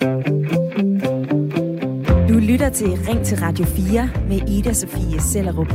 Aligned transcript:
Du 0.00 0.06
lytter 2.38 2.68
til 2.68 2.98
Ring 3.08 3.24
til 3.24 3.38
Radio 3.38 3.64
4 3.64 4.10
med 4.28 4.48
Ida 4.48 4.72
Sofie 4.72 5.20
Sellerup. 5.20 5.72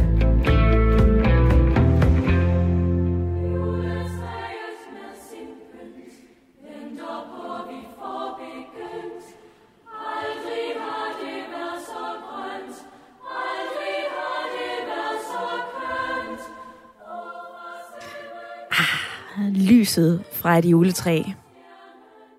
Ah, 18.71 19.53
lyset 19.53 20.23
fra 20.31 20.57
et 20.57 20.65
juletræ 20.65 21.23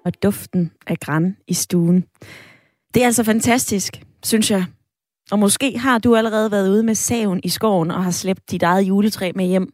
og 0.07 0.23
duften 0.23 0.73
af 0.87 0.99
græn 0.99 1.37
i 1.49 1.55
stuen. 1.55 2.05
Det 2.95 3.03
er 3.03 3.07
altså 3.07 3.25
fantastisk, 3.25 4.03
synes 4.25 4.51
jeg. 4.51 4.65
Og 5.31 5.39
måske 5.39 5.79
har 5.79 5.99
du 5.99 6.17
allerede 6.17 6.51
været 6.51 6.71
ude 6.71 6.83
med 6.83 6.95
saven 6.95 7.41
i 7.45 7.49
skoven 7.49 7.91
og 7.91 8.05
har 8.05 8.11
slæbt 8.11 8.51
dit 8.51 8.63
eget 8.63 8.83
juletræ 8.83 9.33
med 9.35 9.47
hjem. 9.47 9.73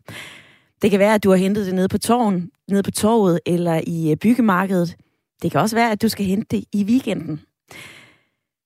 Det 0.83 0.91
kan 0.91 1.01
være, 1.01 1.15
at 1.15 1.25
du 1.25 1.31
har 1.31 1.37
hentet 1.37 1.67
det 1.67 1.75
nede 1.75 1.89
på 1.89 1.99
torven, 1.99 2.51
nede 2.69 2.83
på 2.83 2.91
torvet 2.91 3.41
eller 3.47 3.81
i 3.87 4.11
øh, 4.11 4.17
byggemarkedet. 4.17 4.97
Det 5.43 5.51
kan 5.51 5.61
også 5.61 5.77
være, 5.77 5.91
at 5.91 6.03
du 6.03 6.09
skal 6.09 6.27
hente 6.27 6.57
det 6.57 6.65
i 6.73 6.85
weekenden. 6.85 7.41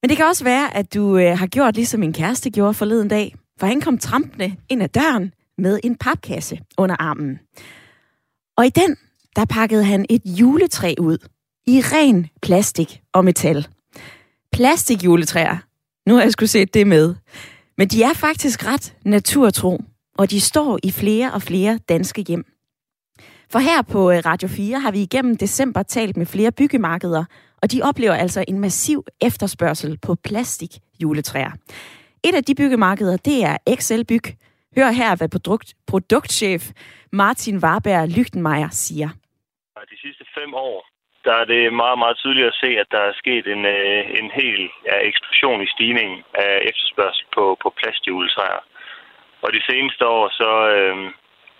Men 0.02 0.08
det 0.08 0.16
kan 0.16 0.26
også 0.26 0.44
være, 0.44 0.76
at 0.76 0.94
du 0.94 1.18
øh, 1.18 1.38
har 1.38 1.46
gjort 1.46 1.74
ligesom 1.74 2.00
min 2.00 2.12
kæreste 2.12 2.50
gjorde 2.50 2.74
forleden 2.74 3.08
dag, 3.08 3.34
for 3.60 3.66
han 3.66 3.80
kom 3.80 3.98
trampende 3.98 4.56
ind 4.68 4.82
ad 4.82 4.88
døren 4.88 5.32
med 5.58 5.80
en 5.84 5.96
papkasse 5.96 6.58
under 6.78 6.96
armen. 6.98 7.38
Og 8.56 8.66
i 8.66 8.70
den, 8.70 8.96
der 9.36 9.44
pakkede 9.44 9.84
han 9.84 10.06
et 10.10 10.22
juletræ 10.24 10.94
ud 10.98 11.18
i 11.66 11.80
ren 11.80 12.26
plastik 12.42 13.00
og 13.12 13.24
metal. 13.24 13.66
Plastikjuletræer. 14.52 15.56
Nu 16.08 16.14
har 16.14 16.22
jeg 16.22 16.32
skulle 16.32 16.48
set 16.48 16.74
det 16.74 16.86
med. 16.86 17.14
Men 17.78 17.88
de 17.88 18.02
er 18.02 18.14
faktisk 18.14 18.66
ret 18.66 18.96
naturtro, 19.04 19.82
og 20.18 20.30
de 20.30 20.40
står 20.40 20.78
i 20.82 20.90
flere 20.90 21.32
og 21.32 21.42
flere 21.42 21.78
danske 21.88 22.24
hjem. 22.28 22.44
For 23.52 23.58
her 23.58 23.82
på 23.82 24.10
øh, 24.10 24.18
Radio 24.26 24.48
4 24.48 24.80
har 24.80 24.90
vi 24.90 25.02
igennem 25.02 25.36
december 25.36 25.82
talt 25.82 26.16
med 26.16 26.26
flere 26.26 26.52
byggemarkeder, 26.52 27.24
og 27.62 27.72
de 27.72 27.82
oplever 27.82 28.14
altså 28.14 28.44
en 28.48 28.60
massiv 28.60 29.04
efterspørgsel 29.20 29.98
på 29.98 30.14
plastikjuletræer. 30.14 31.50
Et 32.24 32.34
af 32.34 32.44
de 32.44 32.54
byggemarkeder, 32.54 33.16
det 33.16 33.44
er 33.44 33.56
XL 33.80 34.04
Byg. 34.04 34.22
Hør 34.76 34.90
her, 34.90 35.16
hvad 35.16 35.28
produkt, 35.28 35.74
produktchef 35.86 36.70
Martin 37.12 37.58
Warberg 37.58 38.08
Lygtenmeier 38.08 38.68
siger. 38.68 39.08
De 39.90 40.00
sidste 40.00 40.24
fem 40.34 40.54
år, 40.54 40.85
der 41.26 41.34
er 41.42 41.46
det 41.52 41.62
meget, 41.82 41.98
meget 42.02 42.16
tydeligt 42.22 42.50
at 42.52 42.60
se, 42.62 42.70
at 42.82 42.88
der 42.94 43.02
er 43.08 43.20
sket 43.22 43.44
en, 43.54 43.62
øh, 43.76 44.02
en 44.20 44.28
hel 44.40 44.60
ja, 44.88 44.96
eksplosion 45.10 45.60
i 45.66 45.72
stigningen 45.74 46.18
af 46.46 46.52
efterspørgsel 46.70 47.26
på, 47.36 47.44
på 47.62 47.68
plastjuletræer. 47.78 48.62
Og 49.44 49.48
de 49.56 49.62
seneste 49.70 50.02
år, 50.16 50.24
så, 50.40 50.50
øh, 50.74 50.96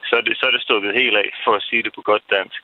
så, 0.08 0.14
er 0.20 0.24
det, 0.26 0.34
så 0.40 0.44
er 0.46 0.52
det 0.56 0.62
stukket 0.68 0.92
helt 1.00 1.16
af, 1.22 1.28
for 1.44 1.52
at 1.58 1.66
sige 1.68 1.82
det 1.82 1.92
på 1.94 2.02
godt 2.10 2.24
dansk. 2.36 2.60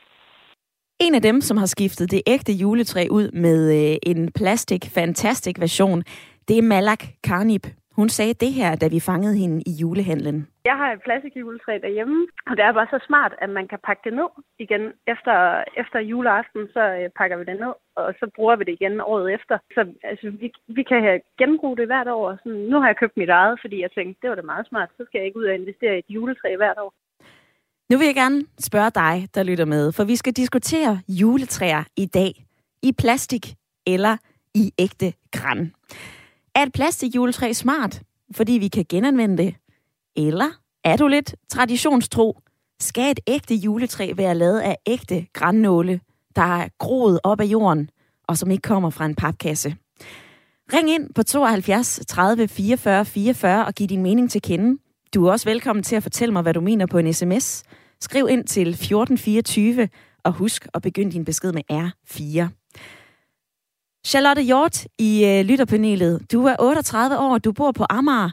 En 1.01 1.15
af 1.15 1.23
dem, 1.23 1.41
som 1.41 1.57
har 1.57 1.67
skiftet 1.67 2.11
det 2.11 2.23
ægte 2.27 2.53
juletræ 2.53 3.07
ud 3.11 3.29
med 3.45 3.59
øh, 3.79 3.97
en 4.11 4.33
plastik 4.33 4.83
fantastic 4.95 5.57
version, 5.61 6.03
det 6.49 6.59
er 6.59 6.63
Malak 6.63 7.05
Karnip. 7.25 7.67
Hun 7.99 8.09
sagde 8.09 8.35
det 8.35 8.53
her, 8.53 8.77
da 8.77 8.87
vi 8.89 9.01
fangede 9.01 9.37
hende 9.43 9.59
i 9.71 9.73
julehandlen. 9.81 10.49
Jeg 10.65 10.77
har 10.81 10.93
et 10.93 11.03
plastikjuletræ 11.07 11.79
derhjemme, 11.83 12.27
og 12.49 12.57
det 12.57 12.65
er 12.65 12.73
bare 12.73 12.93
så 12.95 13.01
smart, 13.07 13.33
at 13.45 13.51
man 13.51 13.69
kan 13.69 13.79
pakke 13.87 14.03
det 14.05 14.15
ned 14.21 14.31
igen. 14.65 14.83
Efter, 15.15 15.65
efter 15.83 15.99
juleaften, 16.01 16.63
så 16.75 16.83
øh, 16.99 17.11
pakker 17.19 17.37
vi 17.37 17.45
det 17.51 17.57
ned, 17.65 17.75
og 17.97 18.15
så 18.21 18.31
bruger 18.37 18.57
vi 18.57 18.65
det 18.65 18.77
igen 18.81 19.01
året 19.01 19.35
efter. 19.37 19.59
Så 19.75 19.81
altså, 20.11 20.27
vi, 20.41 20.53
vi 20.77 20.83
kan 20.83 21.21
genbruge 21.41 21.77
det 21.77 21.87
hvert 21.87 22.09
år. 22.09 22.39
Så 22.43 22.49
nu 22.71 22.77
har 22.81 22.87
jeg 22.89 23.01
købt 23.03 23.17
mit 23.17 23.29
eget, 23.41 23.59
fordi 23.63 23.77
jeg 23.83 23.91
tænkte, 23.93 24.21
det 24.23 24.31
var 24.31 24.37
da 24.37 24.43
meget 24.53 24.69
smart. 24.69 24.89
Så 24.97 25.03
skal 25.07 25.19
jeg 25.19 25.27
ikke 25.27 25.39
ud 25.39 25.51
og 25.51 25.55
investere 25.55 25.95
i 25.97 25.99
et 25.99 26.15
juletræ 26.15 26.57
hvert 26.57 26.79
år. 26.85 26.93
Nu 27.91 27.99
vil 27.99 28.07
jeg 28.07 28.15
gerne 28.15 28.41
spørge 28.69 28.91
dig, 28.91 29.15
der 29.35 29.43
lytter 29.43 29.65
med, 29.65 29.93
for 29.93 30.05
vi 30.05 30.17
skal 30.17 30.33
diskutere 30.33 31.01
juletræer 31.09 31.85
i 31.97 32.07
dag. 32.07 32.33
I 32.83 32.93
plastik 32.93 33.45
eller 33.87 34.17
i 34.55 34.73
ægte 34.79 35.13
græn. 35.33 35.73
Er 36.55 36.63
et 36.63 36.73
plastikjuletræ 36.73 37.53
smart, 37.53 38.03
fordi 38.33 38.53
vi 38.53 38.69
kan 38.69 38.85
genanvende 38.89 39.43
det? 39.43 39.55
Eller 40.17 40.51
er 40.85 40.97
du 40.97 41.09
lidt 41.09 41.35
traditionstro? 41.49 42.39
Skal 42.81 43.11
et 43.11 43.21
ægte 43.27 43.55
juletræ 43.55 44.13
være 44.17 44.35
lavet 44.35 44.61
af 44.61 44.77
ægte 44.87 45.27
grænnåle, 45.33 46.01
der 46.37 46.43
er 46.43 46.69
groet 46.79 47.21
op 47.25 47.41
af 47.41 47.45
jorden, 47.45 47.91
og 48.29 48.39
som 48.39 48.51
ikke 48.51 48.63
kommer 48.63 48.91
fra 48.91 49.07
en 49.07 49.15
papkasse? 49.15 49.77
Ring 50.73 50.91
ind 50.91 51.15
på 51.15 51.23
72 51.23 52.01
30 52.09 52.49
44 52.49 53.05
44 53.05 53.67
og 53.67 53.75
giv 53.75 53.87
din 53.89 54.03
mening 54.03 54.31
til 54.31 54.43
kende. 54.43 54.79
Du 55.15 55.27
er 55.27 55.33
også 55.33 55.49
velkommen 55.49 55.83
til 55.83 55.97
at 55.97 56.03
fortælle 56.03 56.33
mig, 56.33 56.43
hvad 56.43 56.55
du 56.55 56.61
mener 56.61 56.87
på 56.87 56.99
en 56.99 57.13
sms. 57.15 57.63
Skriv 58.01 58.29
ind 58.31 58.45
til 58.45 58.69
1424, 58.69 59.89
og 60.25 60.33
husk 60.33 60.67
at 60.75 60.83
begynde 60.83 61.13
din 61.13 61.25
besked 61.25 61.53
med 61.53 61.63
R4. 61.73 62.62
Charlotte 64.07 64.43
Hjort 64.43 64.87
i 64.99 65.11
øh, 65.31 65.45
lytterpanelet. 65.49 66.33
Du 66.33 66.47
er 66.47 66.57
38 66.61 67.19
år, 67.19 67.39
du 67.39 67.53
bor 67.53 67.73
på 67.73 67.85
Amager, 67.91 68.31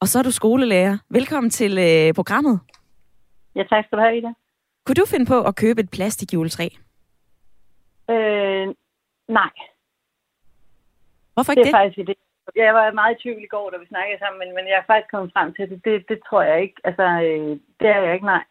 og 0.00 0.06
så 0.06 0.18
er 0.18 0.22
du 0.22 0.30
skolelærer. 0.30 0.98
Velkommen 1.10 1.50
til 1.50 1.78
øh, 1.78 2.14
programmet. 2.14 2.60
Ja, 3.56 3.62
tak 3.62 3.84
skal 3.84 3.98
du 3.98 4.02
have, 4.02 4.18
Ida. 4.18 4.32
Kunne 4.84 4.94
du 4.94 5.06
finde 5.06 5.26
på 5.26 5.38
at 5.42 5.56
købe 5.56 5.80
et 5.80 5.90
plastikjuletræ? 5.90 6.68
Øh, 8.10 8.66
nej. 9.28 9.52
Hvorfor 11.34 11.52
ikke 11.52 11.62
det? 11.62 11.68
Er 11.68 11.78
det? 11.78 11.80
Faktisk 11.80 12.06
det. 12.08 12.16
Jeg 12.56 12.74
var 12.74 12.92
meget 12.92 13.16
i 13.16 13.22
tvivl 13.22 13.42
i 13.44 13.52
går, 13.54 13.70
da 13.70 13.76
vi 13.76 13.86
snakkede 13.86 14.18
sammen, 14.18 14.38
men, 14.38 14.54
men 14.54 14.64
jeg 14.70 14.76
er 14.78 14.86
faktisk 14.86 15.10
kommet 15.10 15.32
frem 15.32 15.54
til 15.54 15.70
det. 15.70 15.84
Det, 15.84 16.08
det 16.08 16.18
tror 16.28 16.42
jeg 16.42 16.62
ikke. 16.62 16.74
Altså, 16.84 17.02
øh, 17.02 17.50
det 17.80 17.88
er 17.96 18.00
jeg 18.04 18.14
ikke, 18.14 18.26
nej. 18.26 18.44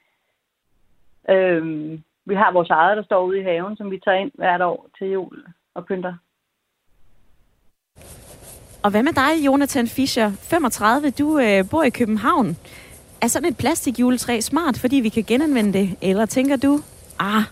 Øh, 1.29 1.63
vi 2.25 2.35
har 2.35 2.51
vores 2.51 2.69
eget, 2.69 2.97
der 2.97 3.03
står 3.03 3.22
ude 3.23 3.39
i 3.39 3.44
haven, 3.44 3.78
som 3.78 3.91
vi 3.91 3.99
tager 3.99 4.17
ind 4.17 4.31
hvert 4.34 4.61
år 4.61 4.88
til 4.97 5.07
jul 5.07 5.45
og 5.75 5.85
pynter. 5.85 6.13
Og 8.81 8.91
hvad 8.91 9.03
med 9.03 9.13
dig, 9.13 9.45
Jonathan 9.45 9.88
Fischer, 9.88 10.31
35, 10.41 11.09
du 11.09 11.39
øh, 11.39 11.69
bor 11.69 11.83
i 11.83 11.89
København. 11.89 12.57
Er 13.21 13.27
sådan 13.27 13.49
et 13.49 13.57
plastikjuletræ 13.57 14.41
smart, 14.41 14.77
fordi 14.77 14.95
vi 14.95 15.09
kan 15.09 15.23
genanvende 15.27 15.73
det? 15.79 15.95
Eller 16.01 16.25
tænker 16.25 16.55
du, 16.55 16.81
ah, 17.19 17.43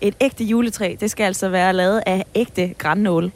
et 0.00 0.14
ægte 0.20 0.44
juletræ, 0.44 0.96
det 1.00 1.10
skal 1.10 1.24
altså 1.24 1.48
være 1.48 1.72
lavet 1.72 2.02
af 2.06 2.24
ægte 2.34 2.74
grænnål? 2.78 3.32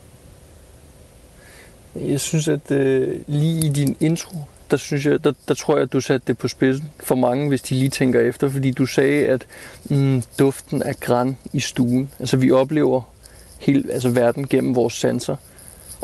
Jeg 1.95 2.21
synes, 2.21 2.49
at 2.49 2.71
øh, 2.71 3.21
lige 3.27 3.67
i 3.67 3.69
din 3.69 3.97
intro, 4.01 4.37
der, 4.71 4.77
synes 4.77 5.07
jeg, 5.07 5.25
der, 5.25 5.33
der 5.49 5.55
tror 5.55 5.75
jeg, 5.75 5.83
at 5.83 5.93
du 5.93 6.01
satte 6.01 6.27
det 6.27 6.39
på 6.39 6.49
spidsen 6.49 6.91
for 7.01 7.15
mange, 7.15 7.49
hvis 7.49 7.63
de 7.63 7.75
lige 7.75 7.89
tænker 7.89 8.21
efter, 8.21 8.49
fordi 8.49 8.71
du 8.71 8.87
sagde, 8.87 9.27
at 9.27 9.47
mm, 9.85 10.23
duften 10.39 10.83
af 10.83 11.01
græn 11.01 11.37
i 11.53 11.61
stuen, 11.61 12.11
altså 12.21 12.37
vi 12.37 12.51
oplever 12.51 13.03
hele 13.59 13.93
altså 13.93 14.09
verden 14.09 14.49
gennem 14.49 14.75
vores 14.75 14.95
sanser. 14.95 15.37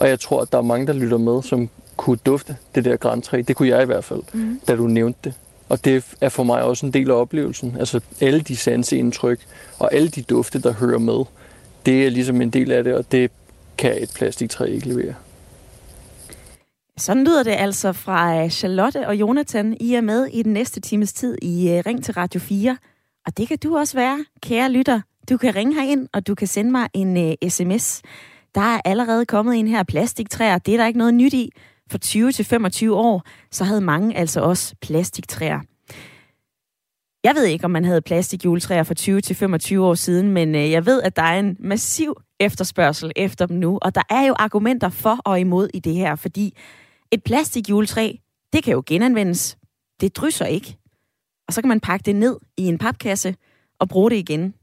Og 0.00 0.08
jeg 0.08 0.20
tror, 0.20 0.42
at 0.42 0.52
der 0.52 0.58
er 0.58 0.62
mange, 0.62 0.86
der 0.86 0.92
lytter 0.92 1.18
med, 1.18 1.42
som 1.42 1.68
kunne 1.96 2.18
dufte 2.26 2.56
det 2.74 2.84
der 2.84 2.96
græntræ. 2.96 3.42
Det 3.48 3.56
kunne 3.56 3.68
jeg 3.68 3.82
i 3.82 3.86
hvert 3.86 4.04
fald, 4.04 4.22
mm. 4.32 4.60
da 4.68 4.76
du 4.76 4.86
nævnte 4.86 5.18
det. 5.24 5.34
Og 5.68 5.84
det 5.84 6.04
er 6.20 6.28
for 6.28 6.42
mig 6.42 6.62
også 6.62 6.86
en 6.86 6.92
del 6.92 7.10
af 7.10 7.14
oplevelsen. 7.14 7.76
Altså 7.78 8.00
alle 8.20 8.40
de 8.40 8.56
sanseindtryk 8.56 9.40
og 9.78 9.94
alle 9.94 10.08
de 10.08 10.22
dufte, 10.22 10.62
der 10.62 10.72
hører 10.72 10.98
med, 10.98 11.24
det 11.86 12.06
er 12.06 12.10
ligesom 12.10 12.40
en 12.40 12.50
del 12.50 12.72
af 12.72 12.84
det, 12.84 12.94
og 12.94 13.12
det 13.12 13.30
kan 13.78 14.02
et 14.02 14.10
plastiktræ 14.14 14.64
ikke 14.64 14.88
levere. 14.88 15.14
Sådan 16.96 17.24
lyder 17.24 17.42
det 17.42 17.50
altså 17.50 17.92
fra 17.92 18.44
øh, 18.44 18.50
Charlotte 18.50 19.06
og 19.06 19.16
Jonathan. 19.16 19.76
I 19.80 19.94
er 19.94 20.00
med 20.00 20.26
i 20.26 20.42
den 20.42 20.52
næste 20.52 20.80
times 20.80 21.12
tid 21.12 21.36
i 21.42 21.70
øh, 21.70 21.82
Ring 21.86 22.04
til 22.04 22.14
Radio 22.14 22.40
4. 22.40 22.76
Og 23.26 23.36
det 23.36 23.48
kan 23.48 23.58
du 23.58 23.76
også 23.76 23.94
være, 23.94 24.24
kære 24.42 24.70
lytter. 24.72 25.00
Du 25.30 25.36
kan 25.36 25.56
ringe 25.56 25.74
herind, 25.74 26.08
og 26.12 26.26
du 26.26 26.34
kan 26.34 26.46
sende 26.46 26.70
mig 26.70 26.88
en 26.94 27.16
uh, 27.16 27.32
øh, 27.42 27.50
sms. 27.50 28.02
Der 28.54 28.60
er 28.60 28.80
allerede 28.84 29.26
kommet 29.26 29.56
en 29.56 29.68
her 29.68 29.82
plastiktræer. 29.82 30.58
Det 30.58 30.74
er 30.74 30.78
der 30.78 30.86
ikke 30.86 30.98
noget 30.98 31.14
nyt 31.14 31.32
i. 31.32 31.50
For 31.91 31.98
20 31.98 32.32
til 32.32 32.44
25 32.44 32.97
år, 32.97 33.22
så 33.50 33.64
havde 33.64 33.80
mange 33.80 34.16
altså 34.16 34.41
også 34.41 34.74
plastiktræer. 34.82 35.60
Jeg 37.24 37.34
ved 37.34 37.44
ikke, 37.44 37.64
om 37.64 37.70
man 37.70 37.84
havde 37.84 38.02
plastikjuletræer 38.02 38.82
for 38.82 38.94
20 38.94 39.20
til 39.20 39.36
25 39.36 39.86
år 39.86 39.94
siden, 39.94 40.28
men 40.28 40.54
øh, 40.54 40.70
jeg 40.70 40.86
ved, 40.86 41.02
at 41.02 41.16
der 41.16 41.22
er 41.22 41.38
en 41.38 41.56
massiv 41.58 42.14
efterspørgsel 42.41 43.12
efter 43.16 43.47
dem 43.47 43.56
nu. 43.56 43.78
Og 43.82 43.94
der 43.94 44.02
er 44.10 44.26
jo 44.26 44.34
argumenter 44.38 44.88
for 44.88 45.18
og 45.24 45.41
imod 45.41 45.68
i 45.74 45.78
det 45.78 45.94
her, 45.94 46.14
fordi 46.14 46.56
et 47.10 47.24
plastikjuletræ, 47.24 48.12
det 48.53 48.64
kan 48.64 48.72
jo 48.72 48.82
genanvendes. 48.86 49.58
Det 50.00 50.16
drysser 50.16 50.46
ikke. 50.46 50.76
Og 51.48 51.54
så 51.54 51.62
kan 51.62 51.68
man 51.68 51.80
pakke 51.80 52.03
det 52.04 52.16
ned 52.16 52.36
i 52.56 52.66
en 52.66 52.78
papkasse 52.78 53.34
og 53.78 53.88
bruge 53.88 54.10
det 54.10 54.16
igen. 54.16 54.54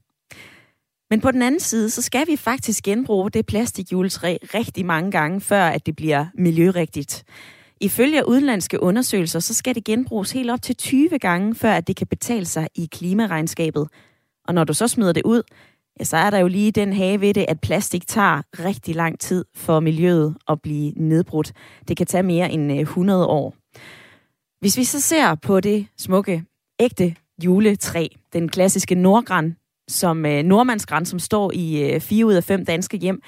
Men 1.10 1.22
på 1.22 1.32
den 1.32 1.42
anden 1.42 1.60
side, 1.60 1.90
så 1.90 2.02
skal 2.02 2.28
vi 2.28 2.36
faktisk 2.36 2.84
genbruge 2.84 3.30
det 3.30 3.46
plastikjuletræ 3.46 4.38
rigtig 4.54 4.86
mange 4.86 5.12
gange, 5.12 5.42
før 5.42 5.64
at 5.66 5.86
det 5.86 5.96
bliver 5.96 6.26
miljørigtigt. 6.34 7.24
Ifølge 7.82 8.28
udenlandske 8.28 8.84
undersøgelser, 8.84 9.40
så 9.40 9.54
skal 9.54 9.76
det 9.76 9.84
genbruges 9.84 10.32
helt 10.32 10.52
op 10.52 10.62
til 10.62 10.76
20 10.76 11.20
gange, 11.20 11.56
før 11.56 11.74
at 11.74 11.88
det 11.88 11.96
kan 11.96 12.08
betale 12.08 12.46
sig 12.46 12.68
i 12.76 12.90
klimaregnskabet. 12.92 13.88
Og 14.48 14.54
når 14.54 14.64
du 14.64 14.74
så 14.74 14.88
smider 14.88 15.14
det 15.14 15.24
ud, 15.24 15.42
ja, 16.00 16.04
så 16.04 16.18
er 16.18 16.30
der 16.30 16.38
jo 16.38 16.48
lige 16.48 16.72
den 16.72 16.94
have 16.94 17.22
ved 17.22 17.34
det, 17.34 17.46
at 17.48 17.62
plastik 17.62 18.08
tager 18.08 18.42
rigtig 18.60 18.96
lang 18.96 19.20
tid 19.20 19.46
for 19.56 19.80
miljøet 19.80 20.36
at 20.48 20.62
blive 20.62 20.94
nedbrudt. 20.96 21.54
Det 21.88 21.98
kan 21.98 22.06
tage 22.06 22.24
mere 22.24 22.52
end 22.52 22.72
øh, 22.72 22.80
100 22.80 23.26
år. 23.26 23.56
Hvis 24.60 24.78
vi 24.78 24.84
så 24.84 25.00
ser 25.00 25.36
på 25.36 25.60
det 25.60 25.88
smukke, 25.98 26.44
ægte 26.80 27.16
juletræ, 27.44 28.08
den 28.34 28.50
klassiske 28.50 28.96
nordgran, 28.96 29.56
som 29.88 30.26
øh, 30.26 30.44
Nordmandsgræn, 30.44 31.06
som 31.06 31.20
står 31.20 31.52
i 31.54 31.84
øh, 31.84 32.02
fire 32.02 32.26
ud 32.26 32.34
af 32.34 32.44
fem 32.44 32.66
danske 32.66 32.98
hjem, 32.98 33.22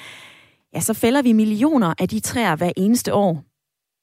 ja, 0.75 0.79
så 0.79 0.94
fælder 0.94 1.21
vi 1.21 1.33
millioner 1.33 1.94
af 2.00 2.09
de 2.09 2.19
træer 2.19 2.56
hver 2.56 2.71
eneste 2.77 3.13
år. 3.13 3.44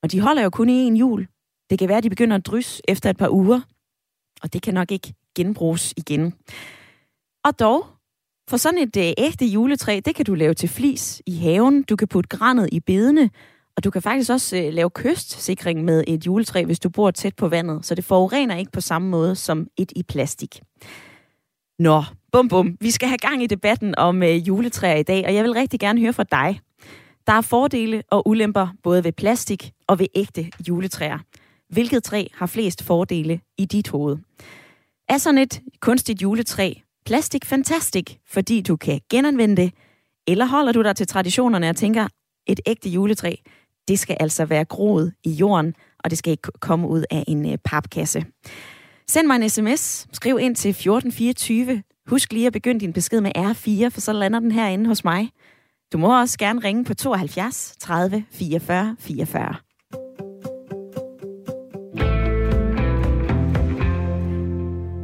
Og 0.03 0.12
de 0.12 0.20
holder 0.20 0.43
jo 0.43 0.50
kun 0.50 0.69
i 0.69 0.73
en 0.73 0.97
jul. 0.97 1.26
Det 1.70 1.79
kan 1.79 1.88
være, 1.88 1.99
at 1.99 2.05
de 2.05 2.11
begynder 2.11 2.37
at 2.37 2.47
drysse 2.47 2.82
efter 2.88 3.11
et 3.11 3.17
par 3.17 3.29
uger, 3.29 3.61
og 4.43 4.53
det 4.53 4.62
kan 4.62 4.75
nok 4.75 4.93
ikke 4.93 5.14
genbruges 5.35 5.94
igen. 5.97 6.35
Og 7.44 7.58
dog, 7.58 7.87
for 8.50 8.56
sådan 8.56 8.79
et 8.79 8.97
øh, 8.97 9.12
ægte 9.19 9.47
juletræ, 9.47 10.00
det 10.05 10.14
kan 10.14 10.25
du 10.25 10.35
lave 10.35 10.55
til 10.55 10.69
flis 10.69 11.23
i 11.26 11.37
haven, 11.37 11.82
du 11.82 11.97
kan 11.97 12.09
putte 12.09 12.29
granet 12.29 12.69
i 12.73 12.81
bedene, 12.81 13.31
og 13.76 13.85
du 13.85 13.91
kan 13.91 14.02
faktisk 14.02 14.31
også 14.31 14.56
øh, 14.56 14.73
lave 14.73 14.91
kystsikring 14.91 15.85
med 15.85 16.05
et 16.06 16.26
juletræ, 16.26 16.64
hvis 16.64 16.81
du 16.81 16.88
bor 16.88 17.11
tæt 17.11 17.37
på 17.37 17.49
vandet, 17.49 17.87
så 17.87 17.94
det 17.94 18.05
forurener 18.05 18.56
ikke 18.56 18.73
på 18.73 18.81
samme 18.81 19.09
måde 19.09 19.35
som 19.35 19.67
et 19.76 19.93
i 19.97 20.02
plastik. 20.02 20.61
Nå, 21.79 22.02
bum 22.37 22.49
bum, 22.49 22.77
vi 22.81 22.91
skal 22.91 23.09
have 23.09 23.19
gang 23.19 23.43
i 23.43 23.47
debatten 23.47 23.94
om 23.99 24.23
øh, 24.23 24.49
juletræer 24.49 24.97
i 24.97 25.03
dag, 25.03 25.25
og 25.27 25.35
jeg 25.35 25.44
vil 25.44 25.53
rigtig 25.53 25.81
gerne 25.81 26.00
høre 26.00 26.12
fra 26.12 26.23
dig. 26.23 26.61
Der 27.27 27.33
er 27.33 27.41
fordele 27.41 28.03
og 28.11 28.29
ulemper 28.29 28.69
både 28.83 29.05
ved 29.05 29.12
plastik 29.12 29.71
og 29.87 29.99
ved 29.99 30.06
ægte 30.15 30.50
juletræer. 30.69 31.19
Hvilket 31.69 32.03
træ 32.03 32.25
har 32.35 32.47
flest 32.47 32.83
fordele 32.83 33.41
i 33.59 33.65
dit 33.65 33.88
hoved? 33.88 34.17
Er 35.09 35.19
sådan 35.19 35.38
et 35.38 35.61
kunstigt 35.81 36.23
juletræ 36.23 36.73
plastik 37.06 37.44
fantastisk, 37.44 38.19
fordi 38.29 38.61
du 38.61 38.77
kan 38.77 39.00
genanvende 39.11 39.56
det, 39.56 39.73
eller 40.27 40.47
holder 40.47 40.73
du 40.73 40.83
dig 40.83 40.97
til 40.97 41.06
traditionerne 41.06 41.71
og 41.71 41.77
tænker, 41.77 42.09
et 42.47 42.61
ægte 42.67 42.88
juletræ, 42.88 43.35
det 43.88 43.99
skal 43.99 44.17
altså 44.21 44.44
være 44.44 44.65
groet 44.65 45.12
i 45.25 45.31
jorden, 45.31 45.75
og 45.99 46.11
det 46.11 46.19
skal 46.19 46.31
ikke 46.31 46.50
komme 46.61 46.88
ud 46.88 47.05
af 47.11 47.25
en 47.29 47.53
øh, 47.53 47.59
papkasse. 47.65 48.25
Send 49.09 49.27
mig 49.27 49.37
en 49.37 49.50
sms, 49.50 50.06
skriv 50.12 50.38
ind 50.38 50.56
til 50.56 50.69
1424. 50.69 51.83
Husk 52.06 52.32
lige 52.32 52.47
at 52.47 52.53
begynde 52.53 52.81
din 52.81 52.93
besked 52.93 53.20
med 53.20 53.32
R4, 53.37 53.88
for 53.88 54.00
så 54.00 54.12
lander 54.12 54.41
den 54.41 54.53
herinde 54.53 54.87
hos 54.87 55.05
mig. 55.05 55.31
Du 55.93 55.99
må 55.99 56.20
også 56.20 56.38
gerne 56.38 56.61
ringe 56.64 56.85
på 56.85 56.94
72 56.94 57.76
30 57.79 58.25
44 58.31 58.97
44. 58.99 59.55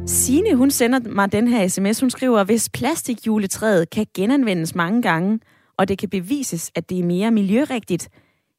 Sine, 0.07 0.55
hun 0.55 0.71
sender 0.71 0.99
mig 0.99 1.31
den 1.31 1.47
her 1.47 1.67
sms. 1.67 1.99
Hun 1.99 2.09
skriver, 2.09 2.43
hvis 2.43 2.69
plastikjuletræet 2.69 3.89
kan 3.89 4.07
genanvendes 4.15 4.75
mange 4.75 5.01
gange, 5.01 5.39
og 5.77 5.87
det 5.87 5.97
kan 5.97 6.09
bevises, 6.09 6.71
at 6.75 6.89
det 6.89 6.99
er 6.99 7.03
mere 7.03 7.31
miljørigtigt, 7.31 8.09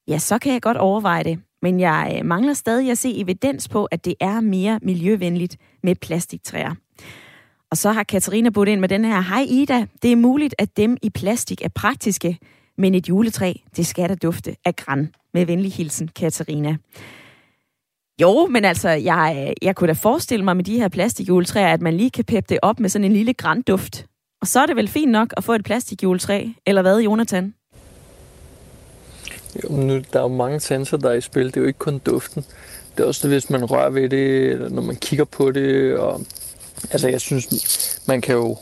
ja, 0.08 0.18
så 0.18 0.38
kan 0.38 0.52
jeg 0.52 0.62
godt 0.62 0.76
overveje 0.76 1.24
det. 1.24 1.38
Men 1.62 1.80
jeg 1.80 2.16
øh, 2.18 2.26
mangler 2.26 2.54
stadig 2.54 2.90
at 2.90 2.98
se 2.98 3.20
evidens 3.20 3.68
på, 3.68 3.84
at 3.84 4.04
det 4.04 4.14
er 4.20 4.40
mere 4.40 4.78
miljøvenligt 4.82 5.56
med 5.82 5.94
plastiktræer. 5.94 6.74
Og 7.74 7.78
så 7.78 7.92
har 7.92 8.02
Katarina 8.02 8.50
budt 8.50 8.68
ind 8.68 8.80
med 8.80 8.88
den 8.88 9.04
her, 9.04 9.20
hej 9.20 9.46
Ida, 9.48 9.86
det 10.02 10.12
er 10.12 10.16
muligt, 10.16 10.54
at 10.58 10.76
dem 10.76 10.96
i 11.02 11.10
plastik 11.10 11.62
er 11.62 11.68
praktiske, 11.68 12.38
men 12.78 12.94
et 12.94 13.08
juletræ, 13.08 13.52
det 13.76 13.86
skal 13.86 14.08
da 14.08 14.14
dufte 14.14 14.56
af 14.64 14.76
græn. 14.76 15.14
Med 15.34 15.46
venlig 15.46 15.72
hilsen, 15.72 16.08
Katarina. 16.16 16.76
Jo, 18.20 18.46
men 18.46 18.64
altså, 18.64 18.88
jeg, 18.88 19.54
jeg 19.62 19.76
kunne 19.76 19.88
da 19.88 19.92
forestille 19.92 20.44
mig 20.44 20.56
med 20.56 20.64
de 20.64 20.78
her 20.78 20.88
plastikjuletræer, 20.88 21.72
at 21.72 21.80
man 21.80 21.94
lige 21.94 22.10
kan 22.10 22.24
peppe 22.24 22.46
det 22.48 22.58
op 22.62 22.80
med 22.80 22.88
sådan 22.88 23.04
en 23.04 23.12
lille 23.12 23.34
grænduft. 23.34 24.06
Og 24.40 24.46
så 24.46 24.60
er 24.60 24.66
det 24.66 24.76
vel 24.76 24.88
fint 24.88 25.12
nok 25.12 25.34
at 25.36 25.44
få 25.44 25.52
et 25.52 25.64
plastikjuletræ, 25.64 26.48
eller 26.66 26.82
hvad, 26.82 27.00
Jonathan? 27.00 27.54
Jo, 29.64 29.76
nu, 29.76 29.94
der 30.12 30.18
er 30.18 30.22
jo 30.22 30.28
mange 30.28 30.60
sanser, 30.60 30.96
der 30.96 31.10
er 31.10 31.14
i 31.14 31.20
spil. 31.20 31.46
Det 31.46 31.56
er 31.56 31.60
jo 31.60 31.66
ikke 31.66 31.78
kun 31.78 31.98
duften. 31.98 32.44
Det 32.96 33.02
er 33.02 33.06
også 33.06 33.28
det, 33.28 33.34
hvis 33.34 33.50
man 33.50 33.64
rører 33.64 33.90
ved 33.90 34.08
det, 34.08 34.52
eller 34.52 34.68
når 34.68 34.82
man 34.82 34.96
kigger 34.96 35.24
på 35.24 35.50
det. 35.50 35.96
Og, 35.96 36.20
altså, 36.90 37.08
jeg 37.08 37.20
synes, 37.20 38.00
man 38.06 38.20
kan 38.20 38.34
jo... 38.34 38.56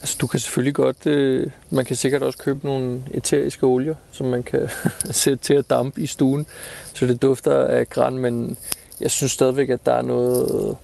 Altså, 0.00 0.16
du 0.20 0.26
kan 0.26 0.40
selvfølgelig 0.40 0.74
godt... 0.74 1.06
Øh, 1.06 1.50
man 1.70 1.84
kan 1.84 1.96
sikkert 1.96 2.22
også 2.22 2.38
købe 2.38 2.66
nogle 2.66 3.02
eteriske 3.10 3.66
olier, 3.66 3.94
som 4.12 4.26
man 4.26 4.42
kan 4.42 4.68
sætte 5.10 5.44
til 5.44 5.54
at 5.54 5.70
dampe 5.70 6.00
i 6.00 6.06
stuen, 6.06 6.46
så 6.94 7.06
det 7.06 7.22
dufter 7.22 7.64
af 7.64 7.88
græn, 7.88 8.18
men 8.18 8.56
jeg 9.00 9.10
synes 9.10 9.32
stadigvæk, 9.32 9.68
at 9.68 9.86
der 9.86 9.94
er 9.94 10.02
noget... 10.02 10.76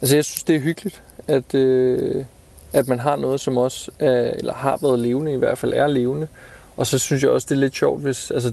Altså, 0.00 0.16
jeg 0.16 0.24
synes, 0.24 0.42
det 0.42 0.56
er 0.56 0.60
hyggeligt, 0.60 1.02
at, 1.28 1.54
øh, 1.54 2.24
at 2.72 2.88
man 2.88 2.98
har 2.98 3.16
noget, 3.16 3.40
som 3.40 3.56
også 3.56 3.90
er, 3.98 4.30
eller 4.30 4.54
har 4.54 4.78
været 4.82 4.98
levende, 4.98 5.32
i 5.32 5.36
hvert 5.36 5.58
fald 5.58 5.72
er 5.72 5.86
levende, 5.86 6.28
og 6.76 6.86
så 6.86 6.98
synes 6.98 7.22
jeg 7.22 7.30
også, 7.30 7.46
det 7.50 7.54
er 7.54 7.60
lidt 7.60 7.74
sjovt, 7.74 8.02
hvis 8.02 8.30
altså, 8.30 8.52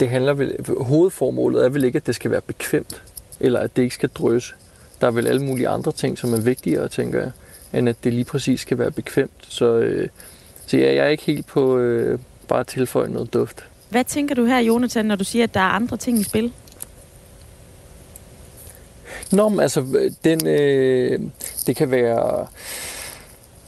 det 0.00 0.08
handler 0.08 0.32
vel, 0.32 0.56
hovedformålet 0.80 1.64
er 1.64 1.68
vel 1.68 1.84
ikke, 1.84 1.96
at 1.96 2.06
det 2.06 2.14
skal 2.14 2.30
være 2.30 2.40
bekvemt, 2.40 3.02
eller 3.40 3.60
at 3.60 3.76
det 3.76 3.82
ikke 3.82 3.94
skal 3.94 4.08
drøse. 4.08 4.54
Der 5.02 5.08
er 5.08 5.12
vel 5.12 5.26
alle 5.26 5.44
mulige 5.44 5.68
andre 5.68 5.92
ting, 5.92 6.18
som 6.18 6.34
er 6.34 6.40
vigtigere, 6.40 6.88
tænker 6.88 7.20
jeg, 7.20 7.30
end 7.72 7.88
at 7.88 7.96
det 8.04 8.12
lige 8.12 8.24
præcis 8.24 8.60
skal 8.60 8.78
være 8.78 8.90
bekvemt. 8.90 9.46
Så, 9.48 9.74
øh, 9.78 10.08
så 10.66 10.76
ja, 10.76 10.94
jeg 10.94 11.04
er 11.04 11.08
ikke 11.08 11.22
helt 11.22 11.46
på 11.46 11.78
øh, 11.78 12.18
bare 12.48 12.60
at 12.60 12.66
tilføje 12.66 13.08
noget 13.08 13.32
duft. 13.32 13.64
Hvad 13.90 14.04
tænker 14.04 14.34
du 14.34 14.44
her, 14.44 14.58
Jonathan, 14.58 15.06
når 15.06 15.16
du 15.16 15.24
siger, 15.24 15.42
at 15.42 15.54
der 15.54 15.60
er 15.60 15.64
andre 15.64 15.96
ting 15.96 16.18
i 16.18 16.22
spil? 16.22 16.52
Nå, 19.32 19.48
men 19.48 19.60
altså, 19.60 20.10
den, 20.24 20.46
øh, 20.46 21.20
det 21.66 21.76
kan 21.76 21.90
være 21.90 22.46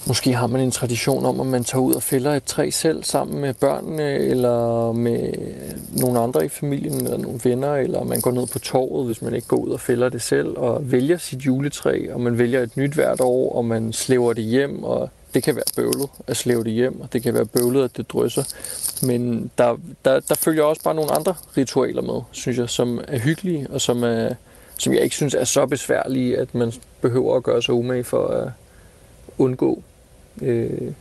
Måske 0.06 0.34
har 0.34 0.46
man 0.46 0.60
en 0.60 0.70
tradition 0.70 1.26
om, 1.26 1.40
at 1.40 1.46
man 1.46 1.64
tager 1.64 1.82
ud 1.82 1.94
og 1.94 2.02
fælder 2.02 2.34
et 2.34 2.44
træ 2.44 2.70
selv 2.70 3.04
sammen 3.04 3.40
med 3.40 3.54
børnene, 3.54 4.12
eller 4.12 4.92
med 4.92 5.32
nogle 6.00 6.20
andre 6.20 6.44
i 6.44 6.48
familien, 6.48 7.04
eller 7.04 7.18
nogle 7.18 7.40
venner, 7.44 7.74
eller 7.74 8.04
man 8.04 8.20
går 8.20 8.30
ned 8.30 8.46
på 8.46 8.58
torvet, 8.58 9.06
hvis 9.06 9.22
man 9.22 9.34
ikke 9.34 9.48
går 9.48 9.56
ud 9.56 9.70
og 9.70 9.80
fælder 9.80 10.08
det 10.08 10.22
selv, 10.22 10.58
og 10.58 10.92
vælger 10.92 11.18
sit 11.18 11.38
juletræ, 11.38 12.06
og 12.12 12.20
man 12.20 12.38
vælger 12.38 12.62
et 12.62 12.76
nyt 12.76 12.92
hvert 12.92 13.20
år, 13.20 13.52
og 13.56 13.64
man 13.64 13.92
slæver 13.92 14.32
det 14.32 14.44
hjem, 14.44 14.84
og 14.84 15.10
det 15.34 15.42
kan 15.42 15.56
være 15.56 15.64
bøvlet 15.76 16.10
at 16.26 16.36
slæve 16.36 16.64
det 16.64 16.72
hjem, 16.72 17.00
og 17.00 17.12
det 17.12 17.22
kan 17.22 17.34
være 17.34 17.46
bøvlet, 17.46 17.84
at 17.84 17.96
det 17.96 18.10
drysser. 18.10 18.44
Men 19.06 19.50
der, 19.58 19.76
der, 20.04 20.20
der 20.20 20.34
følger 20.34 20.62
også 20.62 20.82
bare 20.82 20.94
nogle 20.94 21.12
andre 21.12 21.34
ritualer 21.56 22.02
med, 22.02 22.20
synes 22.30 22.58
jeg, 22.58 22.68
som 22.68 23.00
er 23.08 23.18
hyggelige, 23.18 23.66
og 23.70 23.80
som, 23.80 24.02
er, 24.02 24.34
som 24.78 24.92
jeg 24.92 25.02
ikke 25.02 25.16
synes 25.16 25.34
er 25.34 25.44
så 25.44 25.66
besværlige, 25.66 26.38
at 26.38 26.54
man 26.54 26.72
behøver 27.00 27.36
at 27.36 27.42
gøre 27.42 27.62
sig 27.62 27.74
umage 27.74 28.04
for 28.04 28.26
at 28.26 28.50
undgå 29.38 29.82
øh, 30.42 30.92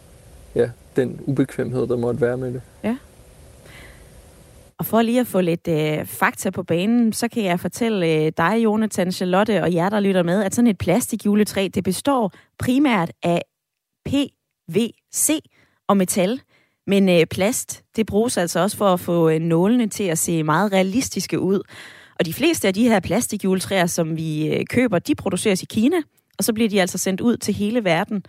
ja, 0.56 0.70
den 0.96 1.20
ubekvemhed, 1.26 1.88
der 1.88 1.98
måtte 1.98 2.22
være 2.22 2.38
med 2.38 2.54
det. 2.54 2.62
Ja. 2.84 2.98
Og 4.78 4.86
for 4.86 5.02
lige 5.02 5.20
at 5.20 5.28
få 5.28 5.42
lidt 5.42 5.68
øh, 5.68 6.06
fakta 6.06 6.50
på 6.50 6.64
banen, 6.64 7.14
så 7.14 7.28
kan 7.28 7.44
jeg 7.44 7.60
fortælle 7.60 8.08
øh, 8.08 8.32
dig, 8.38 8.64
Jonathan, 8.64 9.12
Charlotte 9.12 9.64
og 9.64 9.74
jer, 9.74 9.90
der 9.90 10.00
lytter 10.00 10.24
med, 10.24 10.44
at 10.44 10.56
sådan 10.56 10.68
et 10.68 10.78
plastikjuletræ, 10.78 11.68
det 11.74 11.84
består 11.84 12.32
primært 12.60 13.12
af 13.24 13.42
PVC 14.06 15.40
og 15.88 15.98
metal. 15.98 16.42
Men 16.88 17.10
øh, 17.10 17.26
plast, 17.26 17.84
det 17.96 18.06
bruges 18.06 18.38
altså 18.38 18.60
også 18.60 18.78
for 18.78 18.94
at 18.94 19.00
få 19.00 19.30
øh, 19.30 19.40
nålene 19.40 19.88
til 19.88 20.04
at 20.04 20.18
se 20.18 20.44
meget 20.44 20.74
realistiske 20.74 21.40
ud. 21.40 21.62
Og 22.20 22.26
de 22.26 22.34
fleste 22.34 22.68
af 22.68 22.74
de 22.74 22.90
her 22.90 23.00
plastikjuletræer, 23.00 23.86
som 23.86 24.18
vi 24.18 24.48
øh, 24.48 24.66
køber, 24.66 25.00
de 25.00 25.16
produceres 25.16 25.64
i 25.64 25.66
Kina, 25.66 25.98
og 26.38 26.44
så 26.44 26.54
bliver 26.54 26.70
de 26.70 26.82
altså 26.82 26.98
sendt 26.98 27.22
ud 27.22 27.38
til 27.38 27.54
hele 27.54 27.84
verden. 27.84 28.26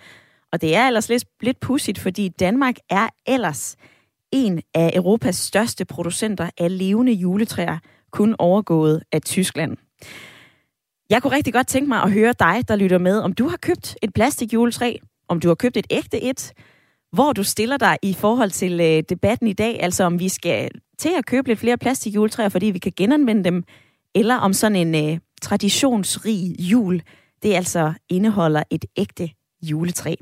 Og 0.55 0.61
det 0.61 0.77
er 0.77 0.87
ellers 0.87 1.09
lidt, 1.09 1.25
lidt 1.41 1.61
pudsigt, 1.61 1.99
fordi 1.99 2.29
Danmark 2.29 2.75
er 2.91 3.09
ellers 3.27 3.77
en 4.33 4.63
af 4.75 4.93
Europas 4.95 5.37
største 5.37 5.85
producenter 5.85 6.51
af 6.59 6.79
levende 6.79 7.13
juletræer, 7.13 7.79
kun 8.13 8.37
overgået 8.39 9.03
af 9.13 9.23
Tyskland. 9.23 9.77
Jeg 11.11 11.23
kunne 11.23 11.37
rigtig 11.37 11.53
godt 11.53 11.67
tænke 11.67 11.89
mig 11.89 12.03
at 12.03 12.13
høre 12.13 12.35
dig, 12.39 12.69
der 12.69 12.77
lytter 12.77 12.99
med, 12.99 13.19
om 13.19 13.33
du 13.33 13.49
har 13.49 13.57
købt 13.57 13.97
et 14.03 14.15
plastikjuletræ, 14.15 14.97
om 15.29 15.41
du 15.41 15.49
har 15.49 15.55
købt 15.55 15.77
et 15.77 15.87
ægte 15.91 16.23
et, 16.23 16.53
hvor 17.13 17.33
du 17.33 17.43
stiller 17.43 17.77
dig 17.77 17.99
i 18.03 18.15
forhold 18.15 18.51
til 18.51 18.81
øh, 18.81 19.03
debatten 19.09 19.47
i 19.47 19.53
dag, 19.53 19.83
altså 19.83 20.05
om 20.05 20.19
vi 20.19 20.29
skal 20.29 20.71
til 20.99 21.11
at 21.19 21.27
købe 21.27 21.49
lidt 21.49 21.59
flere 21.59 21.79
plastikjuletræer, 21.79 22.49
fordi 22.49 22.67
vi 22.67 22.79
kan 22.79 22.93
genanvende 22.97 23.45
dem, 23.45 23.65
eller 24.15 24.37
om 24.37 24.53
sådan 24.53 24.77
en 24.77 25.11
øh, 25.11 25.19
traditionsrig 25.43 26.57
jul, 26.59 27.03
det 27.43 27.55
altså 27.55 27.93
indeholder 28.09 28.63
et 28.71 28.85
ægte 28.97 29.31
juletræ. 29.71 30.15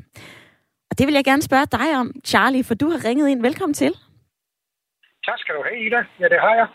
Og 0.90 0.98
det 0.98 1.06
vil 1.06 1.14
jeg 1.14 1.24
gerne 1.24 1.42
spørge 1.42 1.66
dig 1.78 1.88
om, 2.00 2.08
Charlie, 2.30 2.64
for 2.68 2.74
du 2.74 2.86
har 2.90 3.00
ringet 3.08 3.28
ind. 3.28 3.42
Velkommen 3.42 3.74
til. 3.74 3.92
Tak 5.26 5.38
skal 5.38 5.54
du 5.54 5.62
have, 5.68 5.78
Ida. 5.86 6.00
Ja, 6.20 6.26
det 6.34 6.40
har 6.40 6.54
jeg. 6.60 6.68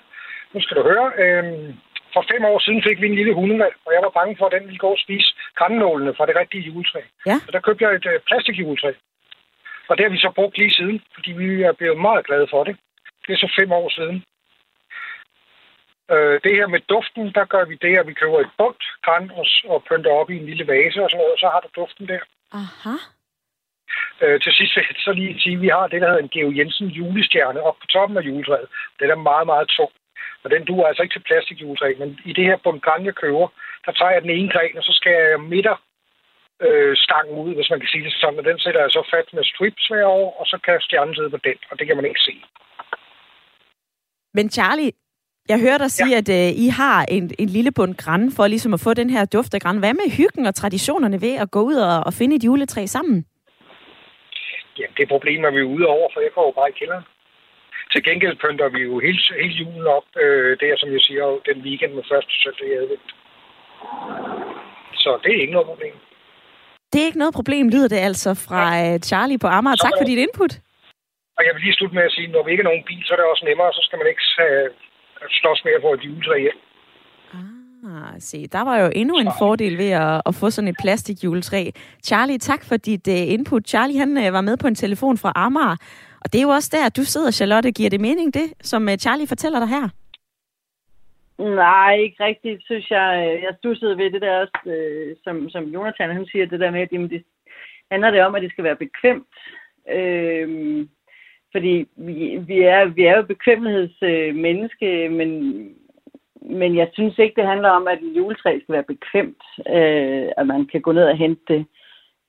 Nu 0.54 0.62
skal 0.62 0.78
du 0.78 0.84
høre. 0.92 1.08
Øhm, 1.24 1.68
for 2.14 2.24
fem 2.32 2.46
år 2.52 2.60
siden 2.60 2.82
fik 2.88 3.02
vi 3.02 3.08
en 3.08 3.20
lille 3.20 3.34
hundevalg, 3.34 3.76
og 3.86 3.92
jeg 3.96 4.02
var 4.06 4.18
bange 4.20 4.36
for, 4.38 4.46
at 4.46 4.56
den 4.56 4.66
ville 4.68 4.84
gå 4.86 4.90
og 4.98 5.04
spise 5.06 5.30
grænnålene 5.56 6.16
fra 6.18 6.26
det 6.26 6.36
rigtige 6.42 6.64
juletræ. 6.70 7.02
Ja. 7.26 7.38
Så 7.46 7.50
der 7.52 7.66
købte 7.68 7.84
jeg 7.84 7.92
et 7.96 8.06
øh, 8.06 8.20
plastikjuletræ. 8.28 8.92
Og 9.90 9.98
det 9.98 10.04
har 10.06 10.12
vi 10.12 10.26
så 10.26 10.32
brugt 10.36 10.58
lige 10.58 10.78
siden, 10.80 11.02
fordi 11.16 11.32
vi 11.32 11.48
er 11.70 11.72
blevet 11.72 12.00
meget 12.08 12.26
glade 12.28 12.48
for 12.54 12.64
det. 12.64 12.76
Det 13.28 13.34
er 13.34 13.38
så 13.38 13.52
fem 13.60 13.72
år 13.72 13.90
siden. 13.98 14.18
Øh, 16.14 16.36
det 16.44 16.52
her 16.58 16.68
med 16.68 16.82
duften, 16.94 17.24
der 17.38 17.46
gør 17.54 17.66
vi 17.66 17.76
det, 17.86 17.94
at 17.98 18.08
vi 18.08 18.14
køber 18.14 18.40
et 18.40 18.56
bundt 18.58 18.84
græn 19.06 19.32
og, 19.40 19.46
og 19.74 19.84
pynter 19.88 20.12
op 20.12 20.30
i 20.30 20.38
en 20.38 20.46
lille 20.46 20.68
vase 20.68 21.04
og 21.04 21.10
sådan 21.10 21.20
noget, 21.22 21.34
og 21.36 21.40
så 21.40 21.48
har 21.54 21.62
du 21.62 21.70
duften 21.82 22.08
der. 22.08 22.24
Aha. 22.52 22.96
Øh, 24.22 24.42
til 24.42 24.54
sidst 24.54 24.76
vil 24.76 24.86
jeg 24.90 24.96
så 25.00 25.12
lige 25.12 25.40
sige, 25.40 25.56
at 25.56 25.62
vi 25.62 25.68
har 25.68 25.88
det, 25.88 26.02
der 26.02 26.08
hedder 26.08 26.24
en 26.24 26.34
Geo 26.36 26.52
Jensen 26.58 26.88
julestjerne 26.88 27.62
op 27.62 27.78
på 27.82 27.88
toppen 27.88 28.18
af 28.18 28.22
juletræet. 28.22 28.68
Den 29.00 29.10
er 29.10 29.26
meget, 29.30 29.46
meget 29.48 29.68
tung. 29.68 29.92
Og 30.44 30.52
den 30.52 30.66
duer 30.66 30.88
altså 30.88 31.04
ikke 31.04 31.16
til 31.16 31.28
plastikjuletræ, 31.28 31.94
men 32.00 32.20
i 32.26 32.34
det 32.34 32.46
her 32.46 32.58
bundgræn, 32.64 33.06
jeg 33.06 33.16
køber, 33.16 33.48
der 33.86 33.92
tager 33.92 34.12
jeg 34.12 34.22
den 34.22 34.30
ene 34.30 34.52
gren, 34.54 34.78
og 34.78 34.84
så 34.84 34.94
skal 35.00 35.12
jeg 35.12 35.42
midter 35.42 35.78
øh, 36.66 36.96
stangen 36.98 37.38
ud, 37.46 37.56
hvis 37.56 37.70
man 37.70 37.80
kan 37.80 37.90
sige 37.90 38.04
det 38.04 38.14
sådan. 38.14 38.40
Og 38.40 38.46
den 38.46 38.60
sætter 38.60 38.82
jeg 38.82 38.92
så 38.92 39.04
fat 39.14 39.28
med 39.34 39.44
strips 39.44 39.88
hver 39.88 40.06
år, 40.06 40.40
og 40.40 40.46
så 40.46 40.58
kan 40.66 40.82
stjernen 40.82 41.16
sidde 41.16 41.30
på 41.30 41.38
den, 41.44 41.58
og 41.70 41.80
det 41.80 41.88
kan 41.88 41.96
man 41.96 42.06
ikke 42.06 42.26
se. 42.28 42.36
Men 44.34 44.50
Charlie, 44.50 44.92
jeg 45.50 45.60
hører 45.60 45.78
dig 45.78 45.92
sige, 45.92 46.14
ja. 46.16 46.18
at 46.18 46.30
øh, 46.30 46.66
I 46.66 46.68
har 46.68 47.06
en, 47.16 47.32
en 47.40 47.50
lille 47.58 47.72
bund 47.72 47.96
græn 47.96 48.32
for 48.36 48.48
ligesom 48.48 48.74
at 48.74 48.80
få 48.80 48.94
den 48.94 49.10
her 49.10 49.26
duft 49.26 49.54
af 49.54 49.62
græn. 49.62 49.80
Hvad 49.80 49.94
med 49.94 50.08
hyggen 50.18 50.46
og 50.46 50.56
traditionerne 50.56 51.22
ved 51.22 51.36
at 51.44 51.52
gå 51.52 51.62
ud 51.62 51.76
og, 51.76 51.98
og 52.08 52.14
finde 52.14 52.36
et 52.36 52.44
juletræ 52.44 52.86
sammen? 52.86 53.26
Jamen, 54.78 54.96
det 54.98 55.08
problem 55.08 55.44
er 55.44 55.52
vi 55.52 55.62
ude 55.76 55.86
over, 55.96 56.08
for 56.14 56.20
jeg 56.22 56.32
går 56.36 56.46
jo 56.50 56.54
bare 56.60 56.70
i 56.70 56.78
kælderen. 56.80 57.06
Til 57.92 58.04
gengæld 58.04 58.36
pynter 58.44 58.70
vi 58.76 58.82
jo 58.90 59.00
hele, 59.06 59.20
hele 59.42 59.56
julen 59.62 59.88
op, 59.98 60.08
øh, 60.24 60.52
der 60.60 60.78
som 60.78 60.90
jeg 60.96 61.02
siger, 61.08 61.26
den 61.50 61.58
weekend 61.68 61.94
med 61.94 62.04
første 62.12 62.34
søndag 62.44 62.68
i 62.72 62.74
advent. 62.82 63.10
Så 65.04 65.10
det 65.24 65.32
er 65.36 65.42
ikke 65.42 65.58
noget 65.58 65.72
problem. 65.74 65.96
Det 66.92 67.02
er 67.02 67.06
ikke 67.06 67.24
noget 67.24 67.34
problem, 67.40 67.70
lyder 67.70 67.90
det 67.94 68.00
altså 68.10 68.32
fra 68.48 68.62
ja. 68.76 68.98
Charlie 69.10 69.40
på 69.44 69.48
Amager. 69.48 69.76
Tak 69.76 69.98
for 70.00 70.06
dit 70.12 70.20
input. 70.26 70.54
Og 71.38 71.42
jeg 71.46 71.52
vil 71.54 71.62
lige 71.64 71.78
slutte 71.78 71.96
med 71.96 72.04
at 72.10 72.14
sige, 72.16 72.28
når 72.28 72.44
vi 72.44 72.52
ikke 72.52 72.64
er 72.66 72.72
nogen 72.72 72.88
bil, 72.90 73.02
så 73.06 73.14
er 73.14 73.18
det 73.20 73.26
også 73.34 73.46
nemmere, 73.50 73.74
så 73.78 73.82
skal 73.88 73.98
man 74.00 74.08
ikke 74.12 74.26
slås 75.30 75.62
med 75.66 75.74
at 75.78 75.82
få 75.82 75.94
et 75.94 76.04
juletræ 76.06 76.40
hjem. 76.40 76.60
Ah, 77.86 78.16
se, 78.20 78.48
der 78.48 78.64
var 78.64 78.78
jo 78.80 78.92
endnu 78.96 79.16
en 79.18 79.32
fordel 79.40 79.78
ved 79.78 79.92
at, 79.92 80.22
at 80.26 80.36
få 80.36 80.50
sådan 80.50 80.68
et 80.68 80.76
plastikjuletræ. 80.82 81.72
Charlie, 82.04 82.38
tak 82.38 82.66
for 82.66 82.78
dit 82.78 83.08
uh, 83.08 83.34
input. 83.34 83.68
Charlie, 83.68 84.00
han 84.00 84.18
uh, 84.18 84.34
var 84.34 84.42
med 84.42 84.58
på 84.58 84.68
en 84.68 84.76
telefon 84.76 85.18
fra 85.18 85.32
Amager, 85.36 85.76
og 86.22 86.34
det 86.34 86.40
er 86.40 86.44
jo 86.44 86.50
også 86.50 86.70
der, 86.74 86.90
du 86.90 87.04
sidder, 87.04 87.32
Charlotte. 87.32 87.72
Giver 87.72 87.90
det 87.90 88.02
mening, 88.02 88.34
det, 88.34 88.48
som 88.62 88.88
uh, 88.88 88.96
Charlie 88.96 89.28
fortæller 89.28 89.60
dig 89.60 89.70
her? 89.70 89.90
Nej, 91.40 91.96
ikke 91.96 92.24
rigtigt, 92.24 92.64
synes 92.66 92.92
jeg. 92.92 93.40
Jeg 93.44 93.54
stussede 93.58 93.98
ved 93.98 94.12
det 94.12 94.22
der 94.22 94.42
også, 94.42 94.60
øh, 94.66 95.16
som, 95.24 95.50
som 95.50 95.64
Jonathan 95.64 96.10
han 96.10 96.26
siger, 96.26 96.46
det 96.46 96.60
der 96.60 96.72
med, 96.72 96.82
at 96.82 96.92
jamen, 96.92 97.10
det 97.10 97.24
handler 97.92 98.12
det 98.12 98.22
om, 98.22 98.36
at 98.36 98.42
det 98.42 98.52
skal 98.52 98.64
være 98.64 98.76
bekvemt. 98.76 99.28
Øh, 99.98 100.48
fordi 101.52 101.88
vi, 101.96 102.38
vi, 102.48 102.58
er, 102.62 102.86
vi 102.86 103.04
er 103.04 103.18
jo 103.18 103.24
bekvemmelighedsmenneske, 103.24 105.06
øh, 105.06 105.12
men, 105.12 105.30
men 106.42 106.78
jeg 106.78 106.90
synes 106.94 107.18
ikke, 107.18 107.36
det 107.36 107.48
handler 107.48 107.70
om, 107.70 107.88
at 107.88 108.00
et 108.04 108.18
juletræ 108.18 108.60
skal 108.60 108.74
være 108.74 108.92
bekvemt, 108.94 109.44
øh, 109.76 110.28
at 110.38 110.48
man 110.48 110.66
kan 110.66 110.82
gå 110.82 110.92
ned 110.92 111.04
og 111.04 111.18
hente 111.18 111.42
det. 111.48 111.66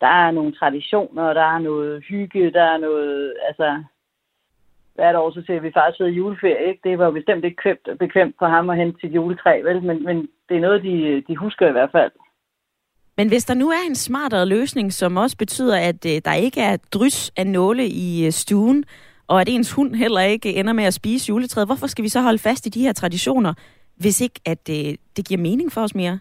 Der 0.00 0.06
er 0.06 0.30
nogle 0.30 0.52
traditioner, 0.52 1.32
der 1.32 1.46
er 1.54 1.58
noget 1.58 2.04
hygge, 2.08 2.52
der 2.52 2.62
er 2.62 2.78
noget, 2.78 3.34
altså, 3.48 3.82
hvert 4.94 5.16
år, 5.16 5.30
så 5.30 5.42
ser 5.46 5.60
vi 5.60 5.70
faktisk 5.72 6.00
ved 6.00 6.08
juleferie. 6.08 6.68
Ikke? 6.68 6.80
Det 6.84 6.98
var 6.98 7.10
bestemt 7.10 7.44
ikke 7.44 7.62
købt, 7.66 7.88
bekvemt 7.98 8.34
for 8.38 8.46
ham 8.46 8.70
at 8.70 8.76
hente 8.76 9.00
sit 9.00 9.14
juletræ, 9.14 9.62
vel? 9.62 9.82
Men, 9.82 10.04
men 10.04 10.16
det 10.48 10.56
er 10.56 10.60
noget, 10.60 10.82
de, 10.82 11.22
de 11.28 11.36
husker 11.36 11.68
i 11.68 11.72
hvert 11.72 11.92
fald. 11.92 12.12
Men 13.18 13.28
hvis 13.28 13.44
der 13.44 13.54
nu 13.54 13.68
er 13.68 13.82
en 13.86 13.94
smartere 13.94 14.46
løsning, 14.46 14.92
som 14.92 15.16
også 15.16 15.36
betyder, 15.36 15.76
at 15.76 16.06
øh, 16.06 16.20
der 16.24 16.34
ikke 16.34 16.60
er 16.60 16.76
drys 16.94 17.30
af 17.36 17.46
nåle 17.46 17.86
i 17.86 18.26
øh, 18.26 18.32
stuen, 18.32 18.84
og 19.28 19.40
at 19.40 19.48
ens 19.48 19.72
hund 19.72 19.94
heller 19.94 20.20
ikke 20.20 20.54
ender 20.54 20.72
med 20.72 20.84
at 20.84 20.94
spise 20.94 21.28
juletræet, 21.28 21.68
hvorfor 21.68 21.86
skal 21.86 22.04
vi 22.04 22.08
så 22.08 22.20
holde 22.20 22.38
fast 22.38 22.66
i 22.66 22.70
de 22.70 22.82
her 22.82 22.92
traditioner, 22.92 23.54
hvis 23.96 24.20
ikke 24.20 24.40
at 24.46 24.66
det, 24.66 25.00
det 25.16 25.28
giver 25.28 25.40
mening 25.40 25.72
for 25.72 25.80
os 25.80 25.94
mere? 25.94 26.18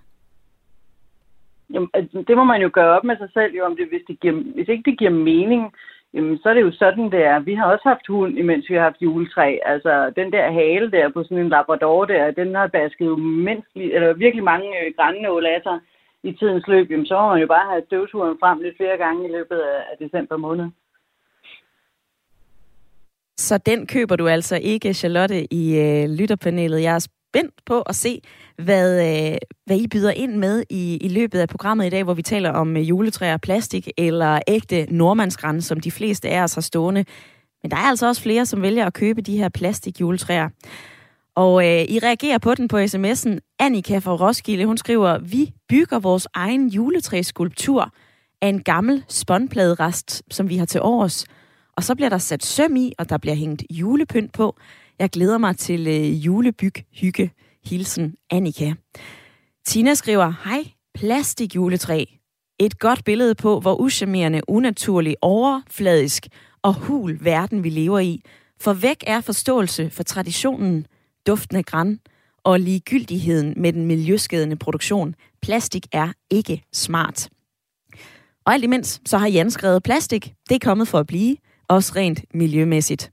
Jamen, 1.74 1.90
altså, 1.94 2.24
det 2.28 2.36
må 2.38 2.44
man 2.44 2.62
jo 2.62 2.70
gøre 2.74 2.96
op 2.98 3.04
med 3.04 3.18
sig 3.18 3.30
selv, 3.34 3.56
jo, 3.56 3.66
om 3.66 3.76
det, 3.76 3.88
hvis, 3.90 4.02
det 4.08 4.20
giver, 4.20 4.34
hvis 4.56 4.68
ikke 4.68 4.84
det 4.90 5.00
giver 5.00 5.12
mening, 5.12 5.62
jamen, 6.14 6.38
så 6.38 6.50
er 6.50 6.54
det 6.54 6.62
jo 6.62 6.72
sådan, 6.72 7.12
det 7.12 7.22
er. 7.26 7.40
Vi 7.40 7.54
har 7.54 7.66
også 7.66 7.90
haft 7.92 8.08
hund, 8.08 8.38
imens 8.38 8.70
vi 8.70 8.76
har 8.76 8.82
haft 8.82 9.02
juletræ. 9.02 9.58
Altså, 9.66 10.12
den 10.16 10.32
der 10.32 10.52
hale 10.52 10.92
der 10.92 11.10
på 11.10 11.24
sådan 11.24 11.38
en 11.38 11.50
labrador 11.50 12.06
der, 12.06 12.32
den 12.32 12.56
har 12.56 12.68
basket 12.68 13.06
jo 13.06 13.16
eller 13.76 14.14
virkelig 14.14 14.44
mange 14.44 14.68
øh, 14.80 14.94
grænnåle 14.98 15.50
af 15.50 15.62
sig 15.64 15.80
i 16.24 16.32
tidens 16.34 16.68
løb. 16.68 16.92
Jamen, 16.92 17.06
så 17.06 17.22
må 17.22 17.30
man 17.30 17.42
jo 17.42 17.48
bare 17.48 17.70
have 17.72 17.84
støvsugeren 17.86 18.38
frem 18.40 18.60
lidt 18.62 18.78
flere 18.78 18.98
gange 18.98 19.30
i 19.30 19.32
løbet 19.32 19.60
af, 19.72 19.78
af 19.92 19.96
december 20.00 20.38
måned. 20.38 20.68
Så 23.40 23.58
den 23.58 23.88
køber 23.88 24.16
du 24.16 24.28
altså 24.28 24.56
ikke, 24.56 24.94
Charlotte, 24.94 25.54
i 25.54 25.76
øh, 25.76 26.10
lytterpanelet. 26.10 26.82
Jeg 26.82 26.96
er 26.96 27.00
spændt 27.00 27.54
på 27.66 27.82
at 27.82 27.96
se, 27.96 28.22
hvad, 28.58 29.08
øh, 29.32 29.38
hvad 29.66 29.78
I 29.78 29.88
byder 29.88 30.12
ind 30.12 30.36
med 30.36 30.64
i, 30.70 30.98
i 30.98 31.08
løbet 31.08 31.40
af 31.40 31.50
programmet 31.50 31.86
i 31.86 31.90
dag, 31.90 32.04
hvor 32.04 32.14
vi 32.14 32.22
taler 32.22 32.50
om 32.50 32.78
øh, 32.78 32.90
juletræer, 32.90 33.38
plastik 33.38 33.90
eller 33.98 34.40
ægte 34.48 34.88
nordmandsgræn, 34.90 35.62
som 35.62 35.80
de 35.80 35.92
fleste 35.92 36.30
af 36.30 36.44
os 36.44 36.54
har 36.54 36.62
stående. 36.62 37.06
Men 37.64 37.72
der 37.72 37.78
er 37.78 37.82
altså 37.82 38.08
også 38.08 38.22
flere, 38.22 38.46
som 38.46 38.62
vælger 38.62 38.86
at 38.86 38.94
købe 38.94 39.22
de 39.22 39.38
her 39.38 39.50
plastikjuletræer. 39.50 40.50
Og 41.36 41.66
øh, 41.66 41.82
I 41.82 42.00
reagerer 42.00 42.38
på 42.38 42.56
den 42.56 42.68
på 42.68 42.78
sms'en. 42.78 43.56
Annika 43.60 43.98
fra 43.98 44.16
Roskilde, 44.16 44.66
hun 44.66 44.78
skriver, 44.78 45.18
vi 45.18 45.54
bygger 45.70 46.00
vores 46.00 46.28
egen 46.34 46.68
juletræskulptur 46.68 47.94
af 48.42 48.48
en 48.48 48.64
gammel 48.64 49.04
spåndpladerest, 49.08 50.24
som 50.32 50.50
vi 50.50 50.58
har 50.58 50.66
til 50.66 50.82
års. 50.82 51.26
Og 51.78 51.84
så 51.84 51.96
bliver 51.96 52.10
der 52.10 52.18
sat 52.18 52.46
søm 52.46 52.76
i, 52.76 52.94
og 52.98 53.10
der 53.10 53.18
bliver 53.18 53.36
hængt 53.36 53.64
julepynt 53.70 54.34
på. 54.34 54.58
Jeg 55.00 55.10
glæder 55.10 55.38
mig 55.38 55.58
til 55.58 55.88
øh, 55.88 56.26
julebyg 56.26 56.74
hygge. 56.92 57.32
Hilsen 57.66 58.16
Annika. 58.30 58.74
Tina 59.66 59.94
skriver, 59.94 60.34
hej, 60.44 60.72
plastikjuletræ. 60.94 62.06
Et 62.60 62.80
godt 62.80 63.04
billede 63.04 63.36
på, 63.36 63.60
hvor 63.60 63.82
uschammerende, 63.82 64.42
unaturlig, 64.48 65.16
overfladisk 65.22 66.28
og 66.62 66.74
hul 66.74 67.18
verden 67.22 67.64
vi 67.64 67.70
lever 67.70 68.00
i. 68.00 68.22
For 68.62 68.74
væk 68.74 69.04
er 69.08 69.22
forståelse 69.22 69.90
for 69.90 70.04
traditionen, 70.04 70.86
duften 71.28 71.58
af 71.58 71.66
græn 71.66 72.00
og 72.44 72.60
ligegyldigheden 72.60 73.54
med 73.58 73.74
den 73.74 73.86
miljøskadende 73.86 74.56
produktion. 74.56 75.16
Plastik 75.42 75.88
er 75.92 76.12
ikke 76.30 76.64
smart. 76.74 77.30
Og 78.46 78.54
alt 78.54 78.64
imens, 78.64 79.02
så 79.06 79.18
har 79.18 79.28
Jan 79.28 79.52
skrevet 79.52 79.84
plastik. 79.84 80.34
Det 80.50 80.56
er 80.56 80.66
kommet 80.68 80.88
for 80.88 81.00
at 81.00 81.08
blive, 81.08 81.38
også 81.70 81.94
rent 81.96 82.26
miljømæssigt. 82.34 83.12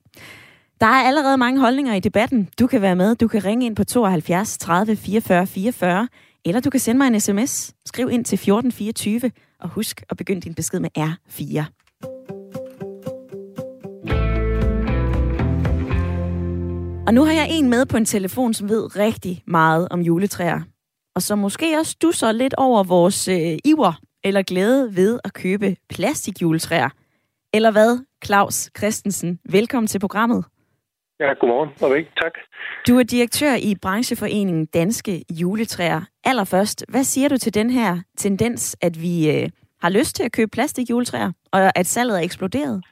Der 0.81 0.87
er 0.87 1.03
allerede 1.03 1.37
mange 1.37 1.61
holdninger 1.61 1.95
i 1.95 2.01
debatten. 2.01 2.49
Du 2.61 2.67
kan 2.67 2.83
være 2.83 2.97
med. 2.97 3.15
Du 3.15 3.29
kan 3.29 3.45
ringe 3.45 3.67
ind 3.67 3.77
på 3.77 3.85
72 3.85 4.59
30 4.59 4.97
44 4.97 5.47
44, 5.47 6.09
eller 6.45 6.61
du 6.61 6.71
kan 6.71 6.81
sende 6.81 6.99
mig 6.99 7.07
en 7.07 7.21
sms. 7.21 7.75
Skriv 7.87 8.11
ind 8.11 8.25
til 8.25 8.37
1424, 8.37 9.31
og 9.61 9.69
husk 9.69 10.03
at 10.11 10.17
begynde 10.17 10.41
din 10.41 10.55
besked 10.55 10.81
med 10.81 10.91
R4. 10.99 11.65
Og 17.07 17.15
nu 17.15 17.25
har 17.25 17.33
jeg 17.33 17.49
en 17.51 17.71
med 17.71 17.87
på 17.87 17.97
en 17.97 18.05
telefon, 18.05 18.55
som 18.55 18.69
ved 18.69 18.97
rigtig 18.97 19.43
meget 19.47 19.89
om 19.91 20.01
juletræer. 20.01 20.61
Og 21.15 21.23
som 21.23 21.39
måske 21.39 21.79
også 21.79 21.97
du 22.03 22.13
så 22.13 22.33
lidt 22.33 22.55
over 22.55 22.85
vores 22.85 23.29
øh, 23.29 23.59
iver 23.65 24.01
eller 24.25 24.43
glæde 24.43 24.97
ved 24.97 25.21
at 25.25 25.33
købe 25.33 25.77
plastikjuletræer. 25.89 26.89
Eller 27.55 27.71
hvad, 27.71 27.99
Claus 28.27 28.71
Christensen? 28.79 29.41
Velkommen 29.53 29.87
til 29.87 30.01
programmet. 30.01 30.45
Ja, 31.21 31.33
godmorgen 31.33 31.71
og 31.83 31.91
væk. 31.95 32.07
Tak. 32.23 32.35
Du 32.89 32.99
er 32.99 33.03
direktør 33.03 33.55
i 33.69 33.75
brancheforeningen 33.83 34.67
Danske 34.67 35.25
Juletræer. 35.41 36.01
Allerførst, 36.25 36.85
hvad 36.89 37.05
siger 37.05 37.29
du 37.29 37.37
til 37.37 37.55
den 37.55 37.71
her 37.71 37.91
tendens, 38.17 38.77
at 38.83 38.95
vi 39.03 39.15
øh, 39.35 39.49
har 39.83 39.91
lyst 39.91 40.17
til 40.17 40.25
at 40.25 40.33
købe 40.33 40.51
plastikjuletræer, 40.53 41.33
og 41.53 41.79
at 41.79 41.87
salget 41.87 42.19
er 42.19 42.25
eksploderet? 42.25 42.85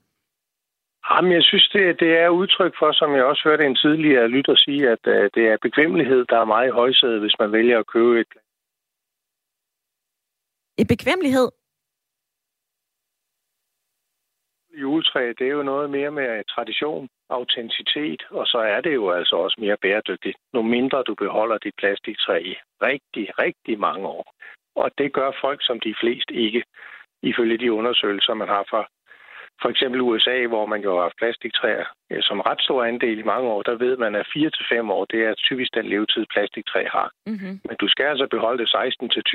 Jamen, 1.11 1.33
jeg 1.33 1.43
synes, 1.43 1.69
det, 1.73 2.01
det 2.01 2.11
er 2.23 2.29
udtryk 2.29 2.75
for, 2.79 2.93
som 2.93 3.15
jeg 3.15 3.25
også 3.25 3.43
hørte 3.45 3.67
en 3.67 3.77
tidligere 3.77 4.29
lytter 4.29 4.57
sige, 4.57 4.83
at 4.95 5.03
uh, 5.07 5.25
det 5.35 5.45
er 5.53 5.57
bekvemmelighed, 5.63 6.25
der 6.25 6.39
er 6.41 6.45
meget 6.45 6.69
i 6.69 6.77
højsædet, 6.81 7.21
hvis 7.21 7.37
man 7.41 7.53
vælger 7.53 7.79
at 7.79 7.87
købe 7.87 8.21
et. 8.21 8.33
Et 10.79 10.89
bekvemmelighed? 10.89 11.49
Juletræ, 14.75 15.33
det 15.39 15.47
er 15.47 15.53
jo 15.53 15.63
noget 15.63 15.91
mere 15.91 16.11
med 16.11 16.45
tradition 16.55 17.09
autenticitet, 17.31 18.23
og 18.31 18.47
så 18.47 18.59
er 18.59 18.81
det 18.81 18.95
jo 18.95 19.11
altså 19.11 19.37
også 19.37 19.57
mere 19.61 19.77
bæredygtigt, 19.83 20.37
nu 20.55 20.63
mindre 20.63 21.03
du 21.03 21.15
beholder 21.15 21.59
dit 21.59 21.75
plastiktræ 21.79 22.43
i 22.43 22.55
rigtig, 22.83 23.39
rigtig 23.39 23.81
mange 23.81 24.07
år. 24.07 24.35
Og 24.77 24.91
det 24.99 25.13
gør 25.13 25.31
folk 25.41 25.61
som 25.63 25.81
de 25.81 25.95
fleste 26.01 26.35
ikke, 26.35 26.63
ifølge 27.23 27.59
de 27.59 27.73
undersøgelser, 27.73 28.35
man 28.35 28.49
har 28.49 28.65
fra 28.71 28.87
for 29.63 29.69
eksempel 29.69 30.01
USA, 30.01 30.47
hvor 30.47 30.67
man 30.67 30.81
jo 30.83 30.95
har 30.95 31.03
haft 31.03 31.17
plastiktræer 31.19 31.85
som 32.21 32.41
ret 32.41 32.61
stor 32.61 32.85
andel 32.85 33.19
i 33.19 33.31
mange 33.33 33.49
år, 33.49 33.63
der 33.63 33.75
ved 33.75 33.97
man, 33.97 34.15
at 34.15 34.27
4-5 34.27 34.93
år, 34.93 35.05
det 35.05 35.21
er 35.25 35.35
typisk 35.35 35.75
den 35.75 35.87
levetid, 35.87 36.25
plastiktræ 36.35 36.85
har. 36.97 37.11
Mm-hmm. 37.27 37.61
Men 37.69 37.77
du 37.81 37.89
skal 37.89 38.05
altså 38.05 38.27
beholde 38.31 38.63
det 38.63 38.69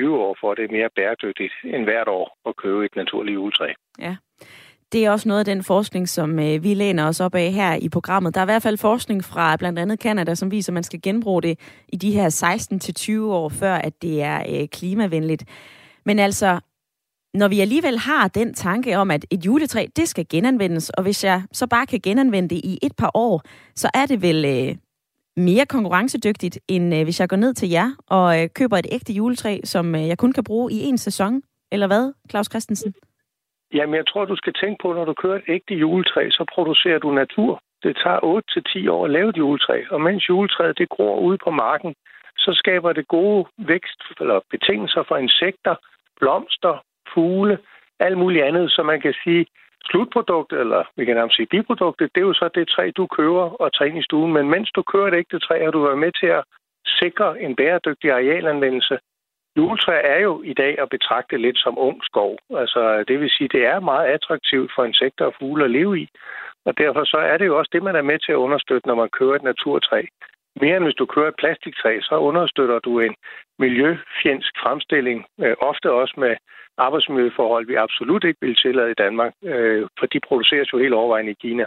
16-20 0.03 0.09
år, 0.09 0.37
for 0.39 0.53
det 0.53 0.63
er 0.65 0.77
mere 0.77 0.89
bæredygtigt 0.95 1.53
end 1.63 1.83
hvert 1.83 2.07
år 2.07 2.37
at 2.49 2.55
købe 2.55 2.85
et 2.85 2.95
naturligt 2.95 3.35
juletræ. 3.35 3.73
Ja. 3.99 4.15
Det 4.91 5.05
er 5.05 5.11
også 5.11 5.27
noget 5.27 5.39
af 5.39 5.45
den 5.45 5.63
forskning, 5.63 6.09
som 6.09 6.39
øh, 6.39 6.63
vi 6.63 6.73
læner 6.73 7.07
os 7.07 7.19
op 7.19 7.35
af 7.35 7.51
her 7.51 7.73
i 7.73 7.89
programmet. 7.89 8.35
Der 8.35 8.41
er 8.41 8.45
i 8.45 8.51
hvert 8.51 8.63
fald 8.63 8.77
forskning 8.77 9.23
fra 9.23 9.55
blandt 9.55 9.79
andet 9.79 9.99
Kanada, 9.99 10.35
som 10.35 10.51
viser, 10.51 10.71
at 10.71 10.73
man 10.73 10.83
skal 10.83 11.01
genbruge 11.01 11.41
det 11.41 11.59
i 11.87 11.95
de 11.95 12.11
her 12.11 12.29
16-20 13.27 13.31
år, 13.31 13.49
før 13.49 13.75
at 13.75 14.01
det 14.01 14.21
er 14.21 14.43
øh, 14.49 14.67
klimavenligt. 14.67 15.45
Men 16.05 16.19
altså, 16.19 16.59
når 17.33 17.47
vi 17.47 17.59
alligevel 17.59 17.97
har 17.99 18.27
den 18.27 18.53
tanke 18.53 18.97
om, 18.97 19.11
at 19.11 19.25
et 19.29 19.45
juletræ, 19.45 19.85
det 19.95 20.07
skal 20.09 20.25
genanvendes, 20.29 20.89
og 20.89 21.03
hvis 21.03 21.23
jeg 21.23 21.43
så 21.51 21.67
bare 21.67 21.85
kan 21.85 21.99
genanvende 22.03 22.49
det 22.49 22.61
i 22.63 22.79
et 22.81 22.95
par 22.95 23.11
år, 23.13 23.41
så 23.75 23.89
er 23.93 24.05
det 24.05 24.21
vel 24.21 24.45
øh, 24.45 24.75
mere 25.37 25.65
konkurrencedygtigt, 25.65 26.59
end 26.67 26.95
øh, 26.95 27.03
hvis 27.03 27.19
jeg 27.19 27.29
går 27.29 27.37
ned 27.37 27.53
til 27.53 27.69
jer 27.69 27.91
og 28.07 28.41
øh, 28.41 28.49
køber 28.49 28.77
et 28.77 28.87
ægte 28.91 29.13
juletræ, 29.13 29.59
som 29.63 29.95
øh, 29.95 30.07
jeg 30.07 30.17
kun 30.17 30.31
kan 30.33 30.43
bruge 30.43 30.71
i 30.71 30.79
en 30.83 30.97
sæson. 30.97 31.41
Eller 31.71 31.87
hvad, 31.87 32.13
Claus 32.29 32.45
Christensen? 32.45 32.93
Jamen, 33.73 33.95
jeg 33.95 34.07
tror, 34.07 34.25
du 34.25 34.35
skal 34.35 34.53
tænke 34.53 34.81
på, 34.81 34.93
når 34.93 35.05
du 35.05 35.13
kører 35.13 35.35
et 35.35 35.43
ægte 35.47 35.75
juletræ, 35.75 36.29
så 36.29 36.45
producerer 36.53 36.99
du 36.99 37.11
natur. 37.11 37.61
Det 37.83 37.95
tager 38.03 38.41
8-10 38.87 38.91
år 38.91 39.05
at 39.05 39.11
lave 39.11 39.29
et 39.29 39.37
juletræ, 39.37 39.83
og 39.89 40.01
mens 40.01 40.29
juletræet 40.29 40.77
det 40.77 40.89
gror 40.89 41.19
ude 41.19 41.37
på 41.43 41.51
marken, 41.51 41.95
så 42.37 42.51
skaber 42.53 42.93
det 42.93 43.07
gode 43.07 43.45
vækst 43.57 44.01
eller 44.19 44.39
betingelser 44.51 45.03
for 45.07 45.17
insekter, 45.17 45.75
blomster, 46.19 46.83
fugle, 47.13 47.57
alt 47.99 48.17
muligt 48.17 48.43
andet, 48.43 48.71
så 48.71 48.83
man 48.83 49.01
kan 49.01 49.13
sige, 49.23 49.45
slutproduktet, 49.89 50.59
eller 50.59 50.83
vi 50.97 51.05
kan 51.05 51.15
nærmest 51.15 51.35
sige 51.35 51.53
biproduktet, 51.55 52.11
det 52.15 52.21
er 52.21 52.25
jo 52.25 52.33
så 52.33 52.49
det 52.55 52.67
træ, 52.67 52.91
du 52.97 53.07
køber 53.07 53.61
og 53.61 53.73
tager 53.73 53.89
ind 53.89 53.99
i 53.99 54.03
stuen. 54.03 54.33
Men 54.33 54.49
mens 54.49 54.71
du 54.71 54.81
kører 54.81 55.07
et 55.07 55.19
ægte 55.21 55.39
træ, 55.39 55.63
har 55.63 55.71
du 55.71 55.81
været 55.81 55.97
med 55.97 56.11
til 56.19 56.27
at 56.27 56.43
sikre 56.99 57.41
en 57.41 57.55
bæredygtig 57.55 58.11
arealanvendelse. 58.11 58.99
Juletræ 59.57 59.95
er 60.03 60.19
jo 60.27 60.33
i 60.51 60.53
dag 60.53 60.73
at 60.79 60.89
betragte 60.89 61.37
lidt 61.37 61.59
som 61.59 61.77
ung 61.77 61.97
skov. 62.03 62.37
Altså, 62.61 63.03
det 63.07 63.19
vil 63.19 63.29
sige, 63.29 63.53
det 63.55 63.65
er 63.65 63.79
meget 63.79 64.07
attraktivt 64.07 64.71
for 64.75 64.83
insekter 64.85 65.25
og 65.25 65.33
fugle 65.39 65.63
at 65.65 65.71
leve 65.71 65.99
i. 65.99 66.07
Og 66.65 66.77
derfor 66.77 67.03
så 67.05 67.17
er 67.17 67.37
det 67.37 67.45
jo 67.45 67.57
også 67.57 67.69
det, 67.73 67.83
man 67.83 67.95
er 67.95 68.09
med 68.11 68.19
til 68.19 68.31
at 68.31 68.43
understøtte, 68.45 68.87
når 68.87 68.95
man 68.95 69.09
kører 69.19 69.35
et 69.35 69.43
naturtræ. 69.43 70.01
Mere 70.61 70.77
end 70.77 70.85
hvis 70.85 70.99
du 71.01 71.05
kører 71.05 71.27
et 71.27 71.41
plastiktræ, 71.41 71.99
så 72.01 72.15
understøtter 72.29 72.79
du 72.79 72.99
en 72.99 73.15
miljøfjendsk 73.59 74.53
fremstilling, 74.63 75.25
øh, 75.43 75.55
ofte 75.61 75.91
også 75.91 76.15
med 76.17 76.35
arbejdsmiljøforhold, 76.77 77.67
vi 77.67 77.75
absolut 77.75 78.23
ikke 78.23 78.39
vil 78.41 78.55
tillade 78.55 78.91
i 78.91 78.99
Danmark, 79.03 79.33
øh, 79.43 79.87
for 79.99 80.05
de 80.05 80.19
produceres 80.27 80.73
jo 80.73 80.77
helt 80.77 80.93
overvejende 80.93 81.31
i 81.31 81.41
Kina. 81.41 81.65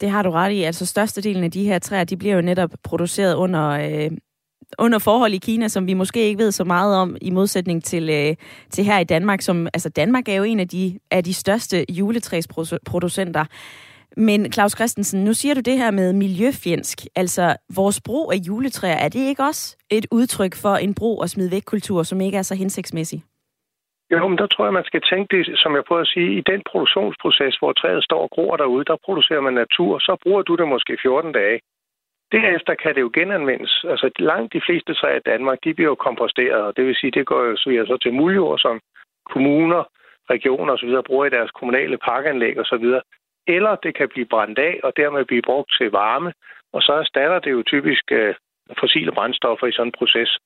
Det 0.00 0.10
har 0.10 0.22
du 0.22 0.30
ret 0.30 0.52
i. 0.52 0.62
Altså 0.62 0.86
størstedelen 0.86 1.44
af 1.44 1.50
de 1.50 1.68
her 1.68 1.78
træer, 1.78 2.04
de 2.04 2.16
bliver 2.16 2.34
jo 2.34 2.40
netop 2.40 2.70
produceret 2.84 3.34
under, 3.36 3.66
øh, 3.70 4.10
under 4.78 4.98
forhold 4.98 5.32
i 5.32 5.38
Kina, 5.38 5.68
som 5.68 5.86
vi 5.86 5.94
måske 5.94 6.20
ikke 6.20 6.38
ved 6.38 6.52
så 6.52 6.64
meget 6.64 6.96
om, 6.96 7.16
i 7.22 7.30
modsætning 7.30 7.84
til, 7.84 8.10
øh, 8.10 8.36
til 8.70 8.84
her 8.84 8.98
i 8.98 9.04
Danmark. 9.04 9.40
Som, 9.40 9.66
altså 9.74 9.88
Danmark 9.88 10.28
er 10.28 10.34
jo 10.34 10.42
en 10.42 10.60
af 10.60 10.68
de, 10.68 10.98
af 11.10 11.24
de 11.24 11.34
største 11.34 11.92
juletræsproducenter. 11.92 13.44
Men 14.16 14.52
Claus 14.52 14.72
Christensen, 14.72 15.24
nu 15.24 15.32
siger 15.32 15.54
du 15.54 15.60
det 15.60 15.78
her 15.78 15.90
med 15.90 16.12
miljøfjendsk. 16.12 16.98
Altså, 17.16 17.56
vores 17.76 18.00
brug 18.04 18.32
af 18.32 18.36
juletræer, 18.46 18.96
er 19.04 19.08
det 19.08 19.20
ikke 19.28 19.42
også 19.42 19.76
et 19.90 20.06
udtryk 20.10 20.54
for 20.62 20.74
en 20.74 20.94
brug- 20.94 21.20
og 21.20 21.28
smid 21.28 21.50
væk 21.50 21.62
kultur, 21.66 22.02
som 22.02 22.20
ikke 22.20 22.38
er 22.38 22.42
så 22.42 22.54
hensigtsmæssig? 22.54 23.22
Jo, 24.12 24.28
men 24.28 24.38
der 24.38 24.46
tror 24.46 24.64
jeg, 24.64 24.72
man 24.72 24.90
skal 24.90 25.02
tænke 25.10 25.36
det, 25.36 25.58
som 25.62 25.74
jeg 25.76 25.84
prøver 25.88 26.02
at 26.02 26.12
sige, 26.14 26.30
i 26.38 26.42
den 26.50 26.60
produktionsproces, 26.70 27.54
hvor 27.60 27.72
træet 27.72 28.04
står 28.04 28.22
og 28.22 28.30
gror 28.34 28.56
derude, 28.56 28.84
der 28.84 28.96
producerer 29.04 29.40
man 29.40 29.54
natur, 29.54 29.98
så 29.98 30.12
bruger 30.22 30.42
du 30.42 30.54
det 30.54 30.68
måske 30.68 30.92
14 31.02 31.32
dage. 31.32 31.60
Derefter 32.32 32.74
kan 32.74 32.94
det 32.94 33.00
jo 33.00 33.10
genanvendes. 33.14 33.84
Altså 33.88 34.10
langt 34.18 34.52
de 34.52 34.60
fleste 34.66 34.94
træer 34.94 35.16
i 35.16 35.28
Danmark, 35.30 35.58
de 35.64 35.74
bliver 35.74 35.88
jo 35.88 35.94
komposteret, 35.94 36.62
og 36.62 36.76
det 36.76 36.86
vil 36.86 36.96
sige, 36.96 37.10
det 37.10 37.26
går 37.26 37.42
jo 37.44 37.56
så, 37.56 37.84
så 37.86 37.96
til 38.02 38.12
muljord, 38.14 38.58
som 38.58 38.80
kommuner, 39.32 39.82
regioner 40.30 40.72
osv. 40.72 41.02
bruger 41.06 41.26
i 41.26 41.34
deres 41.36 41.50
kommunale 41.50 41.98
parkanlæg 41.98 42.58
osv. 42.60 42.86
Eller 43.46 43.76
det 43.76 43.94
kan 43.94 44.08
blive 44.08 44.26
brændt 44.26 44.58
af 44.58 44.80
og 44.82 44.92
dermed 44.96 45.24
blive 45.24 45.42
brugt 45.42 45.70
til 45.78 45.90
varme, 45.90 46.32
og 46.72 46.82
så 46.82 46.92
erstatter 46.92 47.38
det 47.38 47.50
jo 47.50 47.62
typisk 47.62 48.04
øh, 48.12 48.34
fossile 48.80 49.12
brændstoffer 49.12 49.66
i 49.66 49.72
sådan 49.72 49.86
en 49.86 49.98
proces. 49.98 50.38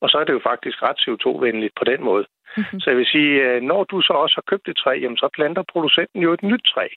Og 0.00 0.10
så 0.10 0.18
er 0.18 0.24
det 0.24 0.32
jo 0.32 0.40
faktisk 0.50 0.82
ret 0.82 0.98
CO2-venligt 1.04 1.74
på 1.78 1.84
den 1.84 2.02
måde. 2.04 2.24
Mm-hmm. 2.56 2.80
Så 2.80 2.90
jeg 2.90 2.96
vil 2.96 3.06
sige, 3.06 3.32
øh, 3.42 3.62
når 3.62 3.84
du 3.84 4.00
så 4.00 4.12
også 4.12 4.34
har 4.36 4.50
købt 4.50 4.68
et 4.68 4.76
træ, 4.76 4.90
jamen, 4.90 5.16
så 5.16 5.28
planter 5.34 5.62
producenten 5.72 6.22
jo 6.22 6.32
et 6.32 6.42
nyt 6.42 6.64
træ 6.74 6.88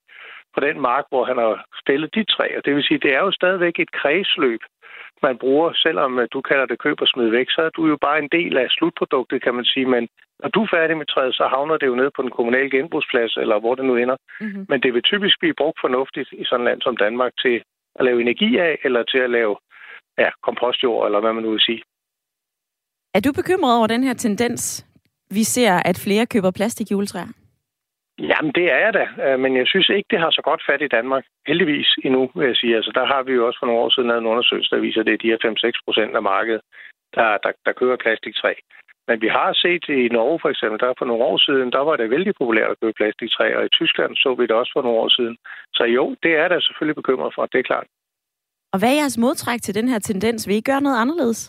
på 0.55 0.59
den 0.67 0.77
mark, 0.89 1.05
hvor 1.09 1.23
han 1.25 1.37
har 1.37 1.65
stillet 1.81 2.15
dit 2.15 2.27
træ. 2.27 2.47
Og 2.57 2.65
det 2.65 2.75
vil 2.75 2.83
sige, 2.83 3.03
det 3.05 3.13
er 3.13 3.21
jo 3.25 3.31
stadigvæk 3.31 3.79
et 3.79 3.91
kredsløb, 3.91 4.61
man 5.27 5.37
bruger, 5.37 5.69
selvom 5.85 6.19
øh, 6.19 6.27
du 6.33 6.41
kalder 6.41 6.65
det 6.65 6.79
køb 6.79 6.97
og 7.01 7.07
smid 7.07 7.29
væk, 7.29 7.47
så 7.49 7.61
er 7.67 7.69
du 7.77 7.87
jo 7.91 7.97
bare 8.05 8.19
en 8.19 8.29
del 8.37 8.57
af 8.57 8.67
slutproduktet, 8.69 9.43
kan 9.43 9.55
man 9.55 9.65
sige. 9.65 9.85
Men 9.95 10.03
når 10.41 10.49
du 10.49 10.59
er 10.63 10.73
færdig 10.77 10.97
med 10.97 11.05
træet, 11.05 11.35
så 11.35 11.45
havner 11.55 11.77
det 11.77 11.87
jo 11.87 11.95
ned 11.95 12.09
på 12.15 12.21
den 12.21 12.31
kommunale 12.37 12.69
genbrugsplads, 12.69 13.37
eller 13.37 13.59
hvor 13.59 13.75
det 13.75 13.85
nu 13.85 13.95
ender. 13.95 14.17
Mm-hmm. 14.41 14.65
Men 14.69 14.81
det 14.83 14.93
vil 14.93 15.03
typisk 15.11 15.35
blive 15.39 15.59
brugt 15.61 15.79
fornuftigt 15.81 16.29
i 16.41 16.43
sådan 16.45 16.65
et 16.65 16.69
land 16.69 16.81
som 16.81 16.97
Danmark 16.97 17.31
til 17.43 17.55
at 17.99 18.05
lave 18.05 18.21
energi 18.21 18.57
af, 18.57 18.79
eller 18.83 19.03
til 19.03 19.17
at 19.17 19.29
lave 19.29 19.55
ja, 20.17 20.29
kompostjord, 20.43 21.05
eller 21.07 21.19
hvad 21.19 21.33
man 21.33 21.43
nu 21.43 21.51
vil 21.51 21.67
sige. 21.69 21.81
Er 23.13 23.19
du 23.19 23.31
bekymret 23.33 23.77
over 23.77 23.87
den 23.87 24.03
her 24.03 24.13
tendens, 24.13 24.85
vi 25.29 25.43
ser, 25.43 25.73
at 25.89 25.97
flere 26.05 26.25
køber 26.25 26.51
plastikjuletræer? 26.51 27.44
Jamen, 28.19 28.51
det 28.57 28.65
er 28.71 28.79
jeg 28.85 28.93
da, 28.93 29.05
øh, 29.25 29.39
men 29.39 29.57
jeg 29.57 29.67
synes 29.67 29.89
ikke, 29.89 30.07
det 30.11 30.19
har 30.19 30.31
så 30.31 30.41
godt 30.41 30.61
fat 30.69 30.81
i 30.81 30.93
Danmark. 30.97 31.23
Heldigvis 31.47 31.89
endnu, 32.03 32.31
vil 32.35 32.47
jeg 32.47 32.55
sige. 32.55 32.75
Altså, 32.75 32.91
der 32.95 33.05
har 33.05 33.23
vi 33.23 33.31
jo 33.33 33.47
også 33.47 33.59
for 33.59 33.67
nogle 33.67 33.81
år 33.81 33.89
siden 33.89 34.07
lavet 34.07 34.21
en 34.21 34.31
undersøgelse, 34.33 34.75
der 34.75 34.81
viser, 34.81 34.99
at 34.99 35.05
det 35.05 35.13
er 35.13 35.23
de 35.23 35.31
her 35.31 35.71
5-6 35.71 35.85
procent 35.85 36.15
af 36.15 36.23
markedet, 36.23 36.61
der, 37.15 37.37
der, 37.43 37.51
der 37.65 37.71
køber 37.79 37.97
plastiktræ. 38.03 38.53
Men 39.07 39.21
vi 39.21 39.27
har 39.27 39.51
set 39.63 39.85
i 39.89 40.01
Norge 40.17 40.39
for 40.41 40.49
eksempel, 40.49 40.79
der 40.79 40.93
for 40.99 41.05
nogle 41.05 41.23
år 41.23 41.37
siden, 41.47 41.71
der 41.71 41.83
var 41.87 41.95
det 41.95 42.09
vældig 42.09 42.33
populært 42.41 42.71
at 42.71 42.79
købe 42.81 42.99
plastiktræ, 42.99 43.47
og 43.57 43.65
i 43.65 43.75
Tyskland 43.79 44.15
så 44.15 44.29
vi 44.37 44.43
det 44.43 44.55
også 44.61 44.71
for 44.75 44.81
nogle 44.81 44.99
år 45.03 45.09
siden. 45.17 45.37
Så 45.73 45.83
jo, 45.83 46.15
det 46.23 46.33
er 46.43 46.47
der 46.47 46.59
selvfølgelig 46.59 46.95
bekymret 47.01 47.31
for, 47.35 47.45
det 47.45 47.59
er 47.59 47.69
klart. 47.71 47.87
Og 48.73 48.79
hvad 48.79 48.89
er 48.89 49.01
jeres 49.01 49.17
modtræk 49.17 49.61
til 49.61 49.75
den 49.75 49.87
her 49.87 49.99
tendens? 49.99 50.47
Vil 50.47 50.55
I 50.55 50.61
gøre 50.61 50.81
noget 50.81 51.01
anderledes? 51.03 51.41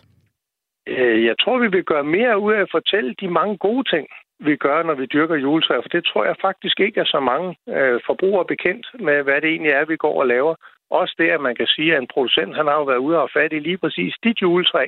Øh, 0.89 1.25
jeg 1.25 1.37
tror, 1.41 1.59
vi 1.59 1.69
vil 1.69 1.85
gøre 1.85 2.05
mere 2.05 2.41
ud 2.41 2.53
af 2.53 2.61
at 2.61 2.75
fortælle 2.77 3.15
de 3.21 3.29
mange 3.29 3.57
gode 3.57 3.85
ting, 3.93 4.07
vi 4.41 4.57
gør, 4.57 4.83
når 4.83 4.95
vi 4.95 5.07
dyrker 5.07 5.37
juletræer. 5.37 5.81
For 5.81 5.89
det 5.89 6.05
tror 6.05 6.25
jeg 6.25 6.37
faktisk 6.41 6.81
ikke 6.81 7.01
er 7.01 7.05
så 7.05 7.21
mange 7.21 7.57
øh, 7.69 8.01
forbrugere 8.07 8.45
bekendt 8.45 8.87
med, 9.01 9.23
hvad 9.23 9.41
det 9.41 9.51
egentlig 9.51 9.73
er, 9.73 9.85
vi 9.85 9.97
går 9.97 10.21
og 10.21 10.27
laver. 10.27 10.55
Også 10.91 11.15
det, 11.19 11.29
at 11.31 11.41
man 11.41 11.55
kan 11.55 11.67
sige, 11.67 11.95
at 11.95 12.03
en 12.03 12.13
producent 12.15 12.57
han 12.57 12.67
har 12.67 12.75
jo 12.75 12.85
været 12.85 13.05
ude 13.07 13.23
og 13.23 13.31
fat 13.33 13.53
i 13.53 13.59
lige 13.59 13.79
præcis 13.79 14.15
dit 14.25 14.43
juletræ 14.43 14.87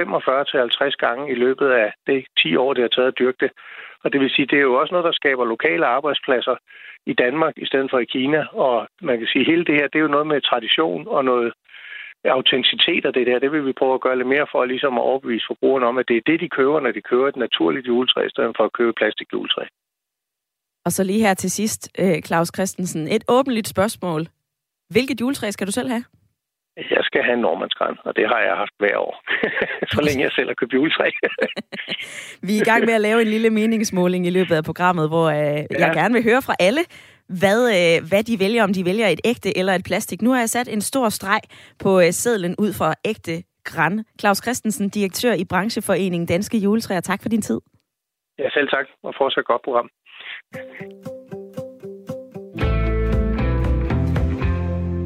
45-50 0.00 0.90
gange 1.04 1.30
i 1.32 1.34
løbet 1.34 1.68
af 1.70 1.92
det 2.06 2.24
10 2.38 2.56
år, 2.56 2.74
det 2.74 2.82
har 2.82 2.88
taget 2.88 3.08
at 3.08 3.18
dyrke 3.18 3.38
det. 3.40 3.50
Og 4.04 4.12
det 4.12 4.20
vil 4.20 4.30
sige, 4.30 4.46
det 4.46 4.58
er 4.58 4.68
jo 4.70 4.74
også 4.74 4.92
noget, 4.94 5.04
der 5.04 5.12
skaber 5.12 5.44
lokale 5.44 5.86
arbejdspladser 5.86 6.56
i 7.06 7.12
Danmark 7.12 7.54
i 7.56 7.66
stedet 7.66 7.90
for 7.90 7.98
i 7.98 8.04
Kina. 8.04 8.46
Og 8.52 8.88
man 9.02 9.18
kan 9.18 9.26
sige, 9.26 9.40
at 9.40 9.46
hele 9.46 9.64
det 9.64 9.74
her, 9.74 9.88
det 9.88 9.98
er 9.98 10.06
jo 10.06 10.16
noget 10.16 10.26
med 10.26 10.40
tradition 10.40 11.08
og 11.08 11.24
noget 11.24 11.52
autenticitet 12.24 13.04
af 13.04 13.12
det 13.12 13.26
der, 13.26 13.38
det 13.38 13.52
vil 13.52 13.66
vi 13.66 13.72
prøve 13.72 13.94
at 13.94 14.00
gøre 14.00 14.16
lidt 14.16 14.28
mere 14.28 14.46
for, 14.52 14.64
ligesom 14.64 14.98
at 14.98 15.02
overbevise 15.10 15.46
forbrugerne 15.46 15.86
om, 15.86 15.98
at 15.98 16.08
det 16.08 16.16
er 16.16 16.26
det, 16.26 16.40
de 16.40 16.48
køber, 16.48 16.80
når 16.80 16.92
de 16.92 17.02
køber 17.10 17.28
et 17.28 17.36
naturligt 17.36 17.86
juletræ, 17.86 18.26
i 18.26 18.30
stedet 18.30 18.52
for 18.56 18.64
at 18.64 18.72
købe 18.72 18.92
plastikjuletræ. 18.92 19.64
Og 20.84 20.92
så 20.92 21.04
lige 21.04 21.26
her 21.26 21.34
til 21.34 21.50
sidst, 21.50 21.90
øh, 21.98 22.22
Claus 22.22 22.50
Christensen, 22.56 23.08
et 23.08 23.24
åbenligt 23.28 23.68
spørgsmål. 23.68 24.26
Hvilket 24.90 25.20
juletræ 25.20 25.50
skal 25.50 25.66
du 25.66 25.72
selv 25.72 25.88
have? 25.88 26.04
Jeg 26.76 27.02
skal 27.02 27.22
have 27.22 27.34
en 27.34 27.40
nordmandsgræn, 27.40 27.96
og 28.04 28.16
det 28.16 28.28
har 28.28 28.40
jeg 28.40 28.56
haft 28.56 28.74
hver 28.78 28.96
år, 28.98 29.14
så 29.94 30.00
længe 30.06 30.22
jeg 30.24 30.32
selv 30.32 30.48
har 30.48 30.54
købt 30.54 30.72
juletræ. 30.72 31.10
vi 32.46 32.52
er 32.56 32.60
i 32.62 32.68
gang 32.70 32.84
med 32.84 32.94
at 32.94 33.00
lave 33.00 33.22
en 33.22 33.28
lille 33.28 33.50
meningsmåling 33.50 34.26
i 34.26 34.30
løbet 34.30 34.54
af 34.54 34.64
programmet, 34.64 35.08
hvor 35.08 35.26
øh, 35.26 35.36
ja. 35.36 35.64
jeg 35.78 35.90
gerne 35.94 36.14
vil 36.14 36.22
høre 36.22 36.42
fra 36.42 36.54
alle, 36.60 36.80
hvad, 37.28 37.60
øh, 37.76 38.08
hvad 38.08 38.22
de 38.24 38.38
vælger, 38.38 38.64
om 38.64 38.72
de 38.72 38.84
vælger 38.84 39.08
et 39.08 39.20
ægte 39.24 39.58
eller 39.58 39.74
et 39.74 39.84
plastik. 39.84 40.22
Nu 40.22 40.30
har 40.30 40.38
jeg 40.38 40.48
sat 40.48 40.68
en 40.68 40.80
stor 40.80 41.08
streg 41.08 41.40
på 41.78 42.00
øh, 42.00 42.12
sedlen 42.12 42.54
ud 42.58 42.72
for 42.72 42.92
ægte 43.04 43.42
græn. 43.64 44.04
Claus 44.20 44.38
Christensen, 44.42 44.88
direktør 44.88 45.32
i 45.32 45.44
brancheforeningen 45.44 46.26
Danske 46.26 46.58
Juletræer. 46.58 47.00
Tak 47.00 47.22
for 47.22 47.28
din 47.28 47.42
tid. 47.42 47.60
Ja, 48.38 48.50
selv 48.50 48.68
tak, 48.68 48.86
og 49.02 49.14
fortsat 49.18 49.44
godt 49.44 49.62
program. 49.64 49.88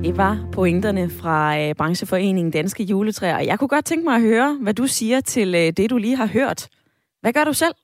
Det 0.04 0.16
var 0.16 0.48
pointerne 0.54 1.10
fra 1.20 1.58
øh, 1.60 1.74
brancheforeningen 1.74 2.50
Danske 2.50 2.82
Juletræer. 2.82 3.38
Jeg 3.38 3.58
kunne 3.58 3.68
godt 3.68 3.84
tænke 3.84 4.04
mig 4.04 4.14
at 4.14 4.22
høre, 4.22 4.58
hvad 4.62 4.74
du 4.74 4.86
siger 4.86 5.20
til 5.20 5.54
øh, 5.54 5.72
det, 5.76 5.90
du 5.90 5.96
lige 5.96 6.16
har 6.16 6.26
hørt. 6.26 6.68
Hvad 7.20 7.32
gør 7.32 7.44
du 7.44 7.52
selv? 7.52 7.74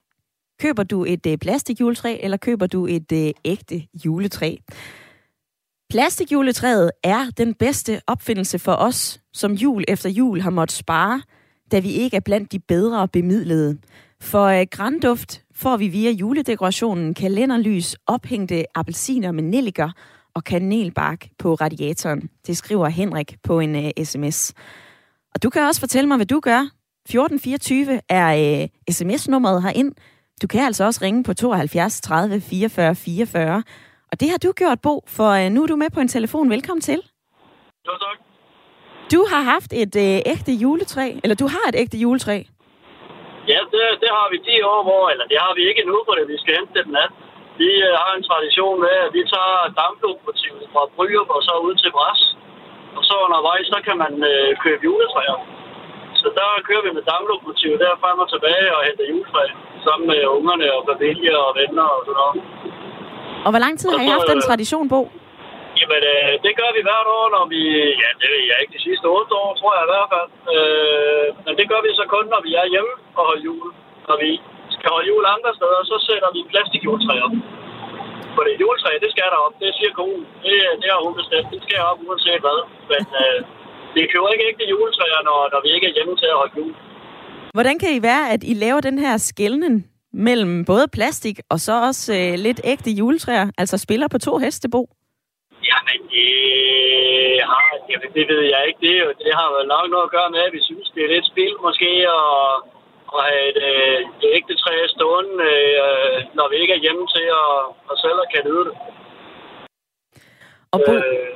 Køber 0.61 0.83
du 0.83 1.05
et 1.05 1.27
øh, 1.27 1.39
plastikjuletræ, 1.39 2.19
eller 2.23 2.37
køber 2.37 2.67
du 2.67 2.87
et 2.87 3.13
øh, 3.13 3.33
ægte 3.45 3.87
juletræ? 4.05 4.57
Plastikjuletræet 5.91 6.91
er 7.03 7.31
den 7.39 7.55
bedste 7.55 8.01
opfindelse 8.07 8.59
for 8.59 8.73
os, 8.73 9.21
som 9.33 9.53
jul 9.53 9.85
efter 9.89 10.11
jul 10.11 10.41
har 10.41 10.51
måttet 10.51 10.77
spare, 10.77 11.23
da 11.73 11.79
vi 11.79 11.91
ikke 11.91 12.17
er 12.17 12.21
blandt 12.21 12.53
de 12.53 12.59
bedre 12.59 13.09
bemidlede. 13.09 13.79
For 14.21 14.45
øh, 14.45 14.67
grænduft 14.71 15.43
får 15.55 15.77
vi 15.77 15.89
via 15.89 16.11
juledekorationen 16.11 17.15
kalenderlys, 17.15 17.97
ophængte 18.07 18.65
appelsiner 18.75 19.33
med 19.33 19.43
nelliker 19.43 19.91
og 20.35 20.45
kanelbark 20.45 21.29
på 21.39 21.55
radiatoren. 21.55 22.29
Det 22.47 22.57
skriver 22.57 22.89
Henrik 22.89 23.37
på 23.43 23.61
en 23.61 23.77
øh, 23.77 23.91
uh, 23.99 24.05
sms. 24.05 24.53
Og 25.35 25.43
du 25.43 25.51
kan 25.51 25.63
også 25.63 25.81
fortælle 25.81 26.09
mig, 26.09 26.17
hvad 26.17 26.27
du 26.27 26.41
gør. 26.41 26.61
1424 26.61 28.01
er 28.09 28.61
øh, 28.61 28.63
uh, 28.63 28.95
sms-nummeret 28.95 29.63
herind. 29.63 29.93
Du 30.43 30.47
kan 30.47 30.63
altså 30.69 30.85
også 30.85 31.01
ringe 31.07 31.25
på 31.29 31.33
72 31.35 32.01
30 32.01 32.41
44 32.41 32.95
44. 32.95 33.63
Og 34.13 34.21
det 34.21 34.29
har 34.33 34.39
du 34.45 34.51
gjort, 34.61 34.79
Bo, 34.87 34.95
for 35.17 35.31
uh, 35.39 35.47
nu 35.55 35.59
er 35.63 35.69
du 35.73 35.77
med 35.77 35.91
på 35.97 36.01
en 36.01 36.13
telefon. 36.17 36.51
Velkommen 36.57 36.83
til. 36.91 37.01
Jo, 37.87 37.93
tak. 38.05 38.19
Du 39.13 39.21
har 39.31 39.43
haft 39.53 39.71
et 39.83 39.95
uh, 40.07 40.33
ægte 40.33 40.53
juletræ, 40.63 41.07
eller 41.23 41.37
du 41.43 41.47
har 41.55 41.65
et 41.71 41.77
ægte 41.83 41.99
juletræ. 42.05 42.37
Ja, 43.53 43.61
det, 43.73 43.85
det 44.03 44.11
har 44.17 44.27
vi 44.33 44.39
de 44.49 44.57
år, 44.73 44.81
hvor, 44.89 45.05
eller 45.13 45.27
det 45.33 45.39
har 45.45 45.53
vi 45.59 45.63
ikke 45.69 45.81
endnu, 45.85 45.99
for 46.07 46.15
det 46.19 46.25
vi 46.33 46.37
skal 46.43 46.53
hente 46.59 46.73
den 46.79 46.89
nat. 46.99 47.13
Vi 47.63 47.71
uh, 47.89 47.93
har 48.03 48.13
en 48.19 48.25
tradition 48.31 48.77
med, 48.85 48.95
at 49.07 49.11
vi 49.17 49.23
tager 49.35 49.73
damplokomotivet 49.81 50.65
fra 50.73 50.83
Brygger 50.97 51.25
og 51.37 51.43
så 51.49 51.55
ud 51.67 51.75
til 51.83 51.91
Bras. 51.97 52.23
Og 52.99 53.03
så 53.09 53.15
undervejs, 53.27 53.67
så 53.75 53.79
kan 53.87 53.97
man 54.05 54.13
uh, 54.31 54.51
købe 54.65 54.83
juletræer. 54.89 55.39
Så 56.25 56.29
der 56.39 56.49
kører 56.69 56.83
vi 56.87 56.91
med 56.99 57.05
damplokomotivet 57.13 57.79
der 57.85 58.01
frem 58.03 58.19
og 58.25 58.29
tilbage 58.35 58.69
og 58.77 58.81
henter 58.87 59.07
juletræ 59.13 59.45
sammen 59.87 60.07
med 60.13 60.21
ungerne 60.37 60.67
og 60.77 60.83
familie 60.91 61.33
og 61.45 61.51
venner 61.61 61.87
og 61.95 62.01
sådan 62.07 62.19
noget. 62.23 62.37
Og 63.45 63.51
hvor 63.53 63.63
lang 63.65 63.75
tid 63.79 63.89
har 63.95 64.03
I 64.07 64.15
haft 64.15 64.29
den 64.33 64.41
tradition, 64.49 64.87
Bo? 64.93 65.01
Jamen, 65.81 66.03
øh, 66.15 66.33
det 66.45 66.53
gør 66.61 66.71
vi 66.77 66.81
hvert 66.89 67.09
år, 67.19 67.27
når 67.37 67.45
vi... 67.55 67.61
Ja, 68.03 68.11
det 68.21 68.29
ved 68.33 68.43
jeg 68.51 68.57
ikke. 68.61 68.75
De 68.77 68.83
sidste 68.89 69.07
otte 69.17 69.35
år, 69.43 69.51
tror 69.61 69.73
jeg 69.77 69.85
i 69.87 69.91
hvert 69.93 70.11
fald. 70.15 70.31
Øh, 70.55 71.27
men 71.47 71.53
det 71.59 71.67
gør 71.71 71.81
vi 71.87 71.91
så 72.01 72.05
kun, 72.15 72.25
når 72.35 72.41
vi 72.47 72.53
er 72.63 72.67
hjemme 72.73 72.93
og 73.19 73.23
holder 73.29 73.45
jul. 73.49 73.69
Når 74.09 74.17
vi 74.25 74.31
skal 74.77 74.89
holde 74.95 75.09
jul 75.11 75.25
andre 75.37 75.53
steder, 75.59 75.81
så 75.91 75.97
sætter 76.09 76.29
vi 76.37 76.41
plastikjuletræ 76.53 77.15
op. 77.27 77.35
For 78.35 78.43
det 78.47 78.55
juletræ, 78.63 78.91
det 79.05 79.11
skal 79.15 79.29
der 79.35 79.41
op. 79.47 79.55
Det 79.63 79.71
siger 79.79 79.93
konen. 80.01 80.25
Det, 80.45 80.57
det 80.83 80.89
har 80.93 81.01
hun 81.07 81.15
bestemt. 81.21 81.49
Det 81.55 81.61
skal 81.65 81.79
op 81.91 81.99
uanset 82.07 82.41
hvad. 82.45 82.61
Men 82.91 83.05
øh, 83.23 83.39
vi 83.95 84.03
køber 84.13 84.29
ikke 84.33 84.49
ægte 84.51 84.65
juletræer, 84.73 85.21
når, 85.29 85.39
når 85.53 85.61
vi 85.65 85.71
ikke 85.77 85.87
er 85.91 85.95
hjemme 85.97 86.15
til 86.17 86.29
at 86.33 86.39
holde 86.41 86.55
jul. 86.59 86.75
Hvordan 87.57 87.79
kan 87.79 87.91
I 87.99 88.03
være, 88.11 88.25
at 88.35 88.43
I 88.51 88.55
laver 88.65 88.81
den 88.81 88.99
her 89.05 89.17
skældning 89.17 89.75
mellem 90.13 90.65
både 90.65 90.87
plastik 90.97 91.37
og 91.53 91.59
så 91.67 91.75
også 91.89 92.05
øh, 92.21 92.33
lidt 92.47 92.61
ægte 92.65 92.91
juletræer? 92.91 93.47
Altså 93.59 93.77
spiller 93.79 94.09
på 94.09 94.19
to 94.19 94.33
hestebo? 94.45 94.81
Jamen, 95.71 96.01
det, 96.15 96.31
har, 97.51 97.65
jamen, 97.91 98.11
det 98.17 98.25
ved 98.33 98.43
jeg 98.53 98.63
ikke. 98.69 98.81
Det, 98.87 98.95
det 99.25 99.33
har 99.39 99.49
vel 99.57 99.67
nok 99.75 99.87
noget 99.91 100.07
at 100.09 100.15
gøre 100.17 100.31
med, 100.35 100.43
at 100.49 100.53
vi 100.57 100.63
synes, 100.69 100.87
det 100.95 101.03
er 101.03 101.15
lidt 101.15 101.27
spil 101.33 101.55
måske 101.67 101.91
at, 102.19 102.33
at 103.15 103.21
have 103.29 103.43
et, 103.51 103.59
øh, 103.71 103.99
et 104.19 104.25
ægte 104.37 104.55
træ 104.63 104.75
stående, 104.95 105.37
øh, 105.53 106.17
når 106.39 106.47
vi 106.51 106.57
ikke 106.63 106.75
er 106.75 106.85
hjemme 106.85 107.05
til 107.15 107.27
at, 107.43 107.55
at 107.91 107.97
selv 108.03 108.19
kan 108.33 108.43
nyde 108.49 108.65
det. 108.69 108.75
Og 110.75 110.81
Bo, 110.87 110.93
øh, 110.93 111.34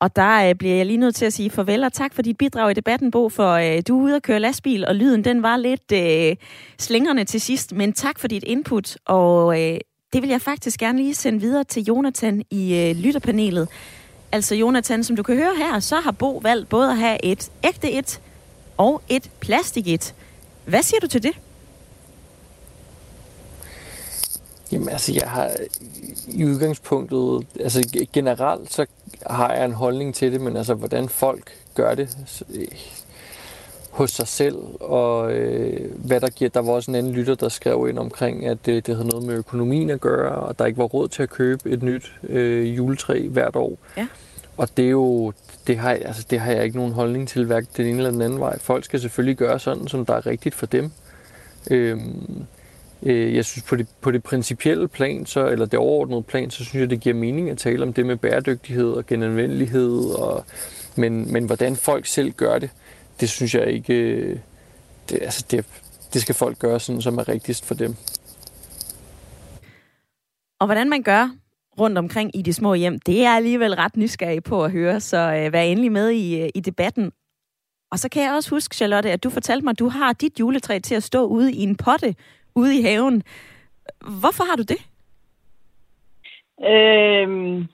Og 0.00 0.16
der 0.16 0.48
øh, 0.48 0.54
bliver 0.54 0.74
jeg 0.74 0.86
lige 0.86 0.96
nødt 0.96 1.14
til 1.14 1.24
at 1.24 1.32
sige 1.32 1.50
farvel 1.50 1.84
og 1.84 1.92
tak 1.92 2.14
for 2.14 2.22
dit 2.22 2.38
bidrag 2.38 2.70
i 2.70 2.74
debatten, 2.74 3.10
Bo, 3.10 3.28
for 3.28 3.52
øh, 3.52 3.82
du 3.88 3.98
er 3.98 4.02
ude 4.02 4.16
at 4.16 4.22
køre 4.22 4.40
lastbil, 4.40 4.86
og 4.86 4.94
lyden 4.94 5.24
den 5.24 5.42
var 5.42 5.56
lidt 5.56 5.92
øh, 5.92 6.36
slingrende 6.78 7.24
til 7.24 7.40
sidst, 7.40 7.72
men 7.72 7.92
tak 7.92 8.18
for 8.18 8.28
dit 8.28 8.44
input, 8.44 8.96
og 9.06 9.62
øh, 9.62 9.78
det 10.12 10.22
vil 10.22 10.30
jeg 10.30 10.40
faktisk 10.40 10.80
gerne 10.80 10.98
lige 10.98 11.14
sende 11.14 11.40
videre 11.40 11.64
til 11.64 11.84
Jonathan 11.84 12.42
i 12.50 12.74
øh, 12.74 12.96
lytterpanelet. 12.96 13.68
Altså 14.32 14.54
Jonathan, 14.54 15.04
som 15.04 15.16
du 15.16 15.22
kan 15.22 15.36
høre 15.36 15.54
her, 15.56 15.80
så 15.80 15.96
har 15.96 16.10
Bo 16.10 16.40
valgt 16.42 16.68
både 16.68 16.90
at 16.90 16.96
have 16.96 17.24
et 17.24 17.50
ægte 17.64 17.92
et 17.92 18.20
og 18.76 19.02
et 19.08 19.30
plastik 19.40 19.88
et. 19.88 20.14
Hvad 20.64 20.82
siger 20.82 21.00
du 21.00 21.06
til 21.06 21.22
det? 21.22 21.32
Jamen 24.76 24.88
altså, 24.88 25.12
jeg 25.12 25.30
har 25.30 25.50
i 26.28 26.44
udgangspunktet, 26.44 27.46
altså 27.60 28.06
generelt 28.12 28.72
så 28.72 28.86
har 29.26 29.52
jeg 29.52 29.64
en 29.64 29.72
holdning 29.72 30.14
til 30.14 30.32
det, 30.32 30.40
men 30.40 30.56
altså 30.56 30.74
hvordan 30.74 31.08
folk 31.08 31.52
gør 31.74 31.94
det 31.94 32.16
øh, 32.54 32.66
hos 33.90 34.10
sig 34.10 34.28
selv, 34.28 34.56
og 34.80 35.32
øh, 35.32 35.90
hvad 35.94 36.20
der 36.20 36.28
giver. 36.28 36.50
Der 36.50 36.60
var 36.60 36.72
også 36.72 36.90
en 36.90 36.94
anden 36.94 37.12
lytter, 37.12 37.34
der 37.34 37.48
skrev 37.48 37.86
ind 37.88 37.98
omkring, 37.98 38.46
at 38.46 38.66
det, 38.66 38.86
det 38.86 38.96
havde 38.96 39.08
noget 39.08 39.26
med 39.26 39.34
økonomien 39.34 39.90
at 39.90 40.00
gøre, 40.00 40.34
og 40.34 40.58
der 40.58 40.66
ikke 40.66 40.78
var 40.78 40.84
råd 40.84 41.08
til 41.08 41.22
at 41.22 41.30
købe 41.30 41.70
et 41.70 41.82
nyt 41.82 42.12
øh, 42.22 42.76
juletræ 42.76 43.28
hvert 43.28 43.56
år. 43.56 43.78
Ja. 43.96 44.06
Og 44.56 44.68
det 44.76 44.84
er 44.84 44.90
jo, 44.90 45.32
det 45.66 45.78
har, 45.78 45.90
altså, 45.90 46.26
det 46.30 46.40
har 46.40 46.52
jeg 46.52 46.64
ikke 46.64 46.76
nogen 46.76 46.92
holdning 46.92 47.28
til, 47.28 47.44
hverken 47.44 47.68
den 47.76 47.86
ene 47.86 47.96
eller 47.96 48.10
den 48.10 48.22
anden 48.22 48.40
vej. 48.40 48.58
Folk 48.58 48.84
skal 48.84 49.00
selvfølgelig 49.00 49.36
gøre 49.36 49.58
sådan, 49.58 49.88
som 49.88 50.06
der 50.06 50.14
er 50.14 50.26
rigtigt 50.26 50.54
for 50.54 50.66
dem. 50.66 50.90
Øhm, 51.70 51.70
Øh, 51.70 51.96
Øh, 53.02 53.34
jeg 53.34 53.44
synes 53.44 53.64
på 53.64 53.76
det, 53.76 53.86
på 54.00 54.10
det 54.10 54.22
principielle 54.22 54.88
plan, 54.88 55.26
så, 55.26 55.48
eller 55.48 55.66
det 55.66 55.78
overordnede 55.78 56.22
plan, 56.22 56.50
så 56.50 56.64
synes 56.64 56.80
jeg, 56.80 56.90
det 56.90 57.00
giver 57.00 57.14
mening 57.14 57.50
at 57.50 57.58
tale 57.58 57.82
om 57.82 57.92
det 57.92 58.06
med 58.06 58.16
bæredygtighed 58.16 58.92
og 58.92 59.06
genanvendelighed. 59.06 60.14
Og, 60.14 60.44
men, 60.96 61.32
men 61.32 61.44
hvordan 61.44 61.76
folk 61.76 62.06
selv 62.06 62.32
gør 62.32 62.58
det, 62.58 62.70
det 63.20 63.28
synes 63.28 63.54
jeg 63.54 63.66
ikke... 63.66 63.94
Øh, 63.94 64.38
det, 65.08 65.18
altså 65.22 65.44
det, 65.50 65.64
det 66.12 66.22
skal 66.22 66.34
folk 66.34 66.58
gøre 66.58 66.80
sådan, 66.80 67.02
som 67.02 67.18
er 67.18 67.28
rigtigst 67.28 67.64
for 67.64 67.74
dem. 67.74 67.96
Og 70.60 70.66
hvordan 70.66 70.88
man 70.88 71.02
gør 71.02 71.30
rundt 71.80 71.98
omkring 71.98 72.36
i 72.36 72.42
de 72.42 72.52
små 72.52 72.74
hjem, 72.74 72.98
det 73.00 73.24
er 73.24 73.30
alligevel 73.30 73.74
ret 73.74 73.96
nysgerrig 73.96 74.44
på 74.44 74.64
at 74.64 74.70
høre, 74.70 75.00
så 75.00 75.16
øh, 75.16 75.52
vær 75.52 75.60
endelig 75.60 75.92
med 75.92 76.10
i, 76.10 76.40
øh, 76.40 76.48
i 76.54 76.60
debatten. 76.60 77.12
Og 77.92 77.98
så 77.98 78.08
kan 78.08 78.22
jeg 78.22 78.32
også 78.32 78.50
huske, 78.50 78.76
Charlotte, 78.76 79.10
at 79.10 79.24
du 79.24 79.30
fortalte 79.30 79.64
mig, 79.64 79.70
at 79.70 79.78
du 79.78 79.88
har 79.88 80.12
dit 80.12 80.40
juletræ 80.40 80.78
til 80.78 80.94
at 80.94 81.02
stå 81.02 81.26
ude 81.26 81.52
i 81.52 81.62
en 81.62 81.76
potte 81.76 82.14
ude 82.56 82.78
i 82.78 82.82
haven. 82.82 83.22
Hvorfor 84.20 84.44
har 84.48 84.56
du 84.56 84.64
det? 84.72 84.80
Øhm, 86.72 87.66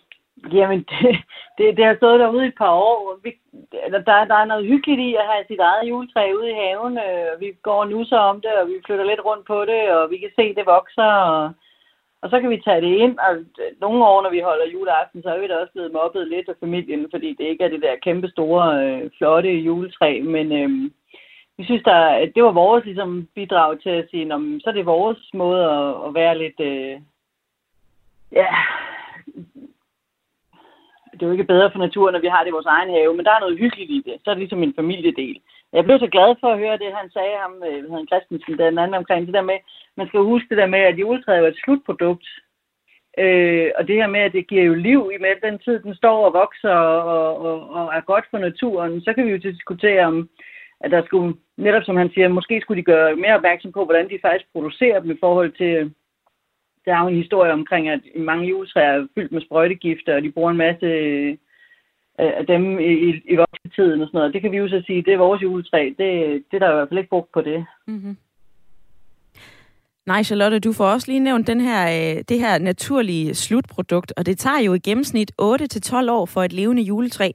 jamen, 0.52 0.80
det, 0.90 1.16
det, 1.58 1.76
det 1.76 1.84
har 1.84 1.96
stået 1.96 2.20
derude 2.20 2.44
i 2.44 2.48
et 2.48 2.60
par 2.62 2.74
år. 2.88 3.18
Vi, 3.24 3.30
der, 3.92 4.24
der 4.32 4.36
er 4.42 4.44
noget 4.44 4.66
hyggeligt 4.66 5.00
i 5.00 5.14
at 5.14 5.26
have 5.30 5.44
sit 5.48 5.60
eget 5.60 5.88
juletræ 5.88 6.24
ude 6.38 6.50
i 6.50 6.58
haven. 6.62 6.98
Øh, 7.06 7.40
vi 7.40 7.48
går 7.62 7.84
nu 7.84 8.04
så 8.04 8.16
om 8.16 8.40
det, 8.40 8.52
og 8.60 8.68
vi 8.68 8.74
flytter 8.86 9.04
lidt 9.04 9.24
rundt 9.24 9.46
på 9.46 9.64
det, 9.64 9.82
og 9.96 10.10
vi 10.10 10.18
kan 10.18 10.30
se, 10.36 10.54
det 10.54 10.66
vokser. 10.66 11.12
Og, 11.32 11.52
og 12.22 12.30
så 12.30 12.40
kan 12.40 12.50
vi 12.50 12.62
tage 12.64 12.80
det 12.80 12.94
ind, 13.04 13.18
og 13.18 13.34
øh, 13.36 13.70
nogle 13.80 14.04
år, 14.04 14.22
når 14.22 14.30
vi 14.30 14.40
holder 14.40 14.72
juleaften, 14.74 15.22
så 15.22 15.28
er 15.28 15.40
vi 15.40 15.46
da 15.48 15.56
også 15.56 15.72
blevet 15.72 15.92
mobbet 15.92 16.28
lidt 16.28 16.48
af 16.48 16.54
familien, 16.60 17.06
fordi 17.10 17.28
det 17.38 17.44
ikke 17.44 17.64
er 17.64 17.68
det 17.68 17.82
der 17.82 18.04
kæmpe 18.06 18.28
store, 18.28 18.64
øh, 18.84 19.10
flotte 19.18 19.50
juletræ. 19.50 20.20
Men, 20.20 20.52
øh, 20.52 20.70
vi 21.62 21.66
synes, 21.66 21.82
der, 21.82 22.30
det 22.34 22.42
var 22.44 22.52
vores 22.52 22.84
ligesom, 22.84 23.28
bidrag 23.34 23.80
til 23.80 23.90
at 23.90 24.08
sige, 24.10 24.28
så 24.62 24.66
er 24.70 24.72
det 24.76 24.86
vores 24.86 25.30
måde 25.34 25.64
at, 25.76 25.90
at 26.06 26.14
være 26.14 26.38
lidt... 26.38 26.60
Øh, 26.60 26.94
ja, 28.32 28.48
det 31.12 31.22
er 31.22 31.26
jo 31.26 31.32
ikke 31.32 31.52
bedre 31.52 31.70
for 31.72 31.78
naturen, 31.78 32.12
når 32.12 32.20
vi 32.20 32.34
har 32.34 32.40
det 32.42 32.50
i 32.50 32.58
vores 32.58 32.72
egen 32.76 32.90
have, 32.96 33.14
men 33.14 33.24
der 33.24 33.32
er 33.34 33.40
noget 33.40 33.58
hyggeligt 33.58 33.90
i 33.90 34.00
det. 34.06 34.16
Så 34.18 34.26
er 34.30 34.34
det 34.34 34.42
ligesom 34.42 34.62
en 34.62 34.78
familiedel. 34.80 35.40
Jeg 35.72 35.84
blev 35.84 35.98
så 35.98 36.08
glad 36.16 36.30
for 36.40 36.48
at 36.52 36.58
høre 36.58 36.78
det, 36.82 36.98
han 37.00 37.10
sagde, 37.10 37.36
ham, 37.42 37.54
øh, 37.68 37.92
han 37.92 38.06
Christensen, 38.10 38.58
den 38.58 38.78
anden 38.78 39.00
omkring 39.00 39.26
det 39.26 39.34
der 39.34 39.50
med, 39.50 39.58
man 39.96 40.08
skal 40.08 40.20
huske 40.20 40.48
det 40.50 40.58
der 40.58 40.66
med, 40.74 40.82
at 40.90 40.98
juletræet 40.98 41.44
er 41.44 41.48
et 41.48 41.60
slutprodukt. 41.64 42.28
Øh, 43.18 43.70
og 43.76 43.88
det 43.88 43.96
her 43.96 44.06
med, 44.06 44.20
at 44.20 44.32
det 44.32 44.46
giver 44.46 44.64
jo 44.64 44.74
liv 44.74 45.10
i 45.14 45.18
med 45.24 45.34
den 45.42 45.58
tid, 45.58 45.78
den 45.78 45.94
står 45.94 46.26
og 46.26 46.32
vokser 46.32 46.76
og, 47.14 47.36
og, 47.46 47.70
og 47.70 47.84
er 47.96 48.00
godt 48.00 48.24
for 48.30 48.38
naturen, 48.38 49.00
så 49.00 49.12
kan 49.12 49.26
vi 49.26 49.30
jo 49.30 49.46
diskutere 49.48 50.04
om, 50.06 50.28
at 50.84 50.90
der 50.90 51.02
skulle, 51.04 51.36
netop 51.56 51.84
som 51.84 51.96
han 51.96 52.10
siger, 52.14 52.28
måske 52.28 52.60
skulle 52.60 52.78
de 52.80 52.90
gøre 52.92 53.16
mere 53.16 53.36
opmærksom 53.36 53.72
på, 53.72 53.84
hvordan 53.84 54.08
de 54.08 54.18
faktisk 54.22 54.46
producerer 54.52 55.00
dem 55.00 55.10
i 55.10 55.20
forhold 55.20 55.52
til, 55.52 55.72
øh, 55.80 55.90
der 56.84 56.94
er 56.94 57.00
jo 57.02 57.08
en 57.08 57.22
historie 57.22 57.52
omkring, 57.52 57.88
at 57.88 58.00
mange 58.16 58.48
juletræer 58.48 58.92
er 58.92 59.06
fyldt 59.14 59.32
med 59.32 59.40
sprøjtegifter, 59.40 60.16
og 60.16 60.22
de 60.22 60.32
bruger 60.32 60.50
en 60.50 60.56
masse 60.56 60.86
øh, 60.86 61.36
af 62.18 62.46
dem 62.46 62.78
i, 62.78 63.22
i 63.32 63.36
voksetiden 63.36 64.00
og 64.02 64.06
sådan 64.08 64.18
noget. 64.18 64.34
Det 64.34 64.40
kan 64.42 64.52
vi 64.52 64.56
jo 64.56 64.68
så 64.68 64.82
sige, 64.86 65.02
det 65.02 65.12
er 65.12 65.18
vores 65.18 65.42
juletræ. 65.42 65.82
Det, 65.98 65.98
det 66.50 66.54
er 66.56 66.58
der 66.58 66.70
i 66.70 66.74
hvert 66.74 66.88
fald 66.88 66.98
ikke 66.98 67.10
brugt 67.10 67.32
på 67.32 67.40
det. 67.40 67.66
Mm-hmm. 67.86 68.16
Nej, 70.06 70.22
Charlotte, 70.22 70.58
du 70.58 70.72
får 70.72 70.86
også 70.86 71.10
lige 71.10 71.20
nævnt 71.20 71.46
den 71.46 71.60
her, 71.60 71.82
øh, 71.86 72.24
det 72.28 72.38
her 72.40 72.58
naturlige 72.58 73.34
slutprodukt, 73.34 74.12
og 74.16 74.26
det 74.26 74.38
tager 74.38 74.60
jo 74.60 74.74
i 74.74 74.78
gennemsnit 74.78 75.32
8-12 75.42 76.10
år 76.10 76.26
for 76.26 76.42
et 76.42 76.52
levende 76.52 76.82
juletræ 76.82 77.30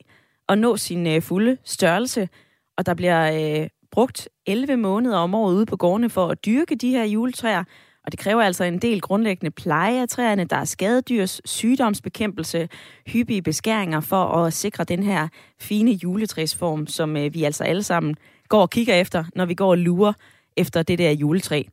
at 0.50 0.58
nå 0.58 0.78
sin 0.78 1.22
fulde 1.22 1.58
størrelse 1.64 2.30
og 2.78 2.86
der 2.86 2.94
bliver 2.94 3.62
øh, 3.62 3.68
brugt 3.92 4.30
11 4.46 4.78
måneder 4.78 5.18
om 5.18 5.36
året 5.36 5.56
ude 5.56 5.66
på 5.66 5.78
gårdene 5.78 6.10
for 6.10 6.28
at 6.28 6.46
dyrke 6.46 6.76
de 6.76 6.90
her 6.90 7.04
juletræer, 7.04 7.64
og 8.06 8.12
det 8.12 8.20
kræver 8.20 8.42
altså 8.42 8.64
en 8.64 8.80
del 8.80 9.02
grundlæggende 9.02 9.52
pleje 9.52 10.02
af 10.02 10.10
træerne. 10.10 10.46
Der 10.46 10.56
er 10.56 10.66
skadedyrs 10.66 11.42
sygdomsbekæmpelse, 11.46 12.70
hyppige 13.08 13.42
beskæringer 13.42 14.00
for 14.00 14.24
at 14.24 14.54
sikre 14.54 14.84
den 14.84 15.04
her 15.04 15.28
fine 15.60 15.92
juletræsform, 15.92 16.88
som 16.88 17.18
øh, 17.18 17.34
vi 17.34 17.44
altså 17.44 17.64
alle 17.64 17.84
sammen 17.84 18.16
går 18.50 18.62
og 18.62 18.70
kigger 18.70 18.96
efter, 18.96 19.24
når 19.36 19.46
vi 19.46 19.54
går 19.54 19.70
og 19.70 19.78
lurer 19.78 20.14
efter 20.58 20.84
det 20.84 21.00
der 21.00 21.12
juletræ. 21.12 21.64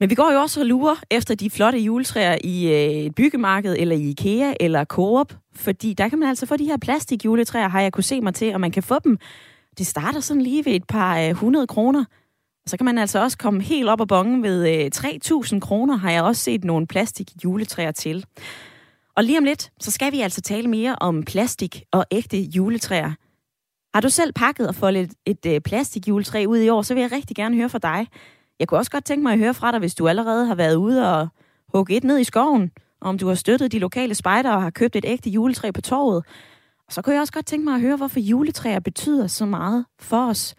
Men 0.00 0.10
vi 0.10 0.14
går 0.14 0.32
jo 0.32 0.38
også 0.38 0.60
og 0.60 0.66
lurer 0.66 0.96
efter 1.10 1.34
de 1.34 1.50
flotte 1.50 1.78
juletræer 1.78 2.38
i 2.44 2.66
øh, 2.66 2.90
et 2.90 3.14
byggemarked, 3.14 3.76
eller 3.78 3.96
i 3.96 4.10
IKEA, 4.10 4.54
eller 4.60 4.84
Coop, 4.84 5.32
fordi 5.54 5.94
der 5.94 6.08
kan 6.08 6.18
man 6.18 6.28
altså 6.28 6.46
få 6.46 6.56
de 6.56 6.64
her 6.64 6.76
plastikjuletræer, 6.76 7.68
har 7.68 7.80
jeg 7.80 7.92
kunne 7.92 8.04
se 8.04 8.20
mig 8.20 8.34
til, 8.34 8.54
og 8.54 8.60
man 8.60 8.70
kan 8.70 8.82
få 8.82 8.98
dem 9.04 9.18
det 9.78 9.86
starter 9.86 10.20
sådan 10.20 10.42
lige 10.42 10.64
ved 10.64 10.72
et 10.72 10.84
par 10.84 11.18
øh, 11.18 11.28
100 11.28 11.66
kroner. 11.66 12.04
Så 12.66 12.76
kan 12.76 12.84
man 12.84 12.98
altså 12.98 13.22
også 13.22 13.38
komme 13.38 13.62
helt 13.62 13.88
op 13.88 14.00
og 14.00 14.08
bonge 14.08 14.42
ved 14.42 14.84
øh, 14.84 14.90
3.000 14.94 15.60
kroner, 15.60 15.96
har 15.96 16.10
jeg 16.10 16.22
også 16.22 16.42
set 16.42 16.64
nogle 16.64 16.86
plastik 16.86 17.30
juletræer 17.44 17.90
til. 17.90 18.24
Og 19.16 19.24
lige 19.24 19.38
om 19.38 19.44
lidt, 19.44 19.70
så 19.80 19.90
skal 19.90 20.12
vi 20.12 20.20
altså 20.20 20.40
tale 20.40 20.68
mere 20.68 20.96
om 21.00 21.22
plastik 21.22 21.82
og 21.92 22.04
ægte 22.10 22.38
juletræer. 22.38 23.12
Har 23.94 24.00
du 24.00 24.08
selv 24.08 24.32
pakket 24.32 24.68
og 24.68 24.74
foldet 24.74 25.02
et, 25.02 25.14
et 25.26 25.54
øh, 25.54 25.60
plastikjuletræ 25.60 26.44
ud 26.48 26.58
i 26.58 26.68
år, 26.68 26.82
så 26.82 26.94
vil 26.94 27.00
jeg 27.00 27.12
rigtig 27.12 27.36
gerne 27.36 27.56
høre 27.56 27.68
fra 27.68 27.78
dig. 27.78 28.06
Jeg 28.60 28.68
kunne 28.68 28.80
også 28.80 28.90
godt 28.90 29.04
tænke 29.04 29.22
mig 29.22 29.32
at 29.32 29.38
høre 29.38 29.54
fra 29.54 29.72
dig, 29.72 29.78
hvis 29.78 29.94
du 29.94 30.08
allerede 30.08 30.46
har 30.46 30.54
været 30.54 30.74
ude 30.74 31.12
og 31.14 31.28
hugge 31.74 31.96
et 31.96 32.04
ned 32.04 32.18
i 32.18 32.24
skoven, 32.24 32.70
om 33.00 33.18
du 33.18 33.28
har 33.28 33.34
støttet 33.34 33.72
de 33.72 33.78
lokale 33.78 34.14
spejdere 34.14 34.54
og 34.54 34.62
har 34.62 34.70
købt 34.70 34.96
et 34.96 35.04
ægte 35.08 35.30
juletræ 35.30 35.70
på 35.70 35.80
torvet. 35.80 36.24
Og 36.88 36.94
så 36.94 37.02
kunne 37.02 37.14
jeg 37.14 37.20
også 37.20 37.32
godt 37.32 37.46
tænke 37.46 37.64
mig 37.64 37.74
at 37.74 37.80
høre, 37.80 37.96
hvorfor 37.96 38.20
juletræer 38.20 38.80
betyder 38.80 39.26
så 39.26 39.46
meget 39.46 39.84
for 40.00 40.28
os. 40.28 40.54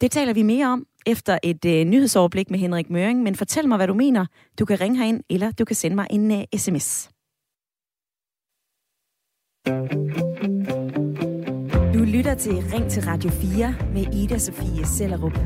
Det 0.00 0.10
taler 0.10 0.32
vi 0.32 0.42
mere 0.42 0.66
om 0.66 0.86
efter 1.06 1.38
et 1.42 1.64
øh, 1.64 1.84
nyhedsoverblik 1.84 2.50
med 2.50 2.58
Henrik 2.58 2.90
Møring, 2.90 3.22
men 3.22 3.34
fortæl 3.34 3.68
mig, 3.68 3.76
hvad 3.76 3.86
du 3.86 3.94
mener. 3.94 4.26
Du 4.58 4.64
kan 4.64 4.80
ringe 4.80 4.98
herind, 4.98 5.22
eller 5.30 5.50
du 5.50 5.64
kan 5.64 5.76
sende 5.76 5.94
mig 5.94 6.06
en 6.10 6.30
uh, 6.30 6.42
sms. 6.56 7.10
Du 11.94 12.04
lytter 12.04 12.34
til 12.34 12.52
Ring 12.52 12.90
til 12.90 13.02
Radio 13.02 13.30
4 13.30 13.74
med 13.94 14.14
Ida 14.14 14.38
Sofie 14.38 14.86
Sellerup. 14.86 15.38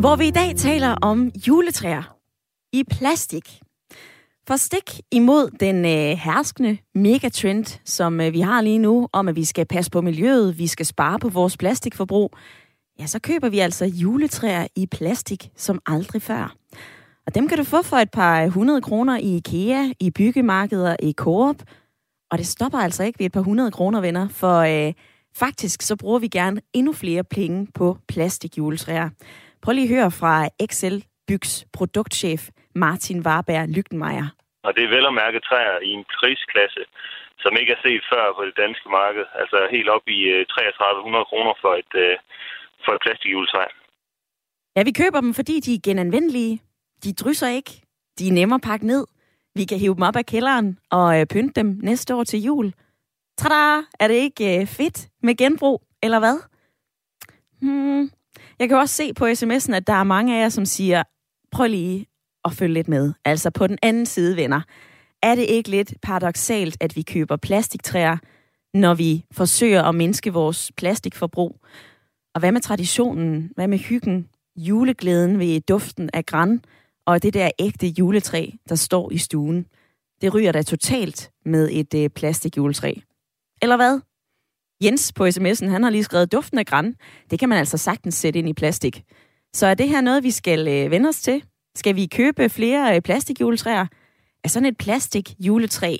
Hvor 0.00 0.16
vi 0.16 0.26
i 0.26 0.30
dag 0.30 0.56
taler 0.56 0.94
om 1.02 1.28
juletræer 1.28 2.16
i 2.72 2.84
plastik. 2.90 3.65
For 4.48 4.56
stik 4.56 5.00
imod 5.12 5.50
den 5.60 5.84
øh, 5.84 6.18
herskende 6.18 6.78
megatrend, 6.94 7.80
som 7.84 8.20
øh, 8.20 8.32
vi 8.32 8.40
har 8.40 8.60
lige 8.60 8.78
nu, 8.78 9.08
om 9.12 9.28
at 9.28 9.36
vi 9.36 9.44
skal 9.44 9.66
passe 9.66 9.90
på 9.90 10.00
miljøet, 10.00 10.58
vi 10.58 10.66
skal 10.66 10.86
spare 10.86 11.18
på 11.18 11.28
vores 11.28 11.56
plastikforbrug, 11.56 12.30
ja, 13.00 13.06
så 13.06 13.18
køber 13.18 13.48
vi 13.48 13.58
altså 13.58 13.84
juletræer 13.84 14.66
i 14.76 14.86
plastik 14.86 15.50
som 15.56 15.80
aldrig 15.86 16.22
før. 16.22 16.54
Og 17.26 17.34
dem 17.34 17.48
kan 17.48 17.58
du 17.58 17.64
få 17.64 17.82
for 17.82 17.96
et 17.96 18.10
par 18.10 18.46
hundrede 18.46 18.82
kroner 18.82 19.18
i 19.18 19.36
IKEA, 19.36 19.92
i 20.00 20.10
byggemarkeder, 20.10 20.96
i 21.02 21.12
Coop. 21.12 21.56
Og 22.30 22.38
det 22.38 22.46
stopper 22.46 22.78
altså 22.78 23.04
ikke 23.04 23.18
ved 23.18 23.26
et 23.26 23.32
par 23.32 23.40
hundrede 23.40 23.70
kroner, 23.70 24.00
venner, 24.00 24.28
for 24.28 24.58
øh, 24.58 24.92
faktisk 25.36 25.82
så 25.82 25.96
bruger 25.96 26.18
vi 26.18 26.28
gerne 26.28 26.60
endnu 26.72 26.92
flere 26.92 27.24
penge 27.24 27.66
på 27.74 27.98
plastikjuletræer. 28.08 29.08
Prøv 29.62 29.72
lige 29.72 29.84
at 29.84 29.94
høre 29.94 30.10
fra 30.10 30.48
Excel 30.60 31.04
Bygs 31.28 31.66
produktchef 31.72 32.48
Martin 32.84 33.20
Warberg 33.26 33.68
Lygtenmeier. 33.76 34.28
Og 34.66 34.70
det 34.74 34.82
er 34.84 34.94
vel 34.96 35.10
at 35.10 35.18
mærke 35.22 35.40
træer 35.48 35.78
i 35.88 35.90
en 35.98 36.04
prisklasse, 36.16 36.82
som 37.42 37.52
ikke 37.60 37.72
er 37.76 37.82
set 37.86 38.02
før 38.12 38.24
på 38.36 38.42
det 38.48 38.54
danske 38.62 38.88
marked. 38.98 39.24
Altså 39.40 39.58
helt 39.74 39.88
op 39.96 40.04
i 40.16 40.20
3300 40.52 41.22
øh, 41.22 41.26
kroner 41.30 41.54
for 41.62 41.72
et, 41.82 41.92
øh, 42.04 42.16
for 42.84 42.92
et 42.92 43.02
plastikjuletræ. 43.04 43.64
Ja, 44.76 44.82
vi 44.88 44.92
køber 45.00 45.20
dem, 45.20 45.32
fordi 45.38 45.56
de 45.66 45.74
er 45.74 45.84
genanvendelige. 45.88 46.54
De 47.04 47.12
drysser 47.20 47.48
ikke. 47.58 47.72
De 48.18 48.28
er 48.28 48.32
nemmere 48.38 48.60
at 48.60 48.68
pakke 48.70 48.86
ned. 48.86 49.04
Vi 49.58 49.64
kan 49.64 49.78
hive 49.78 49.94
dem 49.94 50.02
op 50.08 50.16
af 50.16 50.26
kælderen 50.26 50.78
og 50.90 51.20
øh, 51.20 51.26
pynte 51.26 51.60
dem 51.60 51.78
næste 51.82 52.14
år 52.14 52.24
til 52.24 52.40
jul. 52.42 52.72
Tada! 53.38 53.64
Er 54.00 54.08
det 54.08 54.14
ikke 54.14 54.66
fedt 54.66 54.98
med 55.22 55.34
genbrug, 55.36 55.82
eller 56.02 56.18
hvad? 56.18 56.36
Hmm. 57.60 58.10
Jeg 58.58 58.68
kan 58.68 58.76
også 58.76 58.94
se 58.94 59.14
på 59.14 59.24
sms'en, 59.24 59.74
at 59.74 59.86
der 59.86 59.92
er 59.92 60.04
mange 60.04 60.36
af 60.36 60.42
jer, 60.42 60.48
som 60.48 60.64
siger, 60.64 61.02
prøv 61.52 61.66
lige 61.66 62.06
at 62.46 62.52
følge 62.52 62.74
lidt 62.74 62.88
med. 62.88 63.12
Altså 63.24 63.50
på 63.50 63.66
den 63.66 63.78
anden 63.82 64.06
side, 64.06 64.36
venner. 64.36 64.60
Er 65.22 65.34
det 65.34 65.46
ikke 65.48 65.70
lidt 65.70 65.94
paradoxalt, 66.02 66.76
at 66.80 66.96
vi 66.96 67.02
køber 67.02 67.36
plastiktræer, 67.36 68.16
når 68.74 68.94
vi 68.94 69.24
forsøger 69.32 69.82
at 69.82 69.94
mindske 69.94 70.32
vores 70.32 70.72
plastikforbrug? 70.76 71.60
Og 72.34 72.40
hvad 72.40 72.52
med 72.52 72.60
traditionen? 72.60 73.50
Hvad 73.54 73.68
med 73.68 73.78
hyggen? 73.78 74.28
Juleglæden 74.56 75.38
ved 75.38 75.60
duften 75.60 76.10
af 76.12 76.26
græn 76.26 76.60
og 77.06 77.22
det 77.22 77.34
der 77.34 77.50
ægte 77.58 77.86
juletræ, 77.86 78.50
der 78.68 78.74
står 78.74 79.12
i 79.12 79.18
stuen. 79.18 79.66
Det 80.20 80.34
ryger 80.34 80.52
da 80.52 80.62
totalt 80.62 81.30
med 81.44 81.68
et 81.72 81.94
øh, 81.94 82.10
plastikjuletræ. 82.10 82.94
Eller 83.62 83.76
hvad? 83.76 84.00
Jens 84.84 85.12
på 85.12 85.26
sms'en, 85.26 85.68
han 85.68 85.82
har 85.82 85.90
lige 85.90 86.04
skrevet 86.04 86.32
duften 86.32 86.58
af 86.58 86.66
græn. 86.66 86.94
Det 87.30 87.38
kan 87.38 87.48
man 87.48 87.58
altså 87.58 87.78
sagtens 87.78 88.14
sætte 88.14 88.38
ind 88.38 88.48
i 88.48 88.52
plastik. 88.52 89.04
Så 89.54 89.66
er 89.66 89.74
det 89.74 89.88
her 89.88 90.00
noget, 90.00 90.22
vi 90.22 90.30
skal 90.30 90.68
øh, 90.68 90.90
vende 90.90 91.08
os 91.08 91.20
til? 91.20 91.44
Skal 91.76 91.96
vi 91.96 92.06
købe 92.06 92.48
flere 92.48 92.96
øh, 92.96 93.02
plastikjuletræer? 93.02 93.86
Er 94.44 94.48
sådan 94.48 94.66
et 94.66 94.78
plastikjuletræ 94.78 95.96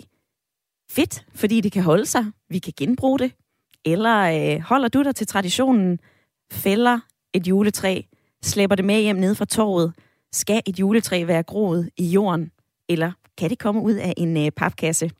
fedt, 0.91 1.27
fordi 1.35 1.61
det 1.61 1.73
kan 1.73 1.83
holde 1.83 2.07
sig? 2.07 2.25
Vi 2.51 2.59
kan 2.59 2.73
genbruge 2.77 3.19
det? 3.19 3.33
Eller 3.85 4.17
øh, 4.17 4.61
holder 4.61 4.89
du 4.89 5.03
dig 5.03 5.15
til 5.15 5.27
traditionen? 5.27 6.01
Fælder 6.53 6.99
et 7.35 7.47
juletræ? 7.47 8.03
Slæber 8.43 8.75
det 8.75 8.85
med 8.85 9.01
hjem 9.01 9.17
ned 9.17 9.35
fra 9.35 9.45
torvet? 9.45 9.93
Skal 10.33 10.63
et 10.67 10.81
juletræ 10.81 11.25
være 11.27 11.43
groet 11.43 11.91
i 11.97 12.07
jorden? 12.07 12.51
Eller 12.89 13.13
kan 13.39 13.51
det 13.51 13.59
komme 13.59 13.81
ud 13.81 13.95
af 13.95 14.15
en 14.17 14.37
øh, 14.37 14.51
papkasse? 14.51 15.11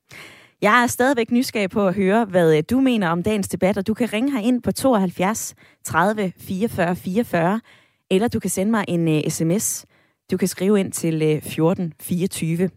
Jeg 0.63 0.83
er 0.83 0.87
stadigvæk 0.87 1.31
nysgerrig 1.31 1.71
på 1.71 1.87
at 1.87 1.95
høre, 1.95 2.25
hvad 2.25 2.57
øh, 2.57 2.63
du 2.71 2.81
mener 2.81 3.09
om 3.09 3.23
dagens 3.23 3.49
debat, 3.49 3.79
og 3.79 3.87
du 3.87 3.95
kan 3.95 4.13
ringe 4.13 4.33
her 4.33 4.41
ind 4.41 4.63
på 4.63 4.73
72 4.73 5.55
30 5.85 6.33
44 6.39 6.97
44, 6.97 7.61
eller 8.11 8.29
du 8.29 8.41
kan 8.41 8.51
sende 8.51 8.71
mig 8.71 8.85
en 8.89 9.09
øh, 9.09 9.23
uh, 9.27 9.31
sms. 9.31 9.87
Du 10.31 10.37
kan 10.37 10.49
skrive 10.49 10.81
ind 10.81 10.93
til 10.93 11.23
øh, 11.23 11.29
1424. 11.29 12.71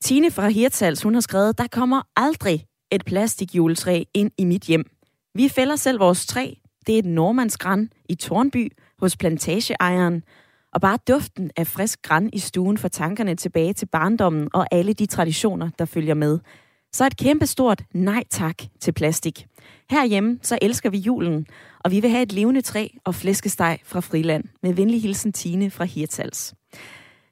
Tine 0.00 0.30
fra 0.30 0.48
Hirtals, 0.48 1.02
hun 1.02 1.14
har 1.14 1.20
skrevet, 1.20 1.58
der 1.58 1.66
kommer 1.72 2.02
aldrig 2.16 2.66
et 2.92 3.04
plastikjuletræ 3.04 4.02
ind 4.14 4.30
i 4.38 4.44
mit 4.44 4.62
hjem. 4.62 4.84
Vi 5.34 5.48
fælder 5.48 5.76
selv 5.76 6.00
vores 6.00 6.26
træ. 6.26 6.52
Det 6.86 6.94
er 6.94 6.98
et 6.98 7.04
nordmandsgræn 7.04 7.90
i 8.08 8.14
Tornby 8.14 8.72
hos 8.98 9.16
plantageejeren. 9.16 10.22
Og 10.72 10.80
bare 10.80 10.98
duften 11.08 11.50
af 11.56 11.66
frisk 11.66 12.02
græn 12.02 12.30
i 12.32 12.38
stuen 12.38 12.78
får 12.78 12.88
tankerne 12.88 13.34
tilbage 13.34 13.72
til 13.72 13.86
barndommen 13.86 14.48
og 14.52 14.66
alle 14.70 14.92
de 14.92 15.06
traditioner, 15.06 15.70
der 15.78 15.84
følger 15.84 16.14
med. 16.14 16.38
Så 16.92 17.06
et 17.06 17.16
kæmpestort 17.16 17.82
nej 17.94 18.24
tak 18.30 18.56
til 18.80 18.92
plastik. 18.92 19.46
Herhjemme 19.90 20.38
så 20.42 20.58
elsker 20.62 20.90
vi 20.90 20.98
julen, 20.98 21.46
og 21.84 21.90
vi 21.90 22.00
vil 22.00 22.10
have 22.10 22.22
et 22.22 22.32
levende 22.32 22.60
træ 22.60 22.88
og 23.04 23.14
flæskesteg 23.14 23.78
fra 23.84 24.00
Friland. 24.00 24.44
Med 24.62 24.74
venlig 24.74 25.02
hilsen 25.02 25.32
Tine 25.32 25.70
fra 25.70 25.84
Hirtals. 25.84 26.54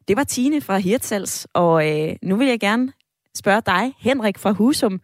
Det 0.08 0.16
var 0.16 0.24
Tine 0.24 0.60
fra 0.60 0.76
Hirtals, 0.78 1.46
og 1.54 1.74
øh, 1.90 2.16
nu 2.22 2.36
vil 2.36 2.46
jeg 2.48 2.60
gerne 2.60 2.92
spørge 3.36 3.62
dig, 3.66 3.94
Henrik 3.98 4.38
fra 4.38 4.50
Husum. 4.50 5.00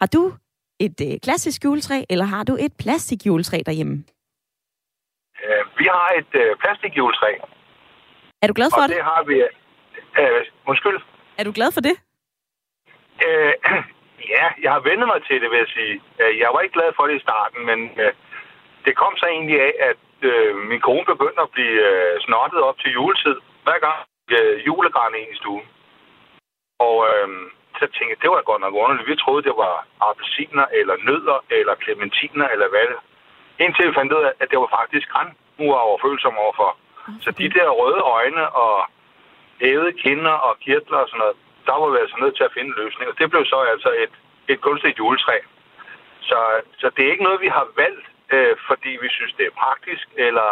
Har 0.00 0.06
du 0.06 0.32
et 0.80 1.00
øh, 1.06 1.20
klassisk 1.22 1.64
juletræ, 1.64 2.04
eller 2.10 2.24
har 2.24 2.44
du 2.44 2.56
et 2.60 2.72
plastikjuletræ 2.78 3.58
derhjemme? 3.66 4.04
Øh, 5.44 5.62
vi 5.78 5.84
har 5.84 6.08
et 6.20 6.32
øh, 6.42 6.56
plastikjuletræ. 6.62 7.32
Er 8.42 8.46
du 8.46 8.52
glad 8.52 8.70
for 8.74 8.82
og 8.82 8.88
det? 8.88 8.96
det 8.96 9.04
har 9.04 9.22
vi... 9.30 9.36
Øh, 10.20 10.42
undskyld. 10.66 10.98
Er 11.38 11.44
du 11.44 11.52
glad 11.52 11.72
for 11.72 11.80
det? 11.80 11.96
Øh, 13.26 13.52
ja, 14.36 14.46
jeg 14.64 14.72
har 14.72 14.82
vendt 14.88 15.06
mig 15.06 15.20
til 15.28 15.40
det, 15.42 15.50
vil 15.50 15.62
jeg 15.64 15.72
sige. 15.76 15.94
Øh, 16.20 16.32
jeg 16.42 16.48
var 16.54 16.60
ikke 16.60 16.76
glad 16.78 16.90
for 16.96 17.04
det 17.06 17.16
i 17.16 17.26
starten, 17.26 17.60
men 17.70 17.80
øh, 18.02 18.12
det 18.84 18.94
kom 18.96 19.12
så 19.16 19.26
egentlig 19.26 19.58
af, 19.68 19.72
at 19.90 20.02
øh, 20.30 20.56
min 20.70 20.80
kone 20.80 21.04
begyndte 21.12 21.42
at 21.46 21.50
blive 21.56 21.78
øh, 21.90 22.20
snottet 22.24 22.60
op 22.68 22.78
til 22.78 22.92
juletid. 22.92 23.36
Hver 23.64 23.78
gang 23.86 23.98
øh, 24.36 24.66
julegræn 24.66 25.14
ind 25.20 25.30
i 25.32 25.40
stuen. 25.40 25.66
Og 26.86 26.96
øh, 27.10 27.28
så 27.78 27.84
tænkte 27.94 28.12
jeg, 28.12 28.22
det 28.22 28.30
var 28.30 28.50
godt 28.50 28.62
nok 28.64 28.74
underligt. 28.82 29.08
Vi 29.08 29.16
troede, 29.16 29.46
det 29.48 29.56
var 29.64 29.74
appelsiner, 30.08 30.66
eller 30.78 30.96
nødder, 31.08 31.38
eller 31.58 31.74
clementiner, 31.84 32.46
eller 32.54 32.68
hvad 32.72 32.86
det. 32.92 33.00
Indtil 33.64 33.88
vi 33.88 33.98
fandt 33.98 34.12
ud 34.12 34.22
af, 34.28 34.32
at 34.40 34.50
det 34.50 34.58
var 34.58 34.70
faktisk 34.78 35.06
græn, 35.12 35.30
hun 35.58 35.68
var 35.74 35.80
overfølsom 35.88 36.36
overfor. 36.44 36.70
Så 37.24 37.30
de 37.30 37.48
der 37.56 37.68
røde 37.80 38.02
øjne 38.18 38.44
og 38.64 38.74
hævede 39.60 39.92
kinder 39.92 40.36
og 40.48 40.52
kirtler 40.64 40.98
og 40.98 41.08
sådan 41.08 41.18
noget, 41.18 41.36
der 41.70 41.76
var 41.82 41.90
vi 41.92 41.98
altså 42.04 42.16
nødt 42.22 42.36
til 42.36 42.48
at 42.48 42.54
finde 42.54 42.70
en 42.70 42.80
løsning. 42.82 43.06
Og 43.10 43.16
det 43.18 43.26
blev 43.32 43.44
så 43.52 43.58
altså 43.74 43.90
et, 44.04 44.14
et 44.52 44.60
kunstigt 44.66 44.98
juletræ. 44.98 45.36
Så, 46.28 46.38
så 46.80 46.86
det 46.94 47.02
er 47.02 47.12
ikke 47.12 47.28
noget, 47.28 47.40
vi 47.46 47.50
har 47.58 47.66
valgt, 47.82 48.06
øh, 48.34 48.54
fordi 48.68 48.90
vi 49.04 49.08
synes, 49.16 49.32
det 49.38 49.44
er 49.46 49.58
praktisk, 49.64 50.04
eller 50.26 50.48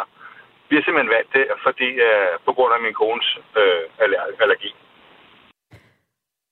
vi 0.69 0.77
har 0.77 0.83
simpelthen 0.83 1.15
valgt 1.17 1.33
det, 1.37 1.45
fordi 1.67 1.89
øh, 2.09 2.33
på 2.47 2.53
grund 2.57 2.73
af 2.77 2.81
min 2.87 2.95
kones 3.03 3.29
øh, 3.61 3.83
allergi. 4.43 4.73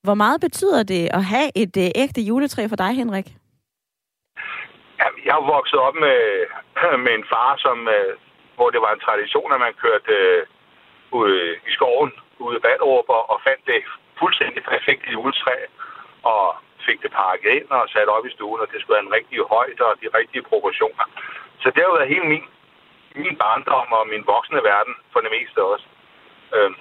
Hvor 0.07 0.19
meget 0.25 0.41
betyder 0.47 0.83
det 0.83 1.05
at 1.19 1.25
have 1.35 1.49
et 1.63 1.75
øh, 1.85 2.03
ægte 2.03 2.21
juletræ 2.29 2.63
for 2.69 2.81
dig, 2.85 2.93
Henrik? 3.01 3.29
Jamen, 5.01 5.21
jeg 5.27 5.35
er 5.37 5.53
vokset 5.57 5.79
op 5.87 5.97
med, 6.07 6.19
med 7.05 7.13
en 7.19 7.27
far, 7.33 7.51
som, 7.65 7.79
øh, 7.97 8.13
hvor 8.57 8.69
det 8.71 8.81
var 8.85 8.93
en 8.93 9.05
tradition, 9.07 9.53
at 9.55 9.61
man 9.61 9.75
kørte 9.85 10.13
øh, 10.13 10.47
ud 11.21 11.33
i 11.69 11.71
skoven, 11.77 12.13
ude 12.45 12.57
i 12.57 12.65
Ballerup, 12.67 13.09
og 13.33 13.39
fandt 13.47 13.63
det 13.67 13.81
fuldstændig 14.21 14.63
perfekte 14.73 15.09
juletræ, 15.15 15.57
og 16.23 16.45
fik 16.87 16.99
det 17.03 17.13
pakket 17.13 17.51
ind 17.59 17.69
og 17.71 17.89
sat 17.89 18.09
op 18.17 18.27
i 18.27 18.33
stuen, 18.37 18.61
og 18.61 18.69
det 18.71 18.81
skulle 18.81 18.97
være 18.97 19.07
en 19.09 19.17
rigtig 19.19 19.39
højde 19.55 19.83
og 19.91 19.95
de 20.03 20.09
rigtige 20.19 20.43
proportioner. 20.51 21.05
Så 21.63 21.67
det 21.75 21.81
har 21.83 21.97
været 21.97 22.13
hele 22.15 22.27
min, 22.35 22.45
min 23.23 23.37
barndom 23.43 23.89
og 23.99 24.05
min 24.13 24.25
voksne 24.33 24.61
verden, 24.71 24.95
for 25.13 25.21
det 25.21 25.31
meste 25.37 25.59
også. 25.73 25.87
Øhm. 26.57 26.77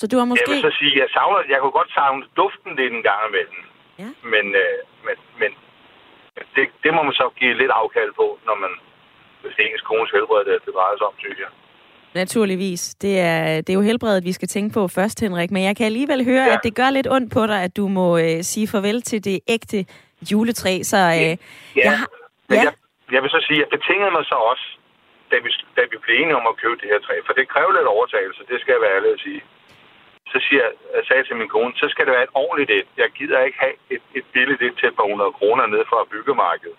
Så 0.00 0.04
du 0.10 0.16
har 0.18 0.24
måske... 0.24 0.44
Jeg 0.46 0.54
vil 0.54 0.70
så 0.70 0.72
sige, 0.80 0.94
jeg, 1.02 1.08
savner, 1.16 1.40
jeg 1.52 1.60
kunne 1.60 1.78
godt 1.80 1.92
savne 1.98 2.24
duften 2.36 2.76
lidt 2.76 2.92
en 2.92 3.02
gang 3.10 3.22
imellem. 3.30 3.62
Ja. 4.02 4.10
Men, 4.32 4.46
øh, 4.62 4.78
men, 5.06 5.16
men 5.40 5.50
det, 6.54 6.64
det 6.84 6.90
må 6.94 7.02
man 7.02 7.12
så 7.20 7.30
give 7.38 7.54
lidt 7.62 7.72
afkald 7.80 8.12
på, 8.12 8.26
når 8.46 8.54
man 8.54 8.72
hvis 9.40 9.54
det 9.56 9.62
er 9.64 9.68
ens 9.68 9.88
kones 9.90 10.10
helbred, 10.16 10.44
det, 10.44 10.64
det 10.66 10.72
drejer 10.74 10.96
sig 10.96 11.06
om, 11.10 11.16
synes 11.18 11.38
jeg. 11.44 11.50
Naturligvis. 12.14 12.94
Det 12.94 13.20
er, 13.20 13.60
det 13.60 13.70
er 13.70 13.74
jo 13.74 13.80
helbredet, 13.80 14.24
vi 14.24 14.32
skal 14.32 14.48
tænke 14.48 14.74
på 14.74 14.88
først, 14.88 15.20
Henrik. 15.20 15.50
Men 15.50 15.62
jeg 15.64 15.76
kan 15.76 15.86
alligevel 15.86 16.24
høre, 16.24 16.44
ja. 16.44 16.54
at 16.54 16.60
det 16.62 16.74
gør 16.76 16.90
lidt 16.90 17.08
ondt 17.10 17.32
på 17.32 17.46
dig, 17.46 17.62
at 17.62 17.76
du 17.76 17.88
må 17.88 18.18
øh, 18.18 18.42
sige 18.42 18.68
farvel 18.68 19.02
til 19.02 19.24
det 19.24 19.40
ægte 19.48 19.86
juletræ. 20.30 20.82
Så, 20.82 20.96
øh, 20.96 21.02
ja, 21.02 21.36
jeg, 21.76 21.98
ja. 22.50 22.62
Jeg, 22.64 22.72
jeg 23.14 23.20
vil 23.22 23.30
så 23.30 23.40
sige, 23.48 23.58
at 23.58 23.62
jeg 23.64 23.70
betingede 23.78 24.10
mig 24.16 24.24
så 24.24 24.36
også, 24.52 24.66
da 25.30 25.36
vi, 25.44 25.50
da 25.76 25.82
vi 25.90 25.96
blev 26.04 26.14
enige 26.22 26.36
om 26.40 26.46
at 26.52 26.56
købe 26.62 26.76
det 26.80 26.88
her 26.92 27.00
træ. 27.06 27.14
For 27.26 27.32
det 27.38 27.52
kræver 27.52 27.72
lidt 27.78 27.88
overtagelse, 27.96 28.40
det 28.50 28.56
skal 28.60 28.72
jeg 28.74 28.82
være 28.84 28.96
ærlig 28.96 29.12
at 29.16 29.20
sige. 29.26 29.42
Så 30.32 30.38
så 30.38 30.46
siger, 30.48 30.66
jeg 30.96 31.04
sagde 31.08 31.24
til 31.24 31.36
min 31.40 31.52
kone, 31.54 31.72
så 31.82 31.86
skal 31.92 32.04
det 32.06 32.12
være 32.16 32.26
et 32.28 32.36
ordentligt 32.42 32.70
et. 32.78 32.88
Jeg 33.02 33.08
gider 33.18 33.38
ikke 33.46 33.58
have 33.64 33.76
et, 33.94 34.04
et 34.18 34.26
billigt 34.34 34.62
et 34.66 34.74
til 34.78 34.88
et 34.88 34.96
par 34.98 35.08
hundrede 35.10 35.32
kroner 35.38 35.64
ned 35.66 35.82
fra 35.90 36.10
byggemarkedet. 36.14 36.78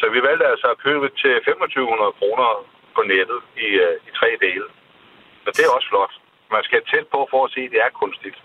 Så 0.00 0.04
vi 0.14 0.18
valgte 0.28 0.46
altså 0.52 0.66
at 0.74 0.78
købe 0.86 1.06
til 1.22 1.34
2500 1.44 2.12
kroner 2.20 2.48
på 2.96 3.02
nettet 3.12 3.40
i, 3.66 3.68
uh, 3.84 3.94
i 4.08 4.10
tre 4.18 4.28
dele. 4.44 4.66
Så 5.44 5.48
det 5.56 5.62
er 5.64 5.70
også 5.76 5.88
flot. 5.92 6.12
Man 6.54 6.62
skal 6.68 6.80
tæt 6.90 7.06
på 7.14 7.20
for 7.32 7.40
at 7.44 7.50
se, 7.54 7.60
at 7.66 7.72
det 7.74 7.80
er 7.86 7.90
kunstigt. 8.02 8.38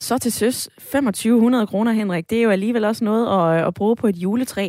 Så 0.00 0.18
til 0.18 0.32
søs, 0.32 0.68
2500 0.78 1.66
kroner, 1.66 1.92
Henrik. 1.92 2.30
Det 2.30 2.38
er 2.38 2.42
jo 2.42 2.50
alligevel 2.50 2.84
også 2.84 3.04
noget 3.04 3.24
at, 3.38 3.66
at 3.66 3.74
bruge 3.74 3.96
på 3.96 4.06
et 4.06 4.16
juletræ. 4.16 4.68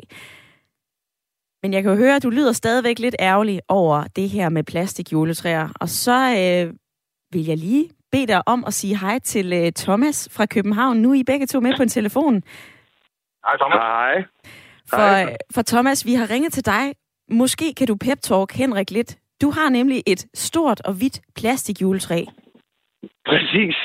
Men 1.63 1.73
jeg 1.73 1.83
kan 1.83 1.91
jo 1.91 1.97
høre, 1.97 2.15
at 2.15 2.23
du 2.23 2.29
lyder 2.29 2.51
stadigvæk 2.51 2.99
lidt 2.99 3.15
ærgerlig 3.19 3.61
over 3.67 4.03
det 4.15 4.29
her 4.29 4.49
med 4.49 4.63
plastikjuletræer. 4.63 5.69
Og 5.81 5.89
så 5.89 6.17
øh, 6.41 6.73
vil 7.31 7.45
jeg 7.45 7.57
lige 7.57 7.89
bede 8.11 8.27
dig 8.27 8.41
om 8.47 8.63
at 8.67 8.73
sige 8.73 8.97
hej 8.97 9.19
til 9.19 9.53
øh, 9.53 9.71
Thomas 9.71 10.29
fra 10.31 10.45
København. 10.45 10.97
Nu 10.97 11.11
er 11.11 11.15
I 11.15 11.23
begge 11.23 11.45
to 11.47 11.59
med 11.59 11.73
på 11.77 11.83
en 11.83 11.89
telefon. 11.89 12.43
Hej, 13.45 13.57
Thomas. 13.57 13.77
Hej. 13.77 14.23
For, 14.89 15.35
for 15.53 15.61
Thomas, 15.61 16.05
vi 16.05 16.13
har 16.13 16.29
ringet 16.29 16.53
til 16.53 16.65
dig. 16.65 16.93
Måske 17.29 17.73
kan 17.77 17.87
du 17.87 17.95
pep-talk 18.05 18.49
Henrik 18.61 18.91
lidt. 18.91 19.17
Du 19.41 19.49
har 19.57 19.69
nemlig 19.69 19.99
et 20.07 20.25
stort 20.33 20.81
og 20.87 20.93
hvidt 20.99 21.21
plastikjuletræ. 21.35 22.19
Præcis. 23.25 23.75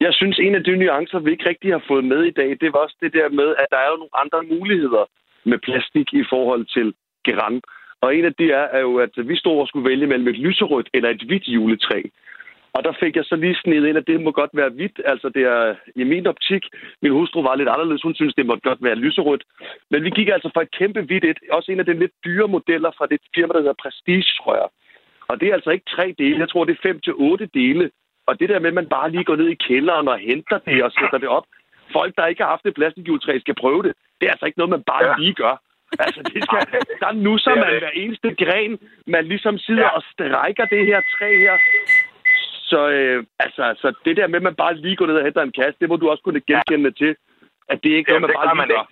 Jeg 0.00 0.12
synes, 0.14 0.38
en 0.38 0.54
af 0.54 0.64
de 0.64 0.76
nuancer, 0.76 1.18
vi 1.18 1.30
ikke 1.30 1.48
rigtig 1.48 1.72
har 1.72 1.84
fået 1.88 2.04
med 2.04 2.22
i 2.24 2.30
dag, 2.30 2.50
det 2.60 2.72
var 2.72 2.78
også 2.78 2.96
det 3.00 3.12
der 3.12 3.28
med, 3.28 3.48
at 3.58 3.66
der 3.70 3.76
er 3.76 3.88
jo 3.90 3.96
nogle 3.96 4.18
andre 4.22 4.42
muligheder 4.54 5.04
med 5.44 5.58
plastik 5.58 6.08
i 6.12 6.24
forhold 6.32 6.64
til 6.76 6.94
geran. 7.24 7.60
Og 8.00 8.16
en 8.16 8.24
af 8.24 8.34
de 8.34 8.50
er, 8.50 8.66
er 8.76 8.80
jo, 8.80 8.96
at 8.96 9.14
vi 9.28 9.36
stod 9.36 9.60
og 9.60 9.68
skulle 9.68 9.88
vælge 9.90 10.06
mellem 10.06 10.28
et 10.28 10.38
lyserødt 10.38 10.88
eller 10.94 11.10
et 11.10 11.22
hvidt 11.22 11.48
juletræ. 11.48 12.02
Og 12.76 12.84
der 12.84 12.92
fik 13.02 13.16
jeg 13.16 13.24
så 13.24 13.36
lige 13.36 13.60
snedet 13.62 13.88
ind, 13.88 13.98
at 13.98 14.06
det 14.06 14.20
må 14.20 14.30
godt 14.30 14.50
være 14.60 14.68
hvidt. 14.68 15.00
Altså 15.04 15.28
det 15.28 15.42
er 15.42 15.74
i 15.96 16.04
min 16.04 16.26
optik. 16.26 16.64
Min 17.02 17.12
hustru 17.12 17.42
var 17.42 17.54
lidt 17.54 17.68
anderledes. 17.68 18.02
Hun 18.02 18.14
synes, 18.14 18.34
det 18.34 18.46
må 18.46 18.56
godt 18.56 18.82
være 18.82 18.94
lyserødt. 18.94 19.44
Men 19.90 20.04
vi 20.04 20.10
gik 20.10 20.28
altså 20.28 20.50
for 20.54 20.60
et 20.60 20.70
kæmpe 20.78 21.00
hvidt 21.02 21.24
et. 21.24 21.38
Også 21.50 21.72
en 21.72 21.80
af 21.80 21.86
de 21.86 21.98
lidt 21.98 22.12
dyre 22.24 22.48
modeller 22.48 22.90
fra 22.98 23.06
det 23.06 23.20
firma, 23.34 23.52
der 23.52 23.60
hedder 23.60 23.82
Prestige, 23.82 24.24
tror 24.40 24.54
jeg. 24.60 24.68
Og 25.28 25.40
det 25.40 25.48
er 25.48 25.54
altså 25.54 25.70
ikke 25.70 25.90
tre 25.96 26.14
dele. 26.18 26.38
Jeg 26.38 26.48
tror, 26.48 26.64
det 26.64 26.72
er 26.74 26.88
fem 26.88 27.00
til 27.00 27.12
otte 27.14 27.46
dele. 27.54 27.90
Og 28.26 28.40
det 28.40 28.48
der 28.48 28.58
med, 28.58 28.68
at 28.68 28.74
man 28.80 28.88
bare 28.88 29.10
lige 29.10 29.24
går 29.24 29.36
ned 29.36 29.48
i 29.48 29.62
kælderen 29.68 30.08
og 30.08 30.18
henter 30.18 30.58
det 30.58 30.82
og 30.84 30.92
sætter 30.92 31.18
det 31.18 31.28
op. 31.28 31.46
Folk, 31.92 32.16
der 32.16 32.26
ikke 32.26 32.42
har 32.42 32.50
haft 32.50 32.66
et 32.66 32.74
plastikjuletræ, 32.74 33.38
skal 33.38 33.54
prøve 33.54 33.82
det. 33.82 33.92
Det 34.20 34.26
er 34.26 34.30
altså 34.30 34.46
ikke 34.46 34.58
noget, 34.58 34.70
man 34.70 34.82
bare 34.82 35.04
ja. 35.06 35.14
lige 35.18 35.34
gør. 35.34 35.54
Altså, 35.98 36.20
det 36.34 36.42
skal, 36.44 36.60
der 37.00 37.12
nusser 37.12 37.54
man 37.54 37.78
hver 37.78 37.94
eneste 37.94 38.34
gren. 38.44 38.78
Man 39.06 39.24
ligesom 39.24 39.58
sidder 39.58 39.82
ja. 39.82 39.96
og 39.96 40.02
strækker 40.12 40.64
det 40.64 40.86
her 40.86 41.00
træ 41.18 41.38
her. 41.38 41.56
Så, 42.70 42.80
øh, 42.98 43.18
altså, 43.44 43.64
så 43.82 43.88
det 44.04 44.16
der 44.16 44.26
med, 44.26 44.38
at 44.40 44.48
man 44.48 44.60
bare 44.62 44.74
lige 44.74 44.96
går 44.96 45.06
ned 45.06 45.16
og 45.20 45.24
henter 45.24 45.42
en 45.42 45.58
kasse, 45.60 45.80
det 45.80 45.88
må 45.88 45.96
du 45.96 46.10
også 46.10 46.22
kunne 46.22 46.42
genkende 46.50 46.90
ja. 46.92 46.98
til. 47.02 47.12
At 47.72 47.78
det 47.82 47.88
er 47.92 47.96
ikke 47.96 48.12
Jamen, 48.12 48.22
noget, 48.22 48.36
man 48.36 48.56
bare 48.56 48.66
lige 48.66 48.76
gør. 48.76 48.86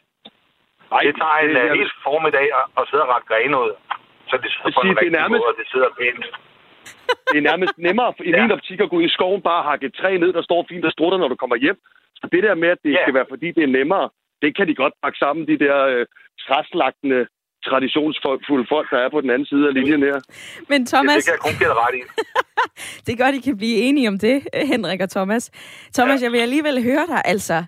Nej, 0.93 1.03
det 1.07 1.15
tager 1.23 1.39
en 1.45 1.51
det, 1.57 1.71
uh, 1.71 1.79
helt 1.81 1.95
formiddag 2.09 2.47
at, 2.59 2.65
at 2.79 2.83
sidde 2.89 3.03
og 3.07 3.11
række 3.13 3.29
grene 3.31 3.57
ud. 3.65 3.73
Så 4.31 4.35
det 4.43 4.51
sidder 4.53 4.73
på 4.77 4.81
en 4.81 4.97
rigtig 4.99 5.17
nærmest... 5.19 5.41
måde, 5.41 5.51
og 5.53 5.57
det 5.61 5.67
sidder 5.73 5.89
pænt. 5.99 6.25
Det 7.33 7.39
er 7.41 7.47
nærmest 7.51 7.75
nemmere 7.87 8.11
i 8.29 8.31
ja. 8.35 8.43
min 8.43 8.51
optik 8.57 8.81
at 8.81 8.91
gå 8.91 8.97
ud 8.97 9.07
i 9.11 9.15
skoven, 9.17 9.43
bare 9.51 9.63
hakke 9.71 9.87
et 9.87 9.95
træ 10.01 10.11
ned, 10.19 10.33
der 10.39 10.43
står 10.43 10.67
fint 10.71 10.85
og 10.89 10.93
strutter, 10.93 11.19
når 11.19 11.29
du 11.29 11.37
kommer 11.43 11.57
hjem. 11.57 11.79
Så 12.21 12.25
det 12.33 12.43
der 12.43 12.55
med, 12.55 12.69
at 12.69 12.83
det 12.85 12.93
ja. 12.93 13.03
skal 13.03 13.15
være, 13.15 13.31
fordi 13.33 13.49
det 13.57 13.63
er 13.65 13.77
nemmere, 13.79 14.07
det 14.43 14.57
kan 14.57 14.69
de 14.69 14.75
godt 14.75 14.95
pakke 15.03 15.19
sammen, 15.19 15.47
de 15.47 15.59
der 15.65 15.77
øh, 15.93 16.07
træslagtende 16.45 17.27
traditionsfulde 17.71 18.67
folk, 18.75 18.87
der 18.91 18.99
er 19.05 19.11
på 19.11 19.21
den 19.21 19.31
anden 19.31 19.47
side 19.47 19.65
af 19.69 19.75
linjen 19.75 20.03
her. 20.03 20.19
Men 20.69 20.87
Thomas... 20.87 21.17
Det, 21.17 21.17
det 21.17 21.25
kan 21.25 21.33
jeg 21.37 21.43
kun 21.47 21.55
give 21.63 21.75
ret 21.85 21.95
i. 22.01 22.03
det 23.05 23.11
er 23.13 23.25
godt, 23.25 23.35
I 23.35 23.41
kan 23.41 23.57
blive 23.57 23.77
enige 23.77 24.09
om 24.09 24.19
det, 24.19 24.37
Henrik 24.73 25.01
og 25.01 25.11
Thomas. 25.11 25.51
Thomas, 25.95 26.21
ja. 26.21 26.25
jeg 26.25 26.33
vil 26.33 26.39
alligevel 26.39 26.83
høre 26.83 27.07
dig, 27.07 27.23
altså 27.25 27.65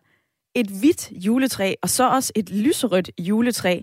et 0.54 0.66
hvidt 0.80 1.11
juletræ, 1.26 1.74
og 1.82 1.88
så 1.88 2.09
også 2.09 2.32
et 2.37 2.50
lyserødt 2.50 3.11
juletræ. 3.18 3.80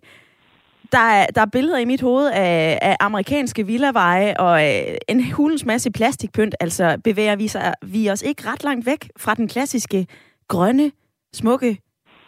Der 0.91 0.99
er, 0.99 1.25
der 1.25 1.41
er 1.41 1.45
billeder 1.45 1.77
i 1.77 1.85
mit 1.85 2.01
hoved 2.01 2.31
af, 2.33 2.79
af 2.81 2.97
amerikanske 2.99 3.65
villaveje 3.65 4.33
og 4.39 4.67
øh, 4.67 4.97
en 5.09 5.31
hulens 5.31 5.65
masse 5.65 5.91
plastikpynt. 5.91 6.55
Altså 6.59 7.01
bevæger 7.03 7.35
vi, 7.35 7.47
sig, 7.47 7.73
vi 7.81 8.09
os 8.09 8.21
ikke 8.21 8.49
ret 8.49 8.63
langt 8.63 8.85
væk 8.85 9.09
fra 9.17 9.35
den 9.35 9.47
klassiske 9.47 10.07
grønne, 10.47 10.91
smukke 11.33 11.77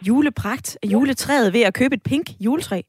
julepragt 0.02 0.78
af 0.82 0.86
juletræet 0.86 1.52
ved 1.52 1.60
at 1.60 1.74
købe 1.74 1.94
et 1.94 2.02
pink 2.02 2.30
juletræ? 2.40 2.80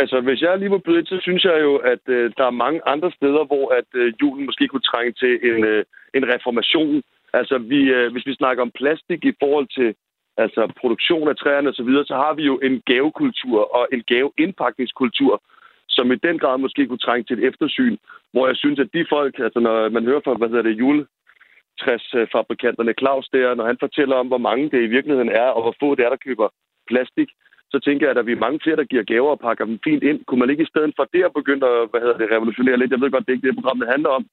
Altså, 0.00 0.20
hvis 0.20 0.40
jeg 0.42 0.58
lige 0.58 0.74
må 0.74 0.78
byde 0.78 0.98
ind, 0.98 1.06
så 1.06 1.18
synes 1.22 1.44
jeg 1.44 1.58
jo, 1.66 1.76
at 1.76 2.04
øh, 2.06 2.32
der 2.38 2.46
er 2.46 2.60
mange 2.64 2.80
andre 2.86 3.10
steder, 3.18 3.44
hvor 3.50 3.66
at 3.78 3.88
øh, 3.94 4.12
julen 4.22 4.46
måske 4.46 4.68
kunne 4.68 4.88
trænge 4.90 5.12
til 5.12 5.32
en, 5.48 5.64
øh, 5.64 5.84
en 6.14 6.24
reformation. 6.34 7.02
Altså, 7.32 7.58
vi, 7.58 7.80
øh, 7.96 8.12
hvis 8.12 8.26
vi 8.26 8.34
snakker 8.34 8.62
om 8.62 8.76
plastik 8.80 9.24
i 9.24 9.32
forhold 9.42 9.68
til 9.78 9.94
altså 10.36 10.72
produktion 10.80 11.28
af 11.28 11.36
træerne 11.36 11.68
osv., 11.68 11.74
så, 11.74 11.82
videre, 11.82 12.04
så 12.04 12.14
har 12.14 12.34
vi 12.34 12.42
jo 12.42 12.58
en 12.58 12.82
gavekultur 12.86 13.74
og 13.76 13.88
en 13.92 14.02
gaveindpakningskultur, 14.12 15.42
som 15.88 16.12
i 16.12 16.22
den 16.26 16.38
grad 16.38 16.58
måske 16.58 16.86
kunne 16.86 17.06
trænge 17.06 17.24
til 17.24 17.38
et 17.38 17.44
eftersyn, 17.48 17.96
hvor 18.32 18.46
jeg 18.46 18.56
synes, 18.56 18.78
at 18.78 18.92
de 18.94 19.06
folk, 19.08 19.38
altså 19.38 19.60
når 19.60 19.88
man 19.88 20.04
hører 20.04 20.20
fra, 20.24 20.34
hvad 20.34 20.48
hedder 20.48 20.68
det, 20.68 20.78
juletræsfabrikanterne 20.82 22.94
Claus 23.00 23.28
der, 23.32 23.54
når 23.54 23.66
han 23.66 23.76
fortæller 23.80 24.16
om, 24.16 24.26
hvor 24.26 24.42
mange 24.48 24.70
det 24.70 24.82
i 24.82 24.92
virkeligheden 24.96 25.28
er, 25.28 25.48
og 25.56 25.62
hvor 25.62 25.74
få 25.80 25.94
det 25.94 26.04
er, 26.04 26.10
der 26.10 26.26
køber 26.26 26.48
plastik, 26.90 27.28
så 27.72 27.78
tænker 27.86 28.06
jeg, 28.06 28.16
at 28.16 28.26
vi 28.26 28.32
er 28.32 28.44
mange 28.46 28.60
flere, 28.62 28.76
der 28.76 28.90
giver 28.92 29.02
gaver 29.02 29.30
og 29.30 29.40
pakker 29.40 29.64
dem 29.64 29.78
fint 29.84 30.02
ind. 30.02 30.24
Kunne 30.24 30.40
man 30.40 30.50
ikke 30.50 30.62
i 30.62 30.72
stedet 30.72 30.92
for 30.96 31.04
det 31.14 31.22
at 31.24 31.36
begynde 31.38 31.66
at 31.66 31.88
hvad 31.90 32.00
hedder 32.00 32.18
det, 32.18 32.30
revolutionere 32.30 32.76
lidt? 32.78 32.90
Jeg 32.90 33.00
ved 33.00 33.10
godt, 33.10 33.26
det 33.26 33.32
er 33.32 33.38
ikke 33.38 33.48
det, 33.48 33.60
programmet 33.60 33.92
handler 33.94 34.10
om. 34.18 34.26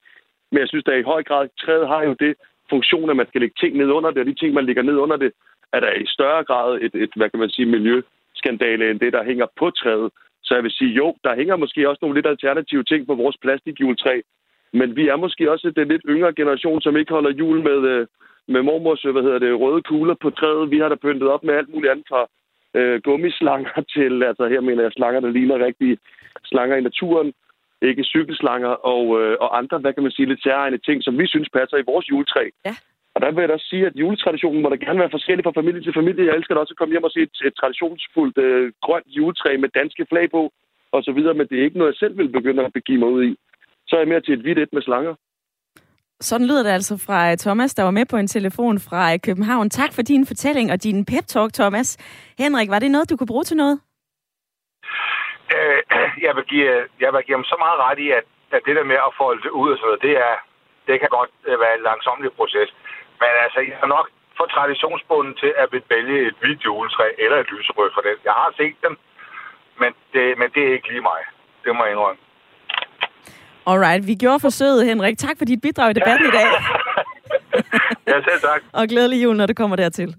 Men 0.51 0.59
jeg 0.59 0.67
synes, 0.69 0.85
at 0.87 0.99
i 0.99 1.09
høj 1.13 1.23
grad, 1.23 1.47
træet 1.63 1.87
har 1.87 2.03
jo 2.03 2.13
det 2.19 2.33
funktion, 2.69 3.09
at 3.09 3.15
man 3.15 3.27
skal 3.27 3.41
lægge 3.41 3.59
ting 3.59 3.77
ned 3.77 3.89
under 3.97 4.11
det, 4.11 4.19
og 4.21 4.25
de 4.25 4.33
ting, 4.33 4.53
man 4.53 4.65
lægger 4.65 4.83
ned 4.83 4.97
under 5.05 5.17
det, 5.17 5.31
er 5.73 5.79
der 5.79 5.91
i 5.91 6.05
større 6.07 6.43
grad 6.43 6.79
et, 6.81 6.95
et 6.95 7.11
hvad 7.15 7.29
kan 7.29 7.39
man 7.39 7.49
sige, 7.49 7.65
miljøskandale 7.65 8.91
end 8.91 8.99
det, 8.99 9.13
der 9.13 9.23
hænger 9.23 9.45
på 9.59 9.69
træet. 9.69 10.11
Så 10.43 10.55
jeg 10.55 10.63
vil 10.63 10.71
sige, 10.71 10.91
jo, 10.93 11.15
der 11.23 11.35
hænger 11.35 11.55
måske 11.55 11.89
også 11.89 11.99
nogle 12.01 12.17
lidt 12.17 12.27
alternative 12.27 12.83
ting 12.83 13.07
på 13.07 13.15
vores 13.15 13.37
plastikjuletræ, 13.37 14.21
men 14.73 14.95
vi 14.95 15.07
er 15.07 15.15
måske 15.15 15.51
også 15.51 15.71
den 15.75 15.87
lidt 15.87 16.01
yngre 16.09 16.33
generation, 16.33 16.81
som 16.81 16.97
ikke 16.97 17.13
holder 17.13 17.31
jul 17.31 17.63
med, 17.63 17.79
øh, 17.93 18.07
med 18.47 18.61
mormors 18.61 19.01
hvad 19.01 19.23
hedder 19.23 19.39
det, 19.39 19.59
røde 19.59 19.81
kugler 19.81 20.15
på 20.21 20.29
træet. 20.29 20.71
Vi 20.71 20.79
har 20.79 20.89
da 20.89 20.95
pyntet 20.95 21.29
op 21.29 21.43
med 21.43 21.53
alt 21.53 21.69
muligt 21.69 21.91
andet 21.91 22.05
fra 22.09 22.27
øh, 22.77 23.01
gummislanger 23.01 23.75
til, 23.95 24.23
altså 24.23 24.43
her 24.53 24.61
mener 24.61 24.83
jeg 24.83 24.91
slanger, 24.97 25.19
der 25.19 25.31
ligner 25.37 25.65
rigtige 25.65 25.97
slanger 26.51 26.75
i 26.77 26.87
naturen, 26.89 27.33
ikke 27.81 28.03
cykelslanger 28.03 28.73
og, 28.93 29.21
øh, 29.21 29.37
og 29.43 29.57
andre, 29.57 29.77
hvad 29.79 29.93
kan 29.93 30.03
man 30.03 30.11
sige, 30.11 30.29
lidt 30.29 30.43
særegne 30.43 30.77
ting, 30.77 31.03
som 31.03 31.17
vi 31.19 31.27
synes 31.27 31.49
passer 31.49 31.77
i 31.77 31.87
vores 31.91 32.09
juletræ. 32.09 32.43
Ja. 32.65 32.75
Og 33.15 33.21
der 33.21 33.31
vil 33.31 33.41
jeg 33.41 33.49
da 33.49 33.57
sige, 33.57 33.85
at 33.85 33.95
juletraditionen 33.95 34.61
må 34.61 34.69
da 34.69 34.75
gerne 34.75 34.99
være 34.99 35.15
forskellig 35.17 35.43
fra 35.43 35.59
familie 35.59 35.81
til 35.81 35.93
familie. 35.99 36.25
Jeg 36.25 36.35
elsker 36.35 36.53
da 36.53 36.59
også 36.61 36.73
at 36.73 36.77
komme 36.77 36.93
hjem 36.93 37.03
og 37.03 37.11
se 37.11 37.21
et, 37.27 37.35
et 37.45 37.55
traditionsfuldt 37.59 38.37
øh, 38.37 38.71
grønt 38.85 39.07
juletræ 39.17 39.57
med 39.57 39.69
danske 39.69 40.05
flag 40.09 40.31
på, 40.31 40.41
og 40.91 41.03
så 41.03 41.11
videre, 41.11 41.33
men 41.33 41.47
det 41.47 41.59
er 41.59 41.63
ikke 41.63 41.77
noget, 41.77 41.91
jeg 41.91 42.01
selv 42.03 42.17
vil 42.17 42.29
begynde 42.29 42.65
at 42.65 42.73
begive 42.73 42.99
mig 42.99 43.09
ud 43.09 43.23
i. 43.23 43.35
Så 43.87 43.95
er 43.95 43.99
jeg 43.99 44.07
mere 44.07 44.21
til 44.21 44.33
et 44.33 44.43
hvidt 44.45 44.59
et 44.59 44.73
med 44.73 44.81
slanger. 44.81 45.15
Sådan 46.19 46.47
lyder 46.47 46.63
det 46.63 46.69
altså 46.69 47.03
fra 47.05 47.31
øh, 47.31 47.37
Thomas, 47.37 47.73
der 47.73 47.83
var 47.83 47.91
med 47.91 48.05
på 48.05 48.17
en 48.17 48.27
telefon 48.27 48.79
fra 48.79 49.13
øh, 49.13 49.19
København. 49.27 49.69
Tak 49.69 49.91
for 49.95 50.01
din 50.01 50.27
fortælling 50.27 50.71
og 50.71 50.83
din 50.83 51.05
pep-talk, 51.11 51.51
Thomas. 51.53 51.89
Henrik, 52.37 52.69
var 52.69 52.79
det 52.79 52.91
noget, 52.91 53.09
du 53.09 53.17
kunne 53.17 53.33
bruge 53.33 53.43
til 53.43 53.57
noget? 53.57 53.79
Øh, 55.55 55.81
jeg, 56.25 56.33
vil 56.35 56.45
give, 56.51 56.67
øh, 56.75 56.83
jeg 56.99 57.09
vil 57.13 57.25
give 57.25 57.37
ham 57.37 57.49
så 57.51 57.55
meget 57.63 57.77
ret 57.85 57.99
i, 58.05 58.07
at, 58.19 58.25
at 58.55 58.61
det 58.65 58.75
der 58.75 58.83
med 58.91 58.99
at 59.07 59.15
folde 59.21 59.41
det 59.45 59.51
ud 59.61 59.69
og 59.71 59.77
sådan 59.77 59.87
noget, 59.87 60.01
det, 60.07 60.15
er, 60.27 60.35
det 60.87 60.95
kan 60.99 61.09
godt 61.17 61.31
være 61.63 61.75
en 61.77 61.87
langsomlig 61.89 62.31
proces. 62.39 62.69
Men 63.21 63.29
altså, 63.45 63.59
jeg 63.59 63.77
er 63.83 63.91
nok 63.97 64.07
for 64.37 64.45
traditionsbunden 64.45 65.33
til 65.41 65.51
at 65.61 65.67
vælge 65.89 66.27
et 66.27 66.35
hvidt 66.41 66.65
juletræ 66.65 67.07
eller 67.23 67.37
et 67.39 67.51
lyserødt 67.51 67.93
for 67.93 68.01
det. 68.07 68.15
Jeg 68.27 68.35
har 68.41 68.49
set 68.59 68.77
dem, 68.85 68.93
men 69.81 69.91
det, 70.13 70.37
men 70.39 70.49
det 70.55 70.61
er 70.63 70.73
ikke 70.73 70.89
lige 70.91 71.07
mig. 71.11 71.21
Det 71.63 71.75
må 71.75 71.83
jeg 71.83 71.93
indrømme. 71.93 72.21
Alright, 73.71 74.07
vi 74.07 74.15
gjorde 74.15 74.39
forsøget, 74.39 74.85
Henrik. 74.85 75.17
Tak 75.17 75.37
for 75.37 75.45
dit 75.45 75.61
bidrag 75.61 75.89
i 75.89 75.93
debatten 75.93 76.27
i 76.27 76.31
dag. 76.31 76.45
ja, 78.07 78.13
selv 78.27 78.41
tak. 78.41 78.61
Og 78.73 78.87
glædelig 78.87 79.23
jul, 79.23 79.35
når 79.37 79.45
det 79.45 79.55
kommer 79.55 79.75
dertil. 79.75 80.15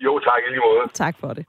Jo, 0.00 0.18
tak 0.18 0.40
i 0.46 0.50
lige 0.50 0.60
måde. 0.60 0.92
Tak 0.94 1.16
for 1.20 1.28
det. 1.28 1.46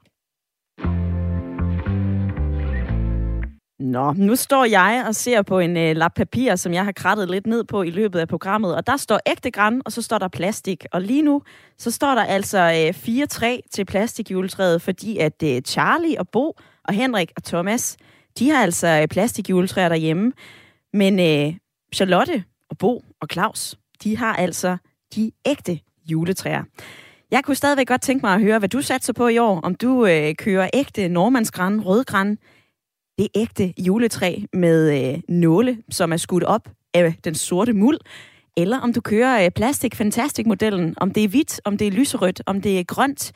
Nå, 3.80 4.12
nu 4.12 4.36
står 4.36 4.64
jeg 4.64 5.04
og 5.08 5.14
ser 5.14 5.42
på 5.42 5.58
en 5.58 5.76
øh, 5.76 5.96
lap 5.96 6.14
papir, 6.14 6.56
som 6.56 6.72
jeg 6.72 6.84
har 6.84 6.92
krattet 6.92 7.30
lidt 7.30 7.46
ned 7.46 7.64
på 7.64 7.82
i 7.82 7.90
løbet 7.90 8.18
af 8.20 8.28
programmet, 8.28 8.76
og 8.76 8.86
der 8.86 8.96
står 8.96 9.20
ægte 9.26 9.50
græn, 9.50 9.82
og 9.84 9.92
så 9.92 10.02
står 10.02 10.18
der 10.18 10.28
plastik. 10.28 10.84
Og 10.92 11.00
lige 11.00 11.22
nu, 11.22 11.42
så 11.78 11.90
står 11.90 12.14
der 12.14 12.24
altså 12.24 12.58
øh, 12.58 12.94
fire 12.94 13.26
træ 13.26 13.58
til 13.70 13.84
plastikjuletræet, 13.84 14.82
fordi 14.82 15.18
at 15.18 15.42
øh, 15.44 15.62
Charlie 15.62 16.20
og 16.20 16.28
Bo 16.28 16.56
og 16.84 16.94
Henrik 16.94 17.32
og 17.36 17.44
Thomas, 17.44 17.96
de 18.38 18.50
har 18.50 18.62
altså 18.62 18.98
øh, 19.02 19.08
plastikjuletræer 19.08 19.88
derhjemme. 19.88 20.32
Men 20.94 21.20
øh, 21.20 21.54
Charlotte 21.94 22.44
og 22.70 22.78
Bo 22.78 23.04
og 23.20 23.28
Claus, 23.32 23.78
de 24.04 24.16
har 24.16 24.34
altså 24.34 24.76
de 25.14 25.32
ægte 25.46 25.80
juletræer. 26.10 26.62
Jeg 27.30 27.44
kunne 27.44 27.54
stadigvæk 27.54 27.86
godt 27.86 28.02
tænke 28.02 28.26
mig 28.26 28.34
at 28.34 28.40
høre, 28.40 28.58
hvad 28.58 28.68
du 28.68 28.82
satser 28.82 29.12
på 29.12 29.28
i 29.28 29.38
år. 29.38 29.60
Om 29.60 29.74
du 29.74 30.06
øh, 30.06 30.34
kører 30.34 30.70
ægte 30.74 31.08
normandsgræn, 31.08 31.80
rødgræn, 31.80 32.38
det 33.18 33.28
ægte 33.34 33.74
juletræ 33.78 34.38
med 34.52 35.12
øh, 35.14 35.20
nåle, 35.28 35.82
som 35.90 36.12
er 36.12 36.16
skudt 36.16 36.44
op 36.44 36.68
af 36.94 37.14
den 37.24 37.34
sorte 37.34 37.72
muld, 37.72 37.98
eller 38.56 38.78
om 38.78 38.92
du 38.92 39.00
kører 39.00 39.44
øh, 39.44 39.50
Plastic 39.50 39.96
Fantastic-modellen, 39.96 40.94
om 40.96 41.10
det 41.10 41.24
er 41.24 41.28
hvidt, 41.28 41.60
om 41.64 41.78
det 41.78 41.86
er 41.86 41.90
lyserødt, 41.90 42.42
om 42.46 42.60
det 42.60 42.78
er 42.78 42.84
grønt. 42.84 43.32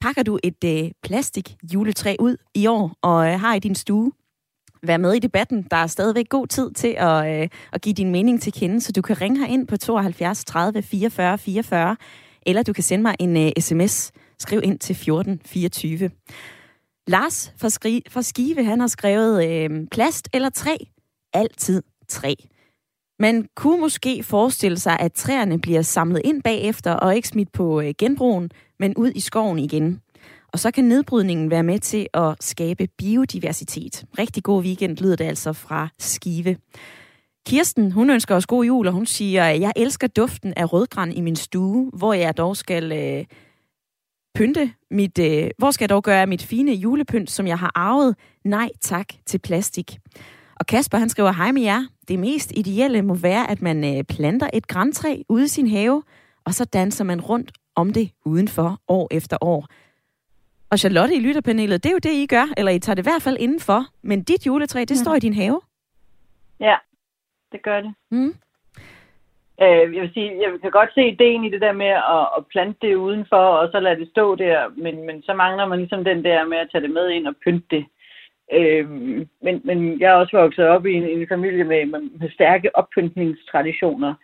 Pakker 0.00 0.22
du 0.22 0.38
et 0.42 0.64
øh, 0.64 0.90
plastik 1.02 1.56
juletræ 1.74 2.16
ud 2.18 2.36
i 2.54 2.66
år 2.66 2.96
og 3.02 3.26
øh, 3.28 3.40
har 3.40 3.54
i 3.54 3.58
din 3.58 3.74
stue, 3.74 4.12
vær 4.82 4.96
med 4.96 5.12
i 5.12 5.18
debatten. 5.18 5.66
Der 5.70 5.76
er 5.76 5.86
stadigvæk 5.86 6.28
god 6.28 6.46
tid 6.46 6.70
til 6.70 6.94
at, 6.98 7.42
øh, 7.42 7.48
at 7.72 7.82
give 7.82 7.92
din 7.92 8.10
mening 8.10 8.42
til 8.42 8.52
kende, 8.52 8.80
så 8.80 8.92
du 8.92 9.02
kan 9.02 9.20
ringe 9.20 9.48
ind 9.48 9.66
på 9.66 9.76
72 9.76 10.44
30 10.44 10.82
44 10.82 11.38
44, 11.38 11.96
eller 12.46 12.62
du 12.62 12.72
kan 12.72 12.84
sende 12.84 13.02
mig 13.02 13.14
en 13.18 13.36
øh, 13.36 13.52
sms. 13.58 14.12
Skriv 14.38 14.60
ind 14.64 14.78
til 14.78 14.96
14 14.96 15.40
24. 15.44 16.10
Lars 17.06 17.52
fra, 17.56 17.68
Skri- 17.68 18.10
fra 18.10 18.22
Skive, 18.22 18.64
han 18.64 18.80
har 18.80 18.86
skrevet 18.86 19.48
øh, 19.48 19.86
plast 19.90 20.28
eller 20.32 20.50
træ? 20.50 20.76
Altid 21.32 21.82
træ. 22.08 22.34
Man 23.18 23.48
kunne 23.56 23.80
måske 23.80 24.22
forestille 24.22 24.78
sig, 24.78 25.00
at 25.00 25.12
træerne 25.12 25.60
bliver 25.60 25.82
samlet 25.82 26.20
ind 26.24 26.42
bagefter 26.42 26.92
og 26.92 27.16
ikke 27.16 27.28
smidt 27.28 27.52
på 27.52 27.80
øh, 27.80 27.94
genbrugen, 27.98 28.50
men 28.78 28.94
ud 28.96 29.12
i 29.14 29.20
skoven 29.20 29.58
igen. 29.58 30.00
Og 30.52 30.58
så 30.58 30.70
kan 30.70 30.84
nedbrydningen 30.84 31.50
være 31.50 31.62
med 31.62 31.78
til 31.78 32.06
at 32.14 32.36
skabe 32.40 32.88
biodiversitet. 32.98 34.04
Rigtig 34.18 34.42
god 34.42 34.62
weekend 34.62 34.96
lyder 34.96 35.16
det 35.16 35.24
altså 35.24 35.52
fra 35.52 35.88
Skive. 35.98 36.56
Kirsten, 37.46 37.92
hun 37.92 38.10
ønsker 38.10 38.36
os 38.36 38.46
god 38.46 38.64
jul, 38.64 38.86
og 38.86 38.92
hun 38.92 39.06
siger, 39.06 39.44
jeg 39.44 39.72
elsker 39.76 40.06
duften 40.06 40.54
af 40.56 40.72
rødgran 40.72 41.12
i 41.12 41.20
min 41.20 41.36
stue, 41.36 41.90
hvor 41.94 42.12
jeg 42.12 42.36
dog 42.36 42.56
skal 42.56 42.92
øh, 42.92 43.24
pynte 44.34 44.72
mit, 44.90 45.18
øh, 45.18 45.50
hvor 45.58 45.70
skal 45.70 45.84
jeg 45.84 45.90
dog 45.90 46.02
gøre 46.02 46.26
mit 46.26 46.42
fine 46.42 46.72
julepynt, 46.72 47.30
som 47.30 47.46
jeg 47.46 47.58
har 47.58 47.72
arvet? 47.74 48.16
Nej 48.44 48.68
tak 48.80 49.06
til 49.26 49.38
plastik. 49.38 49.98
Og 50.60 50.66
Kasper, 50.66 50.98
han 50.98 51.08
skriver, 51.08 51.32
hej 51.32 51.52
med 51.52 51.62
jer. 51.62 51.84
Det 52.08 52.18
mest 52.18 52.52
ideelle 52.56 53.02
må 53.02 53.14
være, 53.14 53.50
at 53.50 53.62
man 53.62 53.96
øh, 53.96 54.04
planter 54.04 54.50
et 54.52 54.66
græntræ 54.66 55.22
ude 55.28 55.44
i 55.44 55.48
sin 55.48 55.68
have, 55.68 56.02
og 56.44 56.54
så 56.54 56.64
danser 56.64 57.04
man 57.04 57.20
rundt 57.20 57.52
om 57.76 57.92
det 57.92 58.10
udenfor 58.24 58.80
år 58.88 59.08
efter 59.10 59.36
år. 59.40 59.66
Og 60.70 60.78
Charlotte 60.78 61.14
i 61.14 61.20
lytterpanelet, 61.20 61.84
det 61.84 61.90
er 61.90 61.92
jo 61.92 62.06
det, 62.08 62.12
I 62.12 62.26
gør, 62.26 62.46
eller 62.56 62.72
I 62.72 62.78
tager 62.78 62.94
det 62.94 63.02
i 63.02 63.10
hvert 63.10 63.22
fald 63.22 63.36
indenfor. 63.40 63.80
Men 64.02 64.22
dit 64.22 64.46
juletræ, 64.46 64.80
det 64.80 64.90
mm. 64.90 65.02
står 65.04 65.14
i 65.14 65.18
din 65.18 65.34
have. 65.34 65.60
Ja, 66.60 66.76
det 67.52 67.62
gør 67.62 67.80
det. 67.80 67.94
Mm. 68.10 68.34
Øh, 69.62 69.94
jeg 69.94 70.02
vil 70.02 70.10
sige, 70.14 70.30
jeg 70.42 70.50
kan 70.62 70.70
godt 70.70 70.90
se 70.94 71.02
ideen 71.08 71.44
i 71.44 71.50
det 71.50 71.60
der 71.60 71.72
med 71.72 71.92
at, 72.16 72.24
at 72.36 72.46
plante 72.50 72.86
det 72.86 72.94
udenfor, 72.94 73.44
og 73.60 73.68
så 73.72 73.80
lade 73.80 74.00
det 74.00 74.08
stå 74.08 74.34
der, 74.34 74.68
men, 74.76 75.06
men 75.06 75.22
så 75.22 75.34
mangler 75.34 75.66
man 75.66 75.78
ligesom 75.78 76.04
den 76.04 76.24
der 76.24 76.44
med 76.44 76.58
at 76.58 76.68
tage 76.72 76.82
det 76.82 76.90
med 76.90 77.08
ind 77.08 77.26
og 77.26 77.34
pynte 77.44 77.66
det. 77.70 77.84
Øh, 78.52 78.88
men, 79.42 79.60
men 79.64 80.00
jeg 80.00 80.10
er 80.10 80.14
også 80.14 80.36
vokset 80.36 80.64
op 80.64 80.86
i 80.86 80.92
en, 80.92 81.04
en 81.04 81.28
familie 81.28 81.64
med, 81.64 81.86
med 81.86 82.30
stærke 82.30 82.76
oppyntningstraditioner, 82.76 84.14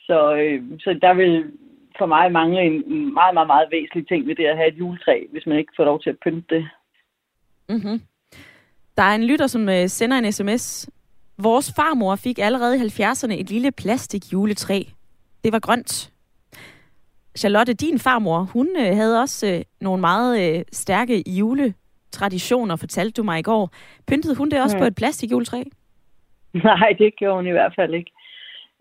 så, 0.00 0.34
øh, 0.34 0.62
så 0.80 0.98
der 1.02 1.14
vil 1.14 1.52
for 1.98 2.06
mig 2.06 2.32
mangle 2.32 2.60
en 2.62 3.14
meget, 3.14 3.34
meget, 3.34 3.46
meget 3.46 3.68
væsentlig 3.70 4.08
ting 4.08 4.26
ved 4.26 4.34
det 4.34 4.44
at 4.44 4.56
have 4.56 4.68
et 4.68 4.78
juletræ, 4.78 5.16
hvis 5.32 5.46
man 5.46 5.58
ikke 5.58 5.72
får 5.76 5.84
lov 5.84 6.02
til 6.02 6.10
at 6.10 6.18
pynte 6.24 6.54
det. 6.54 6.68
Mm-hmm. 7.68 8.00
Der 8.96 9.02
er 9.02 9.14
en 9.14 9.24
lytter, 9.24 9.46
som 9.46 9.68
øh, 9.68 9.88
sender 9.88 10.18
en 10.18 10.32
sms. 10.32 10.90
Vores 11.42 11.72
farmor 11.76 12.16
fik 12.16 12.38
allerede 12.38 12.76
i 12.76 12.80
70'erne 12.80 13.32
et 13.32 13.50
lille 13.50 13.72
plastik 13.72 14.32
juletræ. 14.32 14.82
Det 15.44 15.52
var 15.52 15.58
grønt. 15.58 16.12
Charlotte, 17.38 17.72
din 17.74 17.98
farmor, 17.98 18.38
hun 18.52 18.68
øh, 18.78 18.96
havde 18.96 19.20
også 19.20 19.46
øh, 19.46 19.62
nogle 19.80 20.00
meget 20.00 20.58
øh, 20.58 20.64
stærke 20.72 21.22
juletraditioner, 21.26 22.76
fortalte 22.76 23.12
du 23.12 23.22
mig 23.22 23.38
i 23.38 23.42
går. 23.42 23.70
Pyntede 24.08 24.36
hun 24.36 24.50
det 24.50 24.62
også 24.62 24.76
mm. 24.76 24.80
på 24.80 24.86
et 24.86 24.94
plastikjuletræ? 24.94 25.62
Nej, 26.70 26.92
det 26.98 27.16
gjorde 27.16 27.36
hun 27.36 27.46
i 27.46 27.50
hvert 27.50 27.72
fald 27.76 27.94
ikke. 27.94 28.10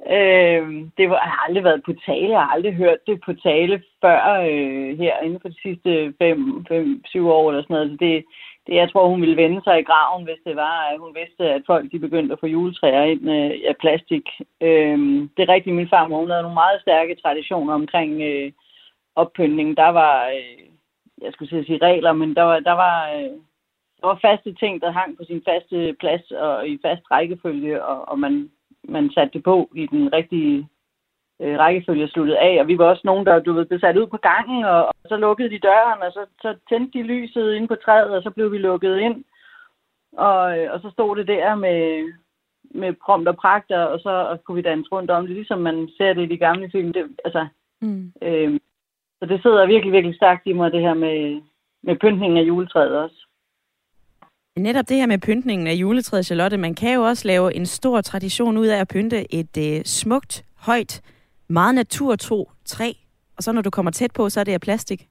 Øh, 0.06 0.68
det 0.98 1.10
var, 1.10 1.20
jeg 1.26 1.32
har 1.34 1.46
aldrig 1.48 1.64
været 1.64 1.84
på 1.86 1.94
tale, 2.06 2.30
jeg 2.30 2.40
har 2.40 2.54
aldrig 2.56 2.74
hørt 2.74 3.08
det 3.08 3.22
på 3.26 3.34
tale 3.34 3.84
før 4.02 4.20
øh, 4.50 4.98
her 4.98 5.20
inden 5.20 5.40
for 5.42 5.50
de 5.50 5.62
sidste 5.62 6.14
5-7 6.24 7.20
år 7.22 7.50
eller 7.50 7.64
sådan 7.64 7.74
noget. 7.74 7.92
Så 7.92 7.98
det, 8.00 8.26
det, 8.68 8.76
jeg 8.76 8.92
tror, 8.92 9.08
hun 9.08 9.22
ville 9.22 9.38
vende 9.44 9.62
sig 9.64 9.80
i 9.80 9.88
graven, 9.90 10.24
hvis 10.24 10.42
det 10.46 10.56
var, 10.56 10.78
at 10.92 11.00
hun 11.00 11.16
vidste, 11.16 11.44
at 11.44 11.62
folk 11.66 11.92
de 11.92 12.00
begyndte 12.00 12.34
at 12.34 12.40
få 12.40 12.48
juletræer 12.48 13.04
ind 13.04 13.30
øh, 13.30 13.52
af 13.70 13.76
plastik. 13.80 14.26
Øh, 14.62 14.98
det 15.36 15.42
er 15.44 15.54
rigtigt, 15.54 15.76
min 15.76 15.90
far, 15.90 16.04
hun 16.06 16.30
havde 16.30 16.44
nogle 16.44 16.62
meget 16.64 16.82
stærke 16.82 17.16
traditioner 17.16 17.74
omkring 17.74 18.22
øh, 18.22 18.52
oppyndning. 19.16 19.78
Der 19.78 19.90
var, 19.90 20.28
øh, 20.28 20.64
jeg 21.22 21.34
skulle 21.34 21.66
sige 21.66 21.86
regler, 21.88 22.14
men 22.14 22.36
der 22.36 22.44
var, 22.44 22.60
der 22.60 22.72
var, 22.72 22.98
øh, 23.16 23.32
der 24.00 24.08
var 24.08 24.20
faste 24.22 24.54
ting, 24.54 24.82
der 24.82 24.92
hang 24.92 25.18
på 25.18 25.24
sin 25.24 25.42
faste 25.48 25.96
plads 26.00 26.32
og 26.32 26.68
i 26.68 26.80
fast 26.82 27.02
rækkefølge, 27.12 27.84
og, 27.86 28.10
og 28.10 28.20
man 28.20 28.50
man 28.88 29.12
satte 29.12 29.34
det 29.34 29.44
på 29.44 29.70
i 29.76 29.86
den 29.86 30.14
rigtige 30.14 30.70
øh, 31.42 31.58
rækkefølge 31.60 32.08
sluttet 32.08 32.36
af. 32.36 32.58
Og 32.60 32.68
vi 32.68 32.78
var 32.78 32.86
også 32.86 33.02
nogen, 33.06 33.26
der 33.26 33.40
du 33.40 33.54
ved, 33.54 33.66
blev 33.66 33.80
sat 33.80 33.98
ud 33.98 34.08
på 34.08 34.18
gangen, 34.18 34.64
og, 34.66 34.86
og 34.86 34.94
så 35.10 35.18
lukkede 35.18 35.50
de 35.50 35.60
døren, 35.60 36.02
og 36.02 36.12
så, 36.12 36.26
så 36.42 36.56
tændte 36.70 37.00
de 37.00 37.04
lyset 37.04 37.54
inde 37.54 37.68
på 37.68 37.76
træet, 37.76 38.12
og 38.12 38.24
så 38.24 38.30
blev 38.30 38.52
vi 38.52 38.58
lukket 38.58 38.98
ind. 38.98 39.24
Og, 40.12 40.60
øh, 40.60 40.74
og 40.74 40.80
så 40.82 40.90
stod 40.90 41.16
det 41.16 41.28
der 41.28 41.56
med, 41.56 42.14
med 42.64 42.94
prompt 43.06 43.28
og 43.28 43.36
pragt, 43.36 43.72
og 43.72 44.00
så 44.00 44.10
og 44.10 44.44
kunne 44.44 44.56
vi 44.56 44.62
danse 44.62 44.92
rundt 44.92 45.12
om 45.12 45.28
det, 45.28 45.36
ligesom 45.36 45.60
man 45.60 45.90
ser 45.98 46.14
det 46.14 46.24
i 46.24 46.34
de 46.34 46.38
gamle 46.38 46.70
film. 46.72 46.94
Det, 46.94 47.06
altså, 47.26 47.48
mm. 47.82 48.14
øh, 48.22 48.60
så 49.20 49.26
det 49.26 49.42
sidder 49.42 49.66
virkelig, 49.66 49.94
virkelig 49.94 50.16
stærkt 50.16 50.48
i 50.48 50.54
mig, 50.54 50.72
det 50.72 50.82
her 50.82 50.94
med, 50.94 51.42
med 51.84 51.96
pyntningen 51.96 52.38
af 52.38 52.44
juletræet 52.44 52.98
også. 52.98 53.27
Netop 54.58 54.90
det 54.90 54.98
her 54.98 55.08
med 55.08 55.18
pyntningen 55.18 55.68
af 55.68 55.74
juletræet, 55.74 56.26
Charlotte, 56.26 56.58
man 56.58 56.76
kan 56.76 56.94
jo 56.94 57.02
også 57.02 57.28
lave 57.28 57.56
en 57.56 57.66
stor 57.66 58.02
tradition 58.02 58.58
ud 58.58 58.68
af 58.68 58.80
at 58.80 58.88
pynte 58.88 59.34
et 59.34 59.58
øh, 59.58 59.84
smukt, 59.84 60.46
højt, 60.60 61.02
meget 61.48 61.76
naturtro 61.76 62.52
træ. 62.66 62.92
Og 63.38 63.44
så 63.44 63.52
når 63.52 63.62
du 63.62 63.70
kommer 63.70 63.92
tæt 63.92 64.12
på, 64.16 64.30
så 64.30 64.40
er 64.40 64.44
det 64.44 64.54
af 64.54 64.62
plastik. 64.62 65.08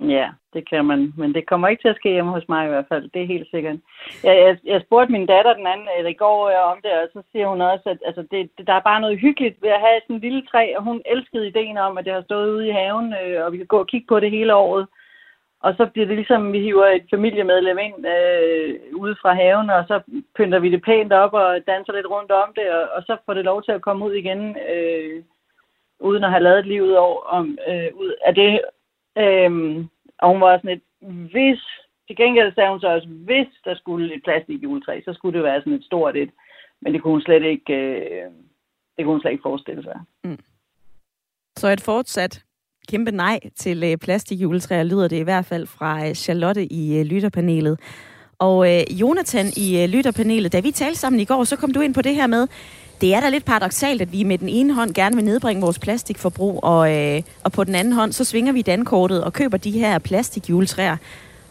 Ja, 0.00 0.28
det 0.54 0.68
kan 0.70 0.84
man. 0.84 1.12
Men 1.16 1.34
det 1.34 1.46
kommer 1.46 1.68
ikke 1.68 1.82
til 1.82 1.88
at 1.94 1.96
ske 1.96 2.10
hjemme 2.10 2.30
hos 2.30 2.48
mig 2.48 2.64
i 2.64 2.68
hvert 2.68 2.88
fald. 2.88 3.10
Det 3.14 3.22
er 3.22 3.26
helt 3.34 3.48
sikkert. 3.50 3.76
Jeg, 4.24 4.34
jeg, 4.44 4.56
jeg 4.64 4.82
spurgte 4.86 5.12
min 5.12 5.26
datter 5.26 5.54
den 5.54 5.66
anden, 5.66 5.88
eller 5.98 6.10
i 6.10 6.20
går 6.24 6.38
øh, 6.50 6.72
om 6.72 6.78
det, 6.82 6.92
og 6.92 7.08
så 7.12 7.22
siger 7.32 7.46
hun 7.48 7.60
også, 7.60 7.86
at 7.92 7.98
altså, 8.06 8.22
det, 8.30 8.50
det, 8.58 8.66
der 8.66 8.74
er 8.74 8.88
bare 8.90 9.00
noget 9.00 9.18
hyggeligt 9.18 9.56
ved 9.62 9.70
at 9.70 9.84
have 9.86 10.00
sådan 10.02 10.16
en 10.16 10.22
lille 10.26 10.42
træ, 10.50 10.64
og 10.76 10.82
hun 10.82 11.02
elskede 11.06 11.46
ideen 11.48 11.78
om, 11.78 11.98
at 11.98 12.04
det 12.04 12.12
har 12.12 12.22
stået 12.22 12.50
ude 12.54 12.68
i 12.68 12.76
haven, 12.80 13.14
øh, 13.20 13.44
og 13.44 13.52
vi 13.52 13.56
kan 13.56 13.66
gå 13.66 13.78
og 13.78 13.86
kigge 13.86 14.06
på 14.08 14.20
det 14.20 14.30
hele 14.30 14.54
året. 14.54 14.86
Og 15.66 15.74
så 15.76 15.86
bliver 15.92 16.06
det 16.06 16.16
ligesom, 16.16 16.52
vi 16.52 16.60
hiver 16.60 16.86
et 16.86 17.06
familiemedlem 17.10 17.78
ind 17.78 18.06
øh, 18.16 18.80
ude 18.94 19.16
fra 19.22 19.34
haven, 19.34 19.70
og 19.70 19.84
så 19.88 20.00
pynter 20.36 20.58
vi 20.58 20.70
det 20.70 20.82
pænt 20.82 21.12
op 21.12 21.32
og 21.32 21.60
danser 21.66 21.92
lidt 21.92 22.10
rundt 22.10 22.30
om 22.30 22.48
det, 22.56 22.70
og, 22.72 22.88
og 22.96 23.02
så 23.02 23.16
får 23.26 23.34
det 23.34 23.44
lov 23.44 23.62
til 23.62 23.72
at 23.72 23.82
komme 23.82 24.04
ud 24.04 24.12
igen, 24.12 24.56
øh, 24.74 25.22
uden 26.00 26.24
at 26.24 26.30
have 26.30 26.42
lavet 26.42 26.66
livet 26.66 26.98
over, 26.98 27.20
om, 27.22 27.58
øh, 27.68 27.90
ud 27.94 28.14
af 28.26 28.34
det. 28.34 28.60
Øh, 29.18 29.50
og 30.18 30.28
hun 30.32 30.40
var 30.40 30.56
sådan 30.58 30.76
et, 30.76 30.82
hvis, 31.32 31.60
til 32.06 32.16
gengæld 32.16 32.54
sagde 32.54 32.70
hun 32.70 32.80
så 32.80 32.88
også, 32.88 33.08
hvis 33.08 33.48
der 33.64 33.74
skulle 33.74 34.14
et 34.14 34.22
plastik 34.24 34.62
juletræ, 34.62 35.00
så 35.04 35.12
skulle 35.12 35.36
det 35.38 35.44
være 35.44 35.60
sådan 35.60 35.72
et 35.72 35.84
stort 35.84 36.16
et. 36.16 36.30
Men 36.80 36.92
det 36.92 37.02
kunne 37.02 37.12
hun 37.12 37.22
slet 37.22 37.42
ikke, 37.42 37.74
øh, 37.74 38.30
det 38.96 39.04
kunne 39.04 39.14
hun 39.14 39.20
slet 39.20 39.30
ikke 39.32 39.48
forestille 39.50 39.82
sig. 39.82 40.00
Mm. 40.24 40.38
Så 41.56 41.68
et 41.68 41.80
fortsat 41.80 42.44
kæmpe 42.88 43.10
nej 43.10 43.40
til 43.58 43.82
øh, 43.84 43.96
plastikjuletræer, 43.96 44.82
lyder 44.82 45.08
det 45.08 45.16
i 45.16 45.22
hvert 45.22 45.46
fald 45.46 45.66
fra 45.66 46.08
øh, 46.08 46.14
Charlotte 46.14 46.72
i 46.72 46.98
øh, 46.98 47.04
lytterpanelet. 47.04 47.78
Og 48.38 48.74
øh, 48.74 49.00
Jonathan 49.00 49.52
i 49.56 49.82
øh, 49.82 49.88
lytterpanelet, 49.88 50.52
da 50.52 50.60
vi 50.60 50.70
talte 50.70 51.00
sammen 51.00 51.20
i 51.20 51.24
går, 51.24 51.44
så 51.44 51.56
kom 51.56 51.72
du 51.72 51.80
ind 51.80 51.94
på 51.94 52.02
det 52.02 52.14
her 52.14 52.26
med, 52.26 52.46
det 53.00 53.14
er 53.14 53.20
da 53.20 53.28
lidt 53.28 53.44
paradoxalt, 53.44 54.02
at 54.02 54.12
vi 54.12 54.22
med 54.22 54.38
den 54.38 54.48
ene 54.48 54.74
hånd 54.74 54.94
gerne 54.94 55.16
vil 55.16 55.24
nedbringe 55.24 55.62
vores 55.62 55.78
plastikforbrug, 55.78 56.64
og, 56.64 56.96
øh, 56.96 57.22
og 57.44 57.52
på 57.52 57.64
den 57.64 57.74
anden 57.74 57.92
hånd, 57.92 58.12
så 58.12 58.24
svinger 58.24 58.52
vi 58.52 58.62
dankortet 58.62 59.24
og 59.24 59.32
køber 59.32 59.56
de 59.56 59.70
her 59.70 59.98
plastikjuletræer. 59.98 60.96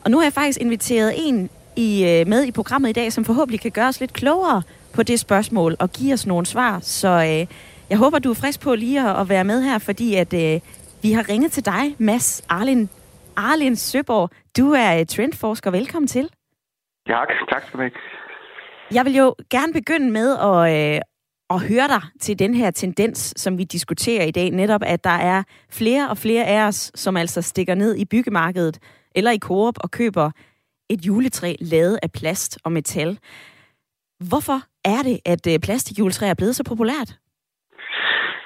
Og 0.04 0.12
nu 0.12 0.18
har 0.18 0.26
jeg 0.26 0.34
faktisk 0.34 0.62
inviteret 0.62 1.14
en 1.18 1.50
i, 1.76 2.06
øh, 2.06 2.28
med 2.28 2.44
i 2.44 2.52
programmet 2.52 2.90
i 2.90 2.94
dag, 2.94 3.14
som 3.14 3.26
forhåbentlig 3.26 3.62
kan 3.62 3.72
gøre 3.72 3.88
os 3.88 4.00
lidt 4.00 4.14
klogere 4.14 4.62
på 4.94 5.04
det 5.04 5.20
spørgsmål 5.20 5.76
og 5.80 5.92
give 5.92 6.14
os 6.14 6.26
nogle 6.26 6.46
svar. 6.46 6.80
Så 6.82 7.08
øh, 7.08 7.48
jeg 7.90 7.98
håber, 7.98 8.20
du 8.20 8.30
er 8.30 8.34
frisk 8.34 8.60
på 8.60 8.76
lige 8.76 9.10
at, 9.10 9.22
at 9.22 9.30
være 9.30 9.44
med 9.44 9.62
her, 9.62 9.78
fordi 9.78 10.16
at 10.16 10.34
øh, 10.34 10.60
vi 11.02 11.12
har 11.12 11.30
ringet 11.30 11.52
til 11.52 11.66
dig, 11.66 11.96
Mads 12.00 12.46
Arlin, 12.50 12.90
Arlin 13.36 13.76
Søborg. 13.76 14.30
Du 14.58 14.72
er 14.72 15.04
trendforsker. 15.04 15.72
Velkommen 15.72 16.08
til. 16.08 16.30
Tak, 17.08 17.28
tak 17.50 17.64
skal 17.64 17.78
du 17.78 17.84
have. 17.84 17.92
Jeg 18.94 19.06
vil 19.06 19.16
jo 19.16 19.36
gerne 19.50 19.74
begynde 19.74 20.12
med 20.12 20.38
at, 20.38 20.96
øh, 20.96 21.02
at 21.50 21.60
høre 21.60 21.88
dig 21.88 22.02
til 22.20 22.40
den 22.40 22.54
her 22.54 22.72
tendens, 22.72 23.34
som 23.38 23.58
vi 23.58 23.64
diskuterer 23.64 24.26
i 24.26 24.32
dag. 24.32 24.52
Netop, 24.52 24.82
at 24.86 25.04
der 25.04 25.10
er 25.10 25.44
flere 25.70 26.10
og 26.10 26.18
flere 26.18 26.46
af 26.46 26.68
os, 26.68 26.92
som 26.96 27.18
altså 27.18 27.42
stikker 27.42 27.76
ned 27.76 27.96
i 27.96 28.06
byggemarkedet 28.06 28.80
eller 29.16 29.32
i 29.32 29.40
Coop 29.40 29.76
og 29.80 29.92
køber 29.92 30.32
et 30.90 31.06
juletræ 31.06 31.56
lavet 31.60 32.00
af 32.04 32.12
plast 32.12 32.60
og 32.64 32.72
metal. 32.72 33.20
Hvorfor 34.30 34.62
er 34.86 35.02
det, 35.04 35.20
at 35.26 35.48
øh, 35.48 35.60
plastikjuletræ 35.60 36.30
er 36.30 36.34
blevet 36.34 36.56
så 36.56 36.64
populært? 36.64 37.21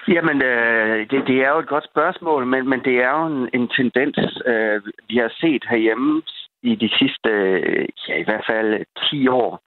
Jamen, 0.07 0.41
øh, 0.41 1.09
det, 1.09 1.27
det 1.27 1.37
er 1.43 1.49
jo 1.49 1.59
et 1.59 1.67
godt 1.67 1.85
spørgsmål, 1.91 2.45
men, 2.45 2.69
men 2.69 2.79
det 2.83 2.95
er 3.03 3.11
jo 3.19 3.25
en, 3.25 3.49
en 3.53 3.67
tendens, 3.67 4.17
øh, 4.45 4.81
vi 5.09 5.17
har 5.17 5.31
set 5.41 5.63
herhjemme 5.69 6.21
i 6.63 6.75
de 6.75 6.89
sidste, 6.99 7.29
ja 8.07 8.15
i 8.17 8.23
hvert 8.23 8.45
fald 8.47 8.73
øh, 8.73 8.85
10 9.11 9.27
år, 9.27 9.61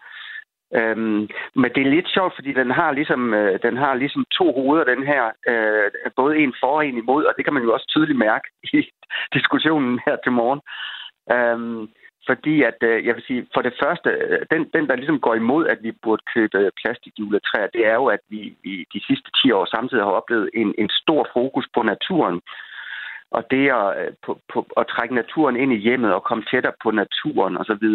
Øhm, 0.74 1.28
men 1.54 1.70
det 1.74 1.82
er 1.82 1.94
lidt 1.96 2.08
sjovt, 2.14 2.34
fordi 2.34 2.52
den 2.52 2.70
har 2.70 2.92
ligesom, 2.92 3.34
øh, 3.34 3.58
den 3.62 3.76
har 3.76 3.94
ligesom 3.94 4.24
to 4.38 4.52
hoveder, 4.52 4.84
den 4.84 5.02
her. 5.06 5.24
Øh, 5.48 5.90
både 6.16 6.36
en 6.36 6.54
for 6.60 6.76
og 6.76 6.86
en 6.86 6.98
imod, 6.98 7.24
og 7.24 7.34
det 7.36 7.44
kan 7.44 7.54
man 7.54 7.62
jo 7.62 7.72
også 7.72 7.86
tydeligt 7.88 8.18
mærke 8.18 8.48
i 8.62 8.90
diskussionen 9.36 10.00
her 10.06 10.16
til 10.24 10.32
morgen. 10.32 10.60
Øhm, 11.34 11.88
fordi 12.28 12.54
at, 12.70 12.78
øh, 12.90 13.06
jeg 13.06 13.14
vil 13.14 13.24
sige, 13.26 13.46
for 13.54 13.62
det 13.62 13.74
første, 13.82 14.10
øh, 14.10 14.40
den, 14.52 14.62
den, 14.74 14.84
der 14.88 14.96
ligesom 14.96 15.20
går 15.20 15.34
imod, 15.34 15.66
at 15.66 15.78
vi 15.82 15.92
burde 15.92 16.22
købe 16.34 16.70
plastikjuletræer, 16.80 17.74
det 17.76 17.82
er 17.86 17.94
jo, 17.94 18.06
at 18.06 18.22
vi, 18.28 18.40
vi 18.64 18.72
de 18.94 19.00
sidste 19.08 19.30
10 19.42 19.50
år 19.50 19.64
samtidig 19.74 20.04
har 20.04 20.10
oplevet 20.20 20.50
en, 20.54 20.74
en 20.78 20.90
stor 21.02 21.28
fokus 21.32 21.66
på 21.74 21.82
naturen. 21.82 22.40
Og 23.30 23.42
det 23.50 23.64
at, 23.80 23.88
øh, 24.00 24.12
på, 24.24 24.40
på, 24.52 24.58
at 24.80 24.86
trække 24.94 25.14
naturen 25.14 25.56
ind 25.56 25.72
i 25.72 25.84
hjemmet 25.86 26.14
og 26.14 26.24
komme 26.24 26.44
tættere 26.50 26.76
på 26.82 26.90
naturen 26.90 27.56
osv., 27.60 27.86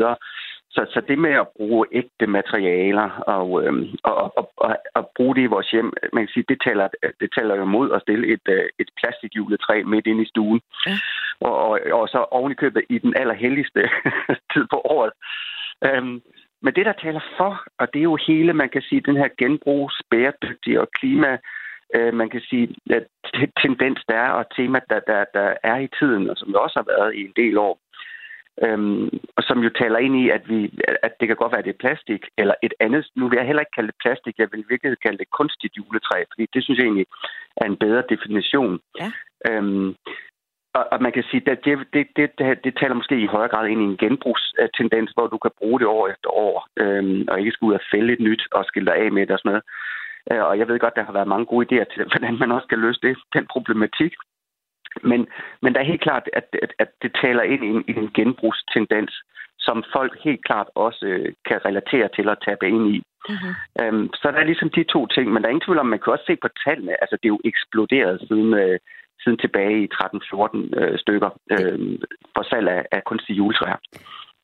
så, 0.76 0.82
så 0.94 1.02
det 1.08 1.18
med 1.20 1.32
at 1.32 1.48
bruge 1.58 1.88
ægte 1.92 2.28
materialer 2.28 3.10
og, 3.10 3.64
øhm, 3.64 3.88
og, 4.04 4.38
og, 4.38 4.52
og, 4.58 4.76
og 4.96 5.12
bruge 5.16 5.36
det 5.36 5.42
i 5.42 5.54
vores 5.56 5.72
hjem, 5.72 5.94
man 6.14 6.24
kan 6.24 6.34
sige, 6.34 6.46
det 6.50 6.60
taler, 6.68 6.88
det 7.20 7.30
taler 7.38 7.56
jo 7.56 7.66
mod 7.66 7.92
at 7.92 8.02
stille 8.02 8.34
et, 8.34 8.46
øh, 8.50 8.66
et 8.80 8.90
plastikjuletræ 9.00 9.84
midt 9.84 10.08
ind 10.08 10.22
i 10.22 10.30
stuen. 10.30 10.62
Ja. 10.88 10.96
Og, 11.40 11.56
og, 11.70 11.80
og 11.92 12.08
så 12.08 12.18
ovenikøbet 12.32 12.84
i 12.90 12.98
den 12.98 13.14
allerhelligste 13.16 13.82
tid 14.54 14.66
på 14.74 14.82
året. 14.86 15.12
Øhm, 15.86 16.22
men 16.64 16.76
det, 16.76 16.86
der 16.86 16.94
taler 16.94 17.24
for, 17.38 17.64
og 17.80 17.94
det 17.94 18.00
er 18.00 18.10
jo 18.12 18.18
hele, 18.28 18.54
man 18.54 18.70
kan 18.70 18.82
sige, 18.82 19.02
den 19.02 19.18
her 19.18 19.30
genbrugs, 19.38 20.02
bæredygtige 20.12 20.82
og 20.82 20.88
klima, 21.00 21.38
øh, 21.96 22.14
man 22.14 22.30
kan 22.30 22.42
sige, 22.50 22.76
at 22.90 23.06
tendens 23.62 24.00
der 24.10 24.16
er, 24.16 24.30
og 24.30 24.46
tema, 24.56 24.80
der, 24.90 25.00
der, 25.00 25.26
der 25.34 25.54
er 25.64 25.78
i 25.78 25.90
tiden, 26.00 26.30
og 26.30 26.38
som 26.38 26.50
jo 26.50 26.58
også 26.62 26.80
har 26.80 26.94
været 26.94 27.16
i 27.16 27.22
en 27.22 27.34
del 27.36 27.58
år, 27.58 27.80
Øhm, 28.62 29.10
som 29.40 29.60
jo 29.60 29.70
taler 29.70 30.00
ind 30.00 30.16
i, 30.24 30.30
at, 30.30 30.50
vi, 30.50 30.80
at 31.04 31.14
det 31.20 31.28
kan 31.28 31.38
godt 31.38 31.52
være, 31.52 31.60
at 31.60 31.66
det 31.66 31.74
er 31.74 31.84
plastik, 31.86 32.22
eller 32.38 32.56
et 32.64 32.74
andet. 32.80 33.08
Nu 33.16 33.30
vil 33.30 33.38
jeg 33.38 33.46
heller 33.46 33.62
ikke 33.62 33.76
kalde 33.76 33.92
det 33.92 34.02
plastik, 34.04 34.36
jeg 34.38 34.48
vil 34.52 34.66
virkelig 34.70 34.98
kalde 35.06 35.18
det 35.18 35.30
kunstigt 35.30 35.78
juletræ, 35.78 36.24
fordi 36.32 36.46
det 36.54 36.64
synes 36.64 36.78
jeg 36.78 36.86
egentlig 36.86 37.08
er 37.58 37.66
en 37.66 37.78
bedre 37.78 38.04
definition. 38.10 38.80
Ja. 39.00 39.10
Øhm, 39.50 39.96
og, 40.78 40.84
og 40.92 41.02
man 41.02 41.12
kan 41.12 41.24
sige, 41.24 41.52
at 41.52 41.66
det, 41.66 41.78
det, 41.94 42.08
det, 42.16 42.30
det, 42.38 42.64
det 42.64 42.74
taler 42.80 42.96
måske 42.96 43.22
i 43.22 43.34
højere 43.36 43.54
grad 43.54 43.68
ind 43.68 43.82
i 43.82 43.90
en 43.92 43.98
genbrugstendens, 43.98 45.12
hvor 45.16 45.28
du 45.28 45.38
kan 45.38 45.52
bruge 45.60 45.80
det 45.80 45.88
år 45.88 46.08
efter 46.08 46.30
år, 46.30 46.68
øhm, 46.78 47.26
og 47.30 47.40
ikke 47.40 47.52
skulle 47.52 47.70
ud 47.70 47.80
og 47.80 47.88
fælde 47.92 48.14
et 48.14 48.20
nyt 48.20 48.44
og 48.52 48.66
skille 48.66 48.88
dig 48.92 48.96
af 48.96 49.12
med 49.12 49.22
det 49.22 49.32
og 49.32 49.40
sådan 49.40 49.52
noget. 49.52 49.64
Øh, 50.32 50.44
og 50.50 50.60
jeg 50.60 50.68
ved 50.68 50.80
godt, 50.80 50.96
der 50.96 51.04
har 51.06 51.14
været 51.14 51.34
mange 51.34 51.46
gode 51.46 51.66
idéer 51.66 51.88
til, 51.94 52.06
hvordan 52.12 52.36
man 52.40 52.52
også 52.52 52.68
kan 52.68 52.80
løse 52.80 53.00
det, 53.04 53.18
den 53.34 53.46
problematik. 53.54 54.14
Men, 55.02 55.28
men 55.62 55.74
der 55.74 55.80
er 55.80 55.92
helt 55.92 56.02
klart, 56.02 56.30
at, 56.34 56.48
at, 56.62 56.74
at 56.80 56.90
det 57.02 57.12
taler 57.24 57.44
ind 57.44 57.64
i 57.64 57.68
en, 57.68 57.84
i 57.88 57.94
en 58.02 58.12
genbrugstendens, 58.14 59.14
som 59.60 59.84
folk 59.96 60.14
helt 60.24 60.46
klart 60.46 60.68
også 60.76 61.06
øh, 61.06 61.34
kan 61.46 61.66
relatere 61.66 62.10
til 62.16 62.30
og 62.30 62.38
tabe 62.46 62.68
ind 62.68 62.88
i. 62.96 62.98
Mm-hmm. 63.30 63.54
Øhm, 63.82 64.10
så 64.14 64.32
der 64.32 64.40
er 64.40 64.50
ligesom 64.52 64.70
de 64.70 64.84
to 64.84 65.08
ting, 65.08 65.26
men 65.32 65.40
der 65.42 65.48
er 65.48 65.54
ingen 65.54 65.66
tvivl 65.66 65.80
om, 65.80 65.86
man 65.86 66.00
kan 66.00 66.14
også 66.14 66.26
se 66.28 66.36
på 66.36 66.50
tallene. 66.66 67.02
Altså, 67.02 67.16
det 67.16 67.26
er 67.26 67.36
jo 67.36 67.42
eksploderet 67.46 68.22
siden, 68.28 68.54
øh, 68.54 68.80
siden 69.24 69.38
tilbage 69.38 69.84
i 69.84 69.88
13-14 69.94 70.80
øh, 70.80 71.00
stykker 71.00 71.30
øh, 71.56 71.80
for 72.36 72.44
salg 72.44 72.68
af, 72.70 72.86
af 72.92 73.04
kunstige 73.04 73.38
juletræer. 73.38 73.80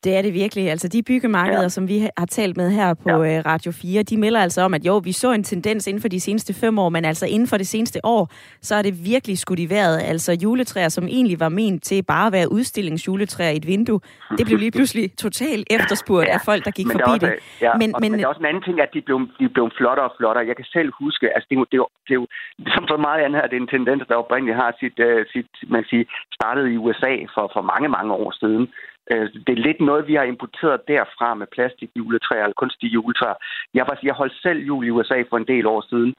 Det 0.04 0.18
er 0.18 0.22
det 0.22 0.34
virkelig. 0.34 0.70
Altså 0.70 0.88
de 0.88 1.04
byggemarkeder, 1.04 1.62
ja. 1.62 1.70
som 1.70 1.88
vi 1.88 1.98
har 2.18 2.26
talt 2.26 2.58
med 2.58 2.72
her 2.72 2.94
på 2.94 3.24
ja. 3.24 3.38
Øh, 3.38 3.46
Radio 3.46 3.72
4, 3.72 4.04
de 4.04 4.18
melder 4.18 4.40
altså 4.40 4.62
om, 4.62 4.74
at 4.74 4.86
jo, 4.86 4.98
vi 4.98 5.12
så 5.12 5.32
en 5.32 5.44
tendens 5.44 5.88
inden 5.88 6.02
for 6.02 6.08
de 6.08 6.20
seneste 6.20 6.54
fem 6.54 6.80
år, 6.80 6.90
men 6.90 7.06
altså 7.06 7.26
inden 7.26 7.48
for 7.48 7.58
det 7.58 7.68
seneste 7.68 8.00
år, 8.04 8.30
så 8.62 8.76
er 8.76 8.82
det 8.82 8.94
virkelig 9.06 9.38
skudt 9.38 9.60
i 9.60 9.70
vejret. 9.70 9.98
Altså 10.12 10.32
juletræer, 10.44 10.90
som 10.90 11.04
egentlig 11.04 11.40
var 11.40 11.50
ment 11.50 11.84
til 11.84 12.04
bare 12.04 12.28
at 12.28 12.34
være 12.34 12.52
udstillingsjuletræer 12.52 13.50
i 13.50 13.58
et 13.58 13.68
vindue, 13.68 14.00
det 14.38 14.46
blev 14.46 14.58
lige 14.58 14.72
pludselig 14.72 15.06
totalt 15.18 15.68
efterspurgt 15.78 16.28
ja. 16.28 16.34
af 16.34 16.42
folk, 16.46 16.66
der 16.66 16.72
gik 16.72 16.88
men 16.88 16.96
forbi 16.96 17.12
også, 17.12 17.26
det. 17.26 17.62
Ja, 17.62 17.72
men, 17.82 17.94
men, 18.02 18.12
men 18.12 18.20
der 18.20 18.26
er 18.26 18.30
også 18.34 18.44
en 18.46 18.52
anden 18.52 18.64
ting, 18.64 18.82
at 18.82 18.90
de 18.94 19.02
blev, 19.02 19.18
de 19.40 19.50
blev 19.50 19.66
flottere 19.78 20.06
og 20.10 20.14
flottere. 20.18 20.48
Jeg 20.48 20.56
kan 20.56 20.66
selv 20.78 20.90
huske, 21.02 21.26
altså 21.36 21.48
det, 21.50 21.58
det, 21.72 21.80
det 22.08 22.14
er 22.16 22.20
jo, 22.22 22.28
som 22.76 22.84
så 22.88 22.98
meget 23.08 23.20
andet 23.26 23.38
her, 23.40 23.48
det 23.48 23.58
er 23.58 23.64
en 23.68 23.76
tendens, 23.78 24.04
der 24.10 24.16
oprindeligt 24.24 24.58
har 24.62 24.70
sit, 24.82 24.98
uh, 25.08 25.22
sit 25.34 25.52
man 25.76 25.84
siger, 25.90 26.04
startet 26.38 26.64
i 26.74 26.78
USA 26.84 27.14
for, 27.34 27.46
for 27.56 27.62
mange, 27.72 27.90
mange 27.98 28.14
år 28.14 28.32
siden. 28.42 28.66
Øh, 29.12 29.30
det 29.48 29.54
er 29.54 29.66
lidt 29.68 29.82
noget, 29.82 30.08
vi 30.08 30.16
har 30.16 30.24
importeret 30.24 30.88
derfra 30.88 31.34
med 31.34 31.48
plastikjuletræer 31.48 32.44
eller 32.44 32.62
kunstige 32.64 32.92
juletræer. 32.92 33.38
Jeg, 33.74 33.86
var, 33.88 34.00
jeg 34.04 34.14
holdt 34.14 34.34
selv 34.42 34.60
jul 34.60 34.88
i 34.88 34.90
USA 34.90 35.24
for 35.30 35.38
en 35.38 35.48
del 35.48 35.66
år 35.68 35.82
siden, 35.90 36.14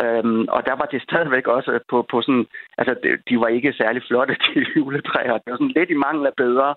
Øhm, 0.00 0.44
og 0.48 0.66
der 0.66 0.74
var 0.80 0.88
det 0.92 1.02
stadigvæk 1.02 1.46
også 1.46 1.80
på, 1.90 2.06
på 2.10 2.22
sådan... 2.22 2.46
Altså, 2.78 3.18
de 3.28 3.40
var 3.40 3.46
ikke 3.46 3.72
særlig 3.72 4.02
flotte, 4.08 4.34
de 4.54 4.66
juletræer. 4.76 5.38
Det 5.38 5.50
var 5.50 5.56
sådan 5.56 5.76
lidt 5.76 5.90
i 5.90 6.02
mangel 6.06 6.26
af 6.26 6.34
bedre. 6.36 6.74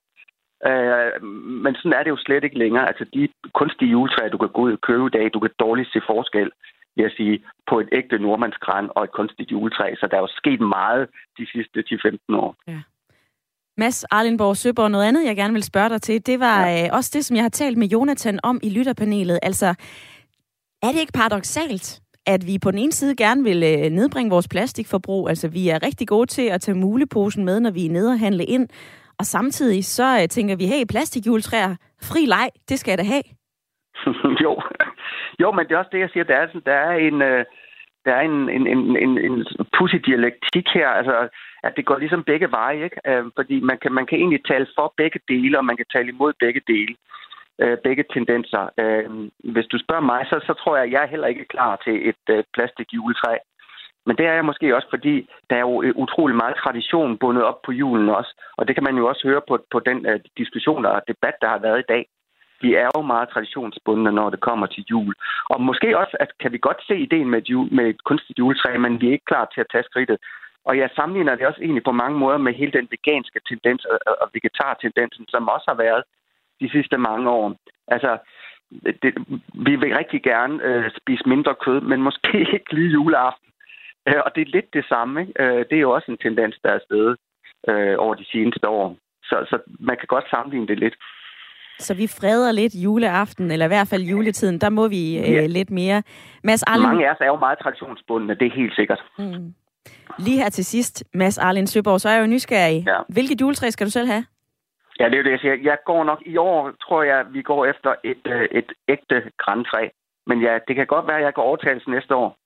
Øh, 0.69 1.23
men 1.63 1.75
sådan 1.75 1.93
er 1.93 2.03
det 2.03 2.09
jo 2.09 2.17
slet 2.25 2.43
ikke 2.43 2.57
længere. 2.57 2.87
Altså, 2.87 3.05
de 3.13 3.29
kunstige 3.53 3.91
juletræer, 3.91 4.29
du 4.29 4.37
kan 4.37 4.49
gå 4.49 4.61
ud 4.61 4.71
og 4.71 4.81
købe 4.81 5.05
i 5.07 5.15
dag, 5.17 5.33
du 5.33 5.39
kan 5.39 5.51
dårligt 5.59 5.91
se 5.93 6.01
forskel, 6.07 6.51
vil 6.95 7.03
jeg 7.03 7.11
sige, 7.17 7.43
på 7.69 7.79
et 7.79 7.89
ægte 7.91 8.19
nordmandsgræn 8.19 8.89
og 8.95 9.03
et 9.03 9.11
kunstigt 9.11 9.51
juletræ. 9.51 9.95
Så 9.95 10.07
der 10.11 10.17
er 10.17 10.21
jo 10.21 10.37
sket 10.41 10.61
meget 10.61 11.09
de 11.37 11.45
sidste 11.53 11.83
10-15 12.29 12.35
år. 12.35 12.55
Ja. 12.67 12.79
Mads 13.77 14.03
Arlenborg 14.03 14.57
Søborg, 14.57 14.91
noget 14.91 15.05
andet, 15.05 15.25
jeg 15.25 15.35
gerne 15.35 15.53
vil 15.53 15.63
spørge 15.63 15.89
dig 15.89 16.01
til, 16.01 16.25
det 16.27 16.39
var 16.39 16.67
ja. 16.67 16.85
øh, 16.85 16.89
også 16.91 17.11
det, 17.13 17.25
som 17.25 17.35
jeg 17.35 17.43
har 17.43 17.49
talt 17.49 17.77
med 17.77 17.87
Jonathan 17.87 18.39
om 18.43 18.59
i 18.63 18.69
lytterpanelet. 18.69 19.39
Altså, 19.43 19.65
er 20.83 20.87
det 20.91 20.99
ikke 20.99 21.13
paradoxalt, 21.13 22.01
at 22.25 22.47
vi 22.47 22.59
på 22.63 22.71
den 22.71 22.79
ene 22.79 22.91
side 22.91 23.15
gerne 23.15 23.43
vil 23.43 23.63
øh, 23.63 23.89
nedbringe 23.91 24.29
vores 24.29 24.47
plastikforbrug, 24.47 25.29
altså 25.29 25.47
vi 25.47 25.69
er 25.69 25.83
rigtig 25.83 26.07
gode 26.07 26.25
til 26.25 26.47
at 26.49 26.61
tage 26.61 26.77
muleposen 26.77 27.45
med, 27.45 27.59
når 27.59 27.71
vi 27.71 27.85
er 27.85 27.91
nede 27.91 28.11
og 28.11 28.19
handle 28.19 28.43
ind, 28.43 28.67
og 29.19 29.25
samtidig 29.25 29.85
så 29.85 30.19
øh, 30.21 30.27
tænker 30.27 30.55
vi, 30.55 30.65
hey, 30.65 30.85
plastikjuletræer, 30.89 31.75
fri 32.09 32.25
leg, 32.25 32.49
det 32.69 32.79
skal 32.79 32.91
jeg 32.91 32.97
da 32.97 33.03
have. 33.03 33.23
jo. 34.43 34.61
jo, 35.41 35.51
men 35.51 35.65
det 35.65 35.73
er 35.73 35.77
også 35.77 35.89
det, 35.91 35.99
jeg 35.99 36.09
siger, 36.13 36.23
der 36.23 36.35
er, 36.35 36.47
der 36.65 36.73
er 36.73 36.91
en... 37.07 37.21
Øh 37.21 37.45
der 38.05 38.13
er 38.19 38.21
en, 38.21 38.49
en, 38.49 38.67
en, 38.67 38.97
en, 39.05 39.17
en 39.27 39.45
pussy 39.77 39.95
dialektik 39.95 40.67
her, 40.73 40.89
altså 40.89 41.15
at 41.67 41.73
det 41.77 41.85
går 41.85 41.97
ligesom 41.97 42.23
begge 42.23 42.51
veje, 42.51 42.83
ikke? 42.83 42.99
Øh, 43.09 43.25
fordi 43.35 43.59
man 43.59 43.77
kan, 43.81 43.91
man 43.93 44.05
kan 44.05 44.17
egentlig 44.17 44.41
tale 44.45 44.67
for 44.77 44.93
begge 44.97 45.19
dele, 45.27 45.57
og 45.57 45.65
man 45.65 45.77
kan 45.77 45.85
tale 45.93 46.09
imod 46.09 46.33
begge 46.39 46.61
dele, 46.67 46.95
øh, 47.61 47.77
begge 47.83 48.03
tendenser. 48.13 48.63
Øh, 48.81 49.09
hvis 49.53 49.67
du 49.71 49.77
spørger 49.79 50.05
mig, 50.11 50.21
så, 50.29 50.35
så 50.47 50.53
tror 50.53 50.75
jeg, 50.75 50.85
at 50.85 50.91
jeg 50.91 51.03
er 51.03 51.13
heller 51.13 51.27
ikke 51.27 51.51
klar 51.53 51.73
til 51.85 52.09
et 52.09 52.25
øh, 52.29 52.43
plastikjuletræ. 52.53 53.35
Men 54.05 54.17
det 54.17 54.25
er 54.25 54.33
jeg 54.33 54.45
måske 54.45 54.75
også, 54.75 54.89
fordi 54.89 55.29
der 55.49 55.55
er 55.55 55.65
jo 55.69 55.81
øh, 55.81 55.93
utrolig 55.95 56.35
meget 56.35 56.55
tradition 56.63 57.17
bundet 57.17 57.43
op 57.43 57.59
på 57.65 57.71
julen 57.71 58.09
også, 58.09 58.31
og 58.57 58.67
det 58.67 58.75
kan 58.75 58.83
man 58.83 58.97
jo 58.97 59.07
også 59.07 59.27
høre 59.27 59.41
på, 59.47 59.59
på 59.71 59.79
den 59.79 59.97
uh, 60.09 60.19
diskussion 60.37 60.85
og 60.85 61.01
debat, 61.07 61.35
der 61.41 61.47
har 61.47 61.59
været 61.59 61.79
i 61.79 61.89
dag 61.93 62.05
vi 62.61 62.69
er 62.83 62.89
jo 62.95 63.01
meget 63.01 63.29
traditionsbundne, 63.29 64.11
når 64.11 64.29
det 64.29 64.39
kommer 64.39 64.67
til 64.67 64.83
jul. 64.91 65.13
Og 65.49 65.61
måske 65.61 65.97
også, 66.01 66.15
at 66.19 66.29
kan 66.41 66.51
vi 66.51 66.57
godt 66.67 66.81
se 66.87 66.95
ideen 66.97 67.29
med 67.29 67.39
et, 67.41 67.49
jul, 67.49 67.67
med 67.77 67.85
et 67.93 68.03
kunstigt 68.03 68.39
juletræ, 68.39 68.77
men 68.77 69.01
vi 69.01 69.07
er 69.07 69.11
ikke 69.11 69.31
klar 69.31 69.45
til 69.53 69.61
at 69.61 69.71
tage 69.71 69.87
skridtet. 69.89 70.17
Og 70.65 70.77
jeg 70.77 70.89
sammenligner 70.95 71.35
det 71.35 71.47
også 71.47 71.61
egentlig 71.61 71.83
på 71.83 71.91
mange 71.91 72.17
måder 72.19 72.37
med 72.37 72.53
hele 72.53 72.71
den 72.71 72.87
veganske 72.91 73.39
tendens 73.49 73.85
og 74.21 74.29
vegetar-tendensen, 74.33 75.25
som 75.27 75.47
også 75.47 75.65
har 75.67 75.77
været 75.85 76.03
de 76.61 76.69
sidste 76.69 76.97
mange 76.97 77.29
år. 77.29 77.55
Altså, 77.87 78.17
det, 79.01 79.13
vi 79.53 79.75
vil 79.75 79.97
rigtig 80.01 80.23
gerne 80.23 80.63
øh, 80.63 80.91
spise 81.01 81.29
mindre 81.29 81.55
kød, 81.65 81.81
men 81.81 82.01
måske 82.01 82.39
ikke 82.55 82.73
lige 82.73 82.91
juleaften. 82.91 83.49
Øh, 84.07 84.21
og 84.25 84.35
det 84.35 84.41
er 84.41 84.55
lidt 84.57 84.73
det 84.73 84.85
samme. 84.85 85.21
Ikke? 85.21 85.33
Øh, 85.43 85.65
det 85.69 85.75
er 85.75 85.85
jo 85.87 85.91
også 85.91 86.11
en 86.11 86.17
tendens, 86.17 86.55
der 86.63 86.69
er 86.69 86.79
stedet 86.85 87.17
øh, 87.69 87.95
over 87.97 88.15
de 88.15 88.25
seneste 88.31 88.67
år. 88.67 88.97
Så, 89.23 89.35
så 89.49 89.59
man 89.79 89.97
kan 89.97 90.07
godt 90.07 90.29
sammenligne 90.29 90.67
det 90.67 90.79
lidt. 90.79 90.95
Så 91.79 91.93
vi 91.93 92.07
freder 92.07 92.51
lidt 92.51 92.75
juleaften, 92.75 93.51
eller 93.51 93.65
i 93.65 93.73
hvert 93.75 93.87
fald 93.87 94.03
juletiden, 94.03 94.61
der 94.61 94.69
må 94.69 94.87
vi 94.87 95.17
øh, 95.17 95.33
ja. 95.33 95.45
lidt 95.45 95.71
mere. 95.71 96.03
Mads 96.43 96.63
Arlen... 96.63 96.87
Mange 96.87 97.07
af 97.07 97.11
os 97.11 97.17
er 97.21 97.25
jo 97.25 97.35
meget 97.35 97.59
traditionsbundne, 97.59 98.35
det 98.35 98.47
er 98.47 98.55
helt 98.55 98.75
sikkert. 98.75 99.03
Mm. 99.17 99.53
Lige 100.19 100.37
her 100.37 100.49
til 100.49 100.65
sidst, 100.65 101.03
Mads 101.13 101.37
Arlen 101.37 101.67
Søborg, 101.67 102.01
så 102.01 102.09
er 102.09 102.13
jeg 102.13 102.21
jo 102.21 102.27
nysgerrig. 102.27 102.83
Ja. 102.87 102.97
Hvilket 103.09 103.41
juletræ 103.41 103.69
skal 103.69 103.87
du 103.87 103.91
selv 103.91 104.07
have? 104.07 104.25
Ja, 104.99 105.05
det 105.05 105.13
er 105.13 105.17
jo 105.17 105.23
det, 105.23 105.31
jeg 105.31 105.39
siger. 105.39 105.55
Jeg 105.63 105.77
går 105.85 106.03
nok 106.03 106.21
i 106.25 106.37
år, 106.37 106.71
tror 106.81 107.03
jeg, 107.03 107.25
vi 107.31 107.41
går 107.41 107.65
efter 107.65 107.95
et, 108.03 108.23
øh, 108.25 108.47
et 108.51 108.71
ægte 108.87 109.31
græntræ. 109.37 109.89
Men 110.27 110.41
ja, 110.41 110.57
det 110.67 110.75
kan 110.75 110.87
godt 110.87 111.07
være, 111.07 111.17
at 111.17 111.23
jeg 111.23 111.33
går 111.33 111.41
overtagelse 111.41 111.89
næste 111.89 112.15
år. 112.15 112.37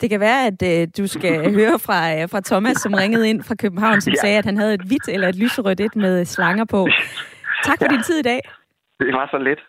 Det 0.00 0.10
kan 0.10 0.20
være, 0.20 0.46
at 0.46 0.60
øh, 0.70 0.88
du 0.98 1.06
skal 1.06 1.34
høre 1.60 1.78
fra, 1.86 1.98
øh, 2.14 2.28
fra 2.28 2.40
Thomas, 2.40 2.76
som 2.76 2.94
ringede 2.94 3.30
ind 3.30 3.42
fra 3.42 3.54
København, 3.54 4.00
som 4.00 4.12
ja. 4.12 4.20
sagde, 4.20 4.38
at 4.38 4.44
han 4.44 4.56
havde 4.56 4.74
et 4.74 4.82
hvidt 4.88 5.08
eller 5.08 5.28
et 5.28 5.36
lyserødt 5.36 5.80
et 5.80 5.96
med 5.96 6.24
slanger 6.24 6.64
på. 6.64 6.88
Tak 7.64 7.78
for 7.78 7.86
ja. 7.90 7.94
din 7.96 8.02
tid 8.02 8.18
i 8.18 8.22
dag. 8.22 8.40
Det 9.00 9.12
var 9.12 9.26
så 9.30 9.38
lidt. 9.38 9.60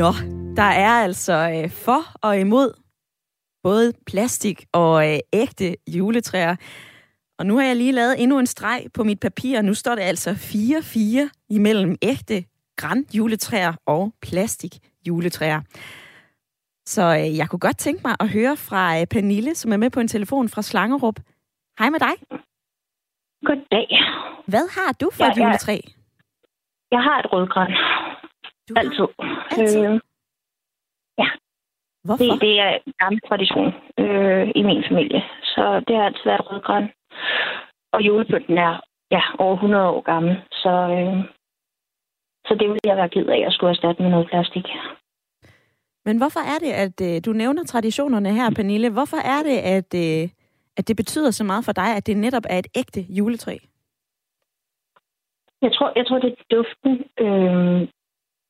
Nå, 0.00 0.10
der 0.56 0.62
er 0.62 1.02
altså 1.02 1.32
øh, 1.32 1.70
for 1.70 2.02
og 2.22 2.40
imod 2.40 2.72
både 3.62 3.92
plastik 4.06 4.64
og 4.72 5.12
øh, 5.12 5.18
ægte 5.32 5.76
juletræer. 5.86 6.56
Og 7.38 7.46
nu 7.46 7.56
har 7.56 7.64
jeg 7.64 7.76
lige 7.76 7.92
lavet 7.92 8.22
endnu 8.22 8.38
en 8.38 8.46
streg 8.46 8.86
på 8.94 9.04
mit 9.04 9.20
papir, 9.20 9.62
nu 9.62 9.74
står 9.74 9.94
det 9.94 10.02
altså 10.02 10.30
4-4 10.30 11.46
imellem 11.50 11.96
ægte 12.02 12.44
græn 12.76 13.06
juletræer 13.14 13.72
og 13.86 14.12
plastik 14.22 14.74
juletræer. 15.06 15.60
Så 16.86 17.02
øh, 17.02 17.36
jeg 17.36 17.48
kunne 17.48 17.60
godt 17.60 17.78
tænke 17.78 18.00
mig 18.04 18.16
at 18.20 18.28
høre 18.28 18.56
fra 18.56 19.00
øh, 19.00 19.06
Pernille, 19.06 19.54
som 19.54 19.72
er 19.72 19.76
med 19.76 19.90
på 19.90 20.00
en 20.00 20.08
telefon 20.08 20.48
fra 20.48 20.62
Slangerup. 20.62 21.20
Hej 21.78 21.90
med 21.90 22.00
dig. 22.00 22.14
Goddag. 23.44 23.88
Hvad 24.46 24.66
har 24.76 24.92
du 24.92 25.10
for 25.12 25.24
ja, 25.24 25.30
et 25.30 25.38
juletræ? 25.38 25.80
Jeg 26.90 27.02
har 27.02 27.18
et 27.18 27.32
rødgran. 27.32 27.72
Du 28.68 28.74
Altid. 28.76 29.06
Altid. 29.50 29.80
Altid? 29.80 30.13
Øh, 31.20 31.26
Hvorfor? 32.04 32.24
det, 32.24 32.40
det 32.40 32.60
er 32.60 32.70
en 32.86 32.92
gammel 32.98 33.20
tradition 33.28 33.70
øh, 33.98 34.46
i 34.54 34.62
min 34.62 34.84
familie. 34.88 35.22
Så 35.42 35.64
det 35.86 35.96
har 35.96 36.04
altid 36.04 36.24
været 36.24 36.50
rødgran. 36.50 36.86
Og 37.92 38.00
julepynten 38.06 38.58
er 38.58 38.80
ja, 39.10 39.22
over 39.38 39.54
100 39.54 39.88
år 39.88 40.00
gammel. 40.00 40.34
Så, 40.52 40.74
øh, 40.96 41.16
så 42.46 42.52
det 42.60 42.68
vil 42.68 42.80
jeg 42.84 42.96
være 42.96 43.08
ked 43.08 43.26
af 43.26 43.42
at 43.46 43.52
skulle 43.52 43.70
erstatte 43.70 44.02
med 44.02 44.10
noget 44.10 44.28
plastik. 44.30 44.66
Men 46.06 46.18
hvorfor 46.18 46.40
er 46.54 46.58
det, 46.64 46.72
at 46.84 46.96
øh, 47.08 47.22
du 47.26 47.32
nævner 47.32 47.64
traditionerne 47.64 48.32
her, 48.32 48.50
Pernille? 48.56 48.90
Hvorfor 48.90 49.16
er 49.16 49.42
det, 49.42 49.58
at, 49.76 49.90
øh, 50.04 50.28
at 50.76 50.88
det 50.88 50.96
betyder 50.96 51.30
så 51.30 51.44
meget 51.44 51.64
for 51.64 51.72
dig, 51.72 51.96
at 51.96 52.06
det 52.06 52.16
netop 52.16 52.46
er 52.50 52.58
et 52.58 52.66
ægte 52.76 53.00
juletræ? 53.00 53.56
Jeg 55.62 55.72
tror, 55.72 55.92
jeg 55.96 56.06
tror 56.06 56.18
det 56.18 56.30
er 56.32 56.56
duften. 56.56 56.92
Øh, 57.24 57.88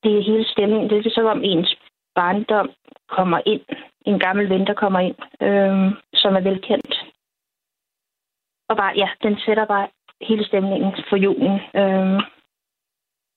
det 0.03 0.11
er 0.19 0.23
hele 0.31 0.45
stemningen. 0.55 0.91
Det 0.91 0.97
er 0.99 1.03
ligesom 1.03 1.25
om 1.25 1.41
ens 1.45 1.77
barndom 2.15 2.71
kommer 3.09 3.41
ind. 3.47 3.61
En 4.07 4.19
gammel 4.19 4.49
ven, 4.51 4.67
der 4.67 4.75
kommer 4.75 5.01
ind, 5.01 5.17
øh, 5.43 5.93
som 6.15 6.37
er 6.37 6.41
velkendt. 6.41 6.95
Og 8.69 8.77
bare, 8.77 8.93
ja, 8.97 9.09
den 9.23 9.37
sætter 9.47 9.65
bare 9.67 9.89
hele 10.29 10.45
stemningen 10.45 10.93
for 11.09 11.17
julen. 11.17 11.55
Øh, 11.81 12.21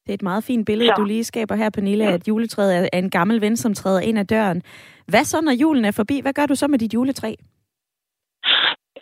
Det 0.06 0.10
er 0.14 0.20
et 0.22 0.22
meget 0.32 0.44
fint 0.44 0.66
billede, 0.66 0.88
Så. 0.90 0.94
du 0.98 1.04
lige 1.04 1.24
skaber 1.24 1.56
her, 1.56 1.70
Pernille, 1.70 2.06
at 2.08 2.28
juletræet 2.28 2.76
er- 2.78 2.90
er 2.94 3.00
en 3.00 3.10
gammel 3.10 3.42
ven, 3.42 3.56
som 3.58 3.74
træder 3.74 4.02
ind 4.02 4.20
ad 4.20 4.26
døren. 4.26 4.62
Hvad 5.08 5.24
så, 5.24 5.42
når 5.42 5.52
julen 5.62 5.86
er 5.86 5.92
forbi? 5.92 6.20
Hvad 6.22 6.34
gør 6.34 6.46
du 6.46 6.56
så 6.56 6.68
med 6.68 6.80
dit 6.80 6.94
juletræ? 6.94 7.34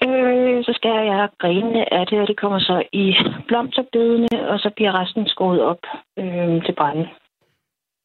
øh, 0.05 0.63
så 0.65 0.71
skærer 0.75 1.03
jeg 1.03 1.29
grenene 1.39 1.93
af 1.93 2.07
det, 2.07 2.21
og 2.21 2.27
det 2.27 2.37
kommer 2.37 2.59
så 2.59 2.83
i 2.93 3.15
blomsterbedene, 3.47 4.49
og 4.49 4.59
så 4.59 4.69
bliver 4.75 4.99
resten 5.01 5.27
skåret 5.27 5.61
op 5.61 5.83
øh, 6.19 6.65
til 6.65 6.75
brænde. 6.77 7.09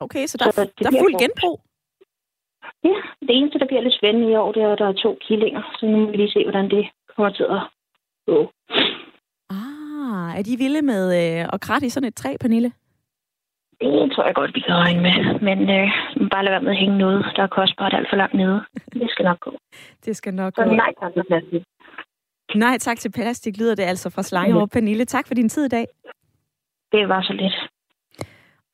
Okay, 0.01 0.26
så 0.26 0.36
der, 0.38 0.46
er, 0.46 0.51
Så 0.51 0.64
det 0.64 0.78
der 0.84 0.86
er 0.86 1.03
fuld 1.05 1.14
genbrug. 1.22 1.57
Ja, 2.84 2.98
det 3.26 3.32
eneste, 3.38 3.59
der 3.59 3.66
bliver 3.66 3.82
lidt 3.82 3.94
spændende 4.01 4.30
i 4.32 4.36
år, 4.36 4.53
det 4.53 4.62
er, 4.62 4.72
at 4.72 4.78
der 4.78 4.88
er 4.88 4.92
to 5.05 5.18
killinger. 5.26 5.62
Så 5.78 5.86
nu 5.86 5.96
må 5.96 6.11
vi 6.11 6.16
lige 6.16 6.30
se, 6.30 6.44
hvordan 6.44 6.70
det 6.70 6.84
kommer 7.16 7.30
til 7.32 7.46
at 7.57 7.61
gå. 8.26 8.38
Ah, 9.57 10.38
er 10.38 10.42
de 10.48 10.57
vilde 10.62 10.82
med 10.82 11.05
øh, 11.20 11.48
at 11.53 11.61
kratte 11.61 11.86
i 11.86 11.90
sådan 11.90 12.09
et 12.09 12.14
træ, 12.14 12.36
Pernille? 12.40 12.72
Det 13.80 14.12
tror 14.12 14.24
jeg 14.24 14.34
godt, 14.34 14.55
vi 14.55 14.61
kan 14.61 14.74
regne 14.74 15.01
med. 15.03 15.16
Men 15.48 15.59
øh, 15.76 15.86
bare 16.32 16.44
lade 16.44 16.53
være 16.53 16.62
med 16.62 16.70
at 16.70 16.76
hænge 16.82 16.98
noget, 16.98 17.26
der 17.36 17.42
er 17.42 17.46
kostbart 17.46 17.94
alt 17.94 18.09
for 18.11 18.16
langt 18.16 18.34
nede. 18.34 18.61
Det 18.92 19.11
skal 19.11 19.24
nok 19.24 19.40
gå. 19.40 19.53
Det 20.05 20.16
skal 20.16 20.34
nok 20.34 20.53
Så 20.57 20.64
gå. 20.64 20.70
nej 20.70 20.92
tak 21.01 21.12
til 21.14 21.24
plastik. 21.28 21.62
Nej, 22.55 22.78
tak 22.78 22.98
til 22.98 23.12
plastik, 23.12 23.57
lyder 23.59 23.74
det 23.74 23.82
altså 23.82 24.11
fra 24.11 24.22
Slangerup. 24.22 24.70
Pernille, 24.70 25.05
tak 25.05 25.26
for 25.26 25.34
din 25.34 25.48
tid 25.48 25.64
i 25.64 25.68
dag. 25.68 25.86
Det 26.92 27.09
var 27.09 27.22
så 27.22 27.32
lidt. 27.32 27.57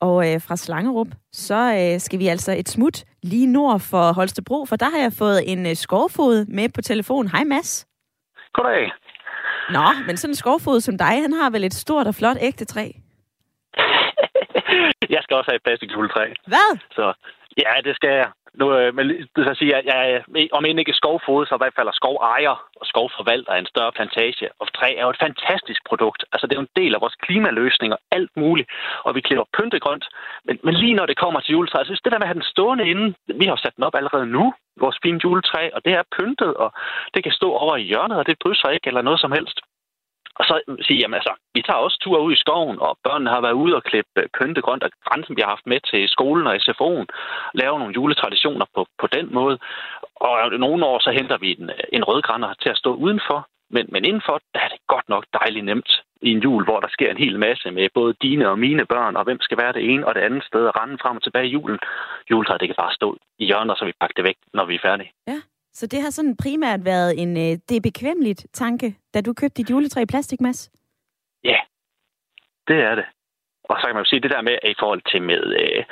Og 0.01 0.33
øh, 0.33 0.41
fra 0.47 0.55
Slangerup, 0.55 1.07
så 1.31 1.55
øh, 1.79 1.99
skal 1.99 2.19
vi 2.19 2.27
altså 2.27 2.51
et 2.51 2.69
smut 2.69 3.03
lige 3.23 3.47
nord 3.47 3.79
for 3.79 4.13
Holstebro, 4.13 4.65
for 4.65 4.75
der 4.75 4.89
har 4.89 4.97
jeg 4.97 5.11
fået 5.19 5.51
en 5.51 5.65
øh, 5.65 5.75
skovfod 5.75 6.45
med 6.45 6.69
på 6.75 6.81
telefon. 6.81 7.27
Hej 7.27 7.43
Mads. 7.43 7.87
Goddag. 8.53 8.91
Nå, 9.69 9.85
men 10.07 10.17
sådan 10.17 10.31
en 10.31 10.35
skovfod 10.35 10.81
som 10.81 10.97
dig, 10.97 11.21
han 11.21 11.33
har 11.33 11.49
vel 11.49 11.63
et 11.63 11.73
stort 11.73 12.07
og 12.07 12.15
flot 12.15 12.37
ægte 12.41 12.65
træ. 12.65 12.91
Jeg 15.15 15.19
skal 15.23 15.37
også 15.37 15.51
have 15.51 15.55
et 15.55 15.63
plastikjuletræ. 15.63 16.25
Hvad? 16.51 16.77
Så 16.91 17.13
ja, 17.63 17.73
det 17.87 17.95
skal 17.95 18.13
jeg. 18.21 18.29
Nu, 18.59 18.65
øh, 18.79 18.95
men 18.95 19.05
det 19.35 19.41
skal 19.43 19.55
sige, 19.55 19.75
at 19.75 19.85
jeg, 19.85 20.23
om 20.57 20.65
end 20.65 20.79
ikke 20.79 20.99
skovfod, 21.01 21.45
så 21.45 21.55
i 21.55 21.61
hvert 21.61 21.77
fald 21.77 21.87
er 21.87 21.99
skovejer 22.01 22.55
og 22.79 22.85
skovforvalter 22.91 23.51
af 23.53 23.59
en 23.59 23.71
større 23.73 23.95
plantage. 23.97 24.47
Og 24.59 24.65
træ 24.77 24.89
er 24.97 25.03
jo 25.03 25.09
et 25.09 25.23
fantastisk 25.27 25.81
produkt. 25.89 26.21
Altså, 26.33 26.47
det 26.47 26.53
er 26.53 26.61
jo 26.61 26.67
en 26.67 26.79
del 26.81 26.95
af 26.95 27.01
vores 27.01 27.15
klimaløsning 27.25 27.93
og 27.93 27.99
alt 28.17 28.33
muligt. 28.41 28.69
Og 29.05 29.15
vi 29.15 29.21
klipper 29.21 29.45
pyntegrønt. 29.57 30.05
Men, 30.45 30.55
men 30.63 30.73
lige 30.81 30.97
når 30.99 31.05
det 31.05 31.17
kommer 31.23 31.39
til 31.39 31.51
juletræ, 31.55 31.79
så 31.79 31.85
synes 31.85 32.01
det 32.01 32.11
der 32.11 32.19
med 32.19 32.27
at 32.27 32.31
have 32.31 32.41
den 32.41 32.51
stående 32.53 32.89
inde, 32.91 33.07
vi 33.41 33.45
har 33.45 33.55
sat 33.55 33.75
den 33.75 33.87
op 33.87 33.95
allerede 33.95 34.25
nu, 34.37 34.53
vores 34.83 34.97
fine 35.03 35.19
juletræ, 35.23 35.63
og 35.75 35.81
det 35.85 35.93
er 35.93 36.03
pyntet, 36.17 36.53
og 36.63 36.69
det 37.13 37.23
kan 37.23 37.31
stå 37.39 37.49
over 37.63 37.75
i 37.77 37.89
hjørnet, 37.91 38.17
og 38.17 38.25
det 38.27 38.41
drysser 38.43 38.69
ikke 38.69 38.87
eller 38.87 39.01
noget 39.01 39.19
som 39.19 39.31
helst. 39.31 39.57
Og 40.39 40.45
så 40.49 40.55
sige, 40.87 40.99
jamen 40.99 41.19
altså, 41.19 41.33
vi 41.55 41.61
tager 41.61 41.85
også 41.85 41.97
tur 41.99 42.17
ud 42.19 42.33
i 42.33 42.43
skoven, 42.43 42.77
og 42.79 42.97
børnene 43.03 43.29
har 43.29 43.41
været 43.41 43.59
ude 43.63 43.75
og 43.75 43.83
klippe 43.83 44.21
øh, 44.21 44.29
pynte 44.37 44.61
grønt 44.61 44.83
og 44.83 44.91
grænsen, 45.05 45.35
vi 45.35 45.41
har 45.41 45.49
haft 45.55 45.67
med 45.71 45.79
til 45.91 46.09
skolen 46.09 46.47
og 46.47 46.55
SFO'en, 46.55 47.07
lave 47.53 47.79
nogle 47.79 47.93
juletraditioner 47.93 48.65
på, 48.75 48.81
på 49.01 49.07
den 49.07 49.33
måde. 49.33 49.57
Og 50.15 50.51
nogle 50.65 50.85
år, 50.85 50.99
så 50.99 51.11
henter 51.11 51.37
vi 51.37 51.49
en, 51.59 51.69
øh, 51.69 51.87
en 51.93 52.03
rødgrænder 52.03 52.53
til 52.61 52.69
at 52.69 52.77
stå 52.77 52.91
udenfor, 52.93 53.47
men, 53.69 53.85
men 53.91 54.05
indenfor, 54.05 54.41
der 54.53 54.59
er 54.59 54.67
det 54.67 54.81
godt 54.87 55.09
nok 55.09 55.25
dejligt 55.39 55.65
nemt 55.65 55.91
i 56.21 56.29
en 56.31 56.43
jul, 56.45 56.63
hvor 56.63 56.79
der 56.79 56.87
sker 56.91 57.11
en 57.11 57.23
hel 57.25 57.39
masse 57.39 57.71
med 57.71 57.89
både 57.93 58.13
dine 58.21 58.49
og 58.49 58.59
mine 58.59 58.85
børn, 58.85 59.15
og 59.15 59.23
hvem 59.23 59.39
skal 59.41 59.57
være 59.57 59.73
det 59.73 59.83
ene 59.91 60.07
og 60.07 60.15
det 60.15 60.21
andet 60.21 60.43
sted, 60.43 60.63
og 60.67 60.73
rende 60.79 60.97
frem 61.01 61.15
og 61.17 61.23
tilbage 61.23 61.47
i 61.47 61.51
julen. 61.51 61.79
Juletræet, 62.31 62.61
det 62.61 62.69
kan 62.69 62.83
bare 62.83 62.93
stå 62.93 63.17
i 63.39 63.45
hjørnet, 63.45 63.77
så 63.77 63.85
vi 63.85 63.93
pakker 63.99 64.13
det 64.15 64.23
væk, 64.23 64.37
når 64.53 64.65
vi 64.65 64.75
er 64.75 64.85
færdige. 64.87 65.11
Ja, 65.27 65.37
så 65.77 65.87
det 65.87 66.01
har 66.01 66.09
sådan 66.09 66.37
primært 66.43 66.85
været 66.85 67.11
en 67.21 67.31
øh, 67.37 67.53
det 67.67 67.75
er 67.77 67.87
bekvemmeligt 67.89 68.41
tanke, 68.53 68.95
da 69.13 69.21
du 69.21 69.33
købte 69.33 69.57
dit 69.57 69.69
juletræ 69.69 70.01
i 70.01 70.11
plastik, 70.13 70.41
Mads? 70.41 70.71
Ja, 71.43 71.59
det 72.67 72.79
er 72.89 72.95
det. 72.95 73.05
Og 73.69 73.75
så 73.79 73.83
kan 73.85 73.95
man 73.95 74.03
jo 74.03 74.09
sige 74.09 74.23
det 74.25 74.31
der 74.31 74.41
med, 74.41 74.55
at 74.63 74.71
i 74.71 74.79
forhold 74.79 75.01
til 75.11 75.21
med 75.21 75.43
øh, 75.61 75.83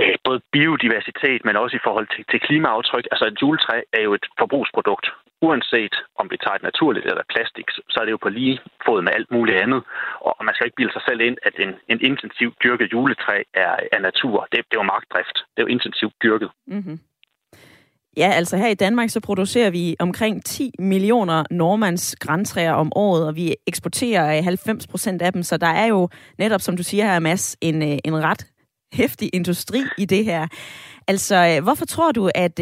øh, 0.00 0.16
både 0.24 0.40
biodiversitet, 0.52 1.40
men 1.44 1.56
også 1.56 1.76
i 1.76 1.84
forhold 1.86 2.06
til, 2.14 2.24
til 2.30 2.40
klimaaftryk. 2.40 3.06
Altså 3.12 3.24
et 3.26 3.38
juletræ 3.42 3.78
er 3.92 4.02
jo 4.02 4.14
et 4.14 4.26
forbrugsprodukt. 4.38 5.06
Uanset 5.46 5.94
om 6.20 6.26
vi 6.30 6.36
tager 6.36 6.56
et 6.56 6.68
naturligt 6.70 7.06
eller 7.06 7.30
plastik, 7.34 7.68
så 7.92 7.96
er 8.00 8.04
det 8.04 8.12
jo 8.16 8.24
på 8.24 8.28
lige 8.28 8.60
fod 8.86 9.02
med 9.02 9.12
alt 9.16 9.30
muligt 9.30 9.58
andet. 9.64 9.80
Og 10.20 10.44
man 10.44 10.54
skal 10.54 10.66
ikke 10.66 10.80
bilde 10.80 10.92
sig 10.92 11.02
selv 11.08 11.20
ind, 11.20 11.36
at 11.42 11.54
en, 11.64 11.72
en 11.92 12.00
intensivt 12.10 12.56
dyrket 12.64 12.92
juletræ 12.92 13.42
er, 13.54 13.74
er 13.92 14.00
natur. 14.08 14.38
Det, 14.52 14.58
det 14.68 14.74
er 14.76 14.82
jo 14.82 14.92
magtdrift. 14.94 15.36
Det 15.52 15.58
er 15.58 15.66
jo 15.66 15.74
intensivt 15.76 16.14
dyrket. 16.22 16.50
Mm-hmm. 16.66 16.98
Ja, 18.18 18.30
altså 18.30 18.56
her 18.56 18.68
i 18.68 18.74
Danmark, 18.74 19.10
så 19.10 19.20
producerer 19.20 19.70
vi 19.70 19.96
omkring 19.98 20.44
10 20.44 20.70
millioner 20.78 21.44
Normands 21.50 22.16
græntræer 22.16 22.72
om 22.72 22.92
året, 22.96 23.26
og 23.26 23.36
vi 23.36 23.54
eksporterer 23.66 24.38
øh, 24.38 24.44
90 24.44 24.86
procent 24.86 25.22
af 25.22 25.32
dem, 25.32 25.42
så 25.42 25.56
der 25.56 25.66
er 25.66 25.86
jo 25.86 26.08
netop, 26.38 26.60
som 26.60 26.76
du 26.76 26.82
siger 26.82 27.04
her, 27.04 27.18
Mads, 27.18 27.56
en, 27.60 27.82
øh, 27.82 27.98
en 28.04 28.24
ret 28.24 28.46
hæftig 28.92 29.28
industri 29.34 29.80
i 29.98 30.04
det 30.04 30.24
her. 30.24 30.46
Altså, 31.08 31.36
øh, 31.50 31.64
hvorfor 31.64 31.86
tror 31.86 32.12
du, 32.12 32.30
at... 32.34 32.60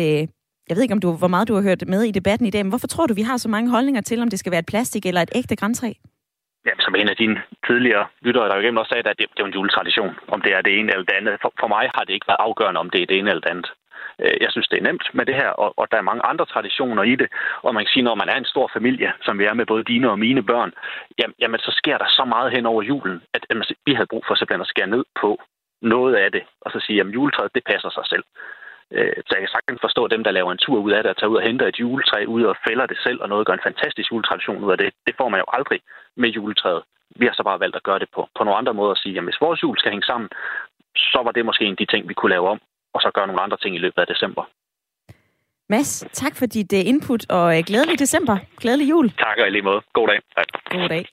Jeg 0.69 0.77
ved 0.77 0.83
ikke, 0.83 0.99
om 0.99 1.05
du, 1.07 1.11
hvor 1.23 1.33
meget 1.35 1.49
du 1.49 1.55
har 1.55 1.63
hørt 1.63 1.83
med 1.89 2.03
i 2.03 2.17
debatten 2.19 2.47
i 2.47 2.51
dag, 2.51 2.63
men 2.65 2.75
hvorfor 2.75 2.87
tror 2.87 3.07
du, 3.07 3.15
vi 3.15 3.23
har 3.31 3.37
så 3.37 3.49
mange 3.49 3.71
holdninger 3.71 4.01
til, 4.01 4.23
om 4.23 4.31
det 4.31 4.39
skal 4.39 4.53
være 4.53 4.65
et 4.65 4.73
plastik 4.73 5.07
eller 5.07 5.23
et 5.23 5.33
ægte 5.35 5.57
græntræ? 5.57 5.91
Ja, 6.67 6.73
som 6.85 6.95
en 6.95 7.09
af 7.09 7.17
dine 7.17 7.37
tidligere 7.67 8.07
lyttere, 8.27 8.49
der 8.49 8.55
jo 8.55 8.61
igennem 8.61 8.83
også 8.83 8.89
sagde, 8.89 9.09
at 9.11 9.19
det, 9.19 9.27
det 9.37 9.43
er 9.43 9.47
en 9.47 9.57
juletradition, 9.59 10.13
om 10.35 10.41
det 10.41 10.53
er 10.57 10.63
det 10.67 10.73
ene 10.79 10.93
eller 10.93 11.07
det 11.11 11.17
andet. 11.21 11.35
For, 11.43 11.53
for 11.61 11.69
mig 11.75 11.85
har 11.95 12.05
det 12.05 12.13
ikke 12.15 12.29
været 12.31 12.45
afgørende, 12.47 12.81
om 12.81 12.91
det 12.91 13.01
er 13.03 13.07
det 13.07 13.19
ene 13.19 13.31
eller 13.31 13.45
det 13.45 13.51
andet. 13.55 13.69
Øh, 14.23 14.37
jeg 14.41 14.51
synes, 14.51 14.69
det 14.69 14.79
er 14.79 14.89
nemt 14.89 15.07
med 15.13 15.27
det 15.27 15.35
her, 15.35 15.49
og, 15.49 15.75
og 15.77 15.87
der 15.91 15.97
er 15.99 16.11
mange 16.11 16.27
andre 16.31 16.47
traditioner 16.47 17.03
i 17.03 17.15
det. 17.17 17.29
Og 17.63 17.75
man 17.75 17.85
kan 17.85 17.93
sige, 17.93 18.09
når 18.09 18.15
man 18.15 18.29
er 18.29 18.37
en 18.39 18.53
stor 18.55 18.71
familie, 18.77 19.13
som 19.23 19.39
vi 19.39 19.45
er 19.45 19.55
med 19.55 19.67
både 19.67 19.85
dine 19.85 20.11
og 20.11 20.19
mine 20.19 20.43
børn, 20.43 20.73
jamen, 21.19 21.35
jamen 21.41 21.61
så 21.61 21.71
sker 21.81 21.99
der 21.99 22.09
så 22.09 22.25
meget 22.25 22.53
hen 22.53 22.67
over 22.67 22.83
julen, 22.83 23.23
at 23.35 23.47
jamen, 23.51 23.65
vi 23.87 23.95
havde 23.95 24.13
brug 24.13 24.25
for 24.27 24.35
simpelthen 24.35 24.67
at 24.67 24.73
skære 24.73 24.95
ned 24.95 25.05
på 25.21 25.41
noget 25.83 26.15
af 26.15 26.33
det, 26.33 26.43
og 26.61 26.71
så 26.71 26.79
sige, 26.81 27.01
at 27.01 27.07
juletræet, 27.07 27.55
det 27.55 27.65
passer 27.65 27.91
sig 27.91 28.07
selv. 28.07 28.25
Øh, 28.97 29.17
så 29.27 29.31
jeg 29.35 29.43
kan 29.43 29.55
sagtens 29.57 29.81
forstå 29.81 30.09
dem, 30.09 30.25
der 30.25 30.31
laver 30.31 30.53
en 30.53 30.65
tur 30.65 30.79
ud 30.79 30.93
af 30.93 31.03
det, 31.03 31.11
og 31.11 31.17
tager 31.17 31.31
ud 31.33 31.37
og 31.37 31.43
henter 31.43 31.67
et 31.67 31.81
juletræ 31.81 32.25
ud 32.29 32.43
og 32.43 32.57
fælder 32.69 32.87
det 32.87 32.99
selv, 32.99 33.23
og 33.23 33.29
noget 33.29 33.47
gør 33.47 33.55
en 33.55 33.69
fantastisk 33.69 34.13
juletradition 34.13 34.65
ud 34.65 34.73
af 34.73 34.79
det. 34.79 34.91
Det 35.07 35.15
får 35.19 35.29
man 35.29 35.41
jo 35.41 35.47
aldrig 35.49 35.81
med 36.17 36.29
juletræet. 36.29 36.83
Vi 37.17 37.27
har 37.27 37.35
så 37.35 37.43
bare 37.43 37.61
valgt 37.61 37.77
at 37.77 37.83
gøre 37.83 37.99
det 37.99 38.09
på, 38.15 38.29
på 38.37 38.45
nogle 38.45 38.59
andre 38.59 38.75
måder 38.75 38.91
og 38.91 38.97
sige, 38.97 39.19
at 39.19 39.25
hvis 39.25 39.41
vores 39.41 39.63
jul 39.63 39.79
skal 39.79 39.91
hænge 39.91 40.11
sammen, 40.11 40.29
så 40.97 41.21
var 41.25 41.33
det 41.33 41.45
måske 41.45 41.65
en 41.65 41.71
af 41.71 41.77
de 41.77 41.87
ting, 41.87 42.09
vi 42.09 42.15
kunne 42.15 42.31
lave 42.31 42.49
om, 42.49 42.61
og 42.97 43.01
så 43.05 43.11
gøre 43.17 43.27
nogle 43.27 43.43
andre 43.45 43.59
ting 43.63 43.73
i 43.75 43.79
løbet 43.85 44.01
af 44.05 44.07
december. 44.07 44.43
Mads, 45.69 46.05
tak 46.13 46.35
for 46.37 46.47
dit 46.47 46.73
øh, 46.73 46.83
input, 46.93 47.23
og 47.31 47.59
øh, 47.59 47.65
glædelig 47.67 47.99
december. 47.99 48.37
Glædelig 48.63 48.91
jul. 48.91 49.11
Tak 49.11 49.37
og 49.41 49.47
i 49.47 49.51
lige 49.51 49.63
måde. 49.63 49.81
God 49.93 50.07
dag. 50.09 50.19
Tak. 50.37 50.47
God 50.71 50.89
dag. 50.89 51.05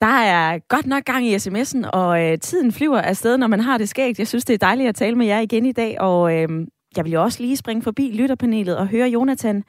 Der 0.00 0.16
er 0.36 0.58
godt 0.58 0.86
nok 0.86 1.04
gang 1.04 1.26
i 1.26 1.34
sms'en, 1.34 1.90
og 1.90 2.24
øh, 2.24 2.38
tiden 2.38 2.72
flyver 2.72 3.00
afsted, 3.00 3.38
når 3.38 3.46
man 3.46 3.60
har 3.60 3.78
det 3.78 3.88
skægt. 3.88 4.18
Jeg 4.18 4.28
synes, 4.28 4.44
det 4.44 4.54
er 4.54 4.58
dejligt 4.58 4.88
at 4.88 4.94
tale 4.94 5.16
med 5.16 5.26
jer 5.26 5.40
igen 5.40 5.66
i 5.66 5.72
dag, 5.72 6.00
og 6.00 6.34
øh, 6.36 6.48
jeg 6.96 7.04
vil 7.04 7.12
jo 7.12 7.22
også 7.22 7.42
lige 7.42 7.56
springe 7.56 7.82
forbi 7.82 8.10
lytterpanelet 8.14 8.76
og 8.78 8.88
høre 8.88 9.08
Jonathan. 9.08 9.64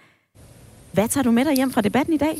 Hvad 0.93 1.07
tager 1.07 1.23
du 1.23 1.31
med 1.31 1.45
dig 1.45 1.55
hjem 1.55 1.71
fra 1.71 1.81
debatten 1.81 2.13
i 2.13 2.17
dag? 2.17 2.35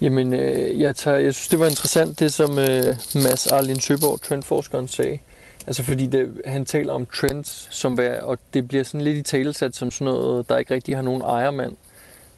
Jamen, 0.00 0.34
øh, 0.34 0.80
jeg, 0.80 0.96
tager, 0.96 1.18
jeg 1.18 1.34
synes, 1.34 1.48
det 1.48 1.58
var 1.58 1.66
interessant, 1.66 2.20
det 2.20 2.32
som 2.32 2.58
øh, 2.58 2.96
Mads 3.14 3.46
Arlin 3.46 3.80
Søborg, 3.80 4.22
trendforskeren, 4.22 4.88
sagde. 4.88 5.18
Altså, 5.66 5.82
fordi 5.82 6.06
det, 6.06 6.40
han 6.44 6.64
taler 6.64 6.92
om 6.92 7.06
trends, 7.06 7.68
som 7.70 7.98
vær, 7.98 8.20
og 8.20 8.38
det 8.54 8.68
bliver 8.68 8.84
sådan 8.84 9.00
lidt 9.00 9.16
i 9.16 9.22
talesat 9.22 9.76
som 9.76 9.90
sådan 9.90 10.14
noget, 10.14 10.48
der 10.48 10.58
ikke 10.58 10.74
rigtig 10.74 10.96
har 10.96 11.02
nogen 11.02 11.22
ejermand. 11.22 11.76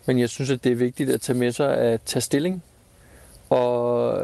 Men 0.07 0.19
jeg 0.19 0.29
synes, 0.29 0.51
at 0.51 0.65
det 0.65 0.73
er 0.73 0.77
vigtigt 0.77 1.11
at 1.11 1.21
tage 1.21 1.39
med 1.39 1.53
sig 1.53 1.77
at 1.77 2.01
tage 2.07 2.21
stilling. 2.21 2.63
Og 3.51 4.19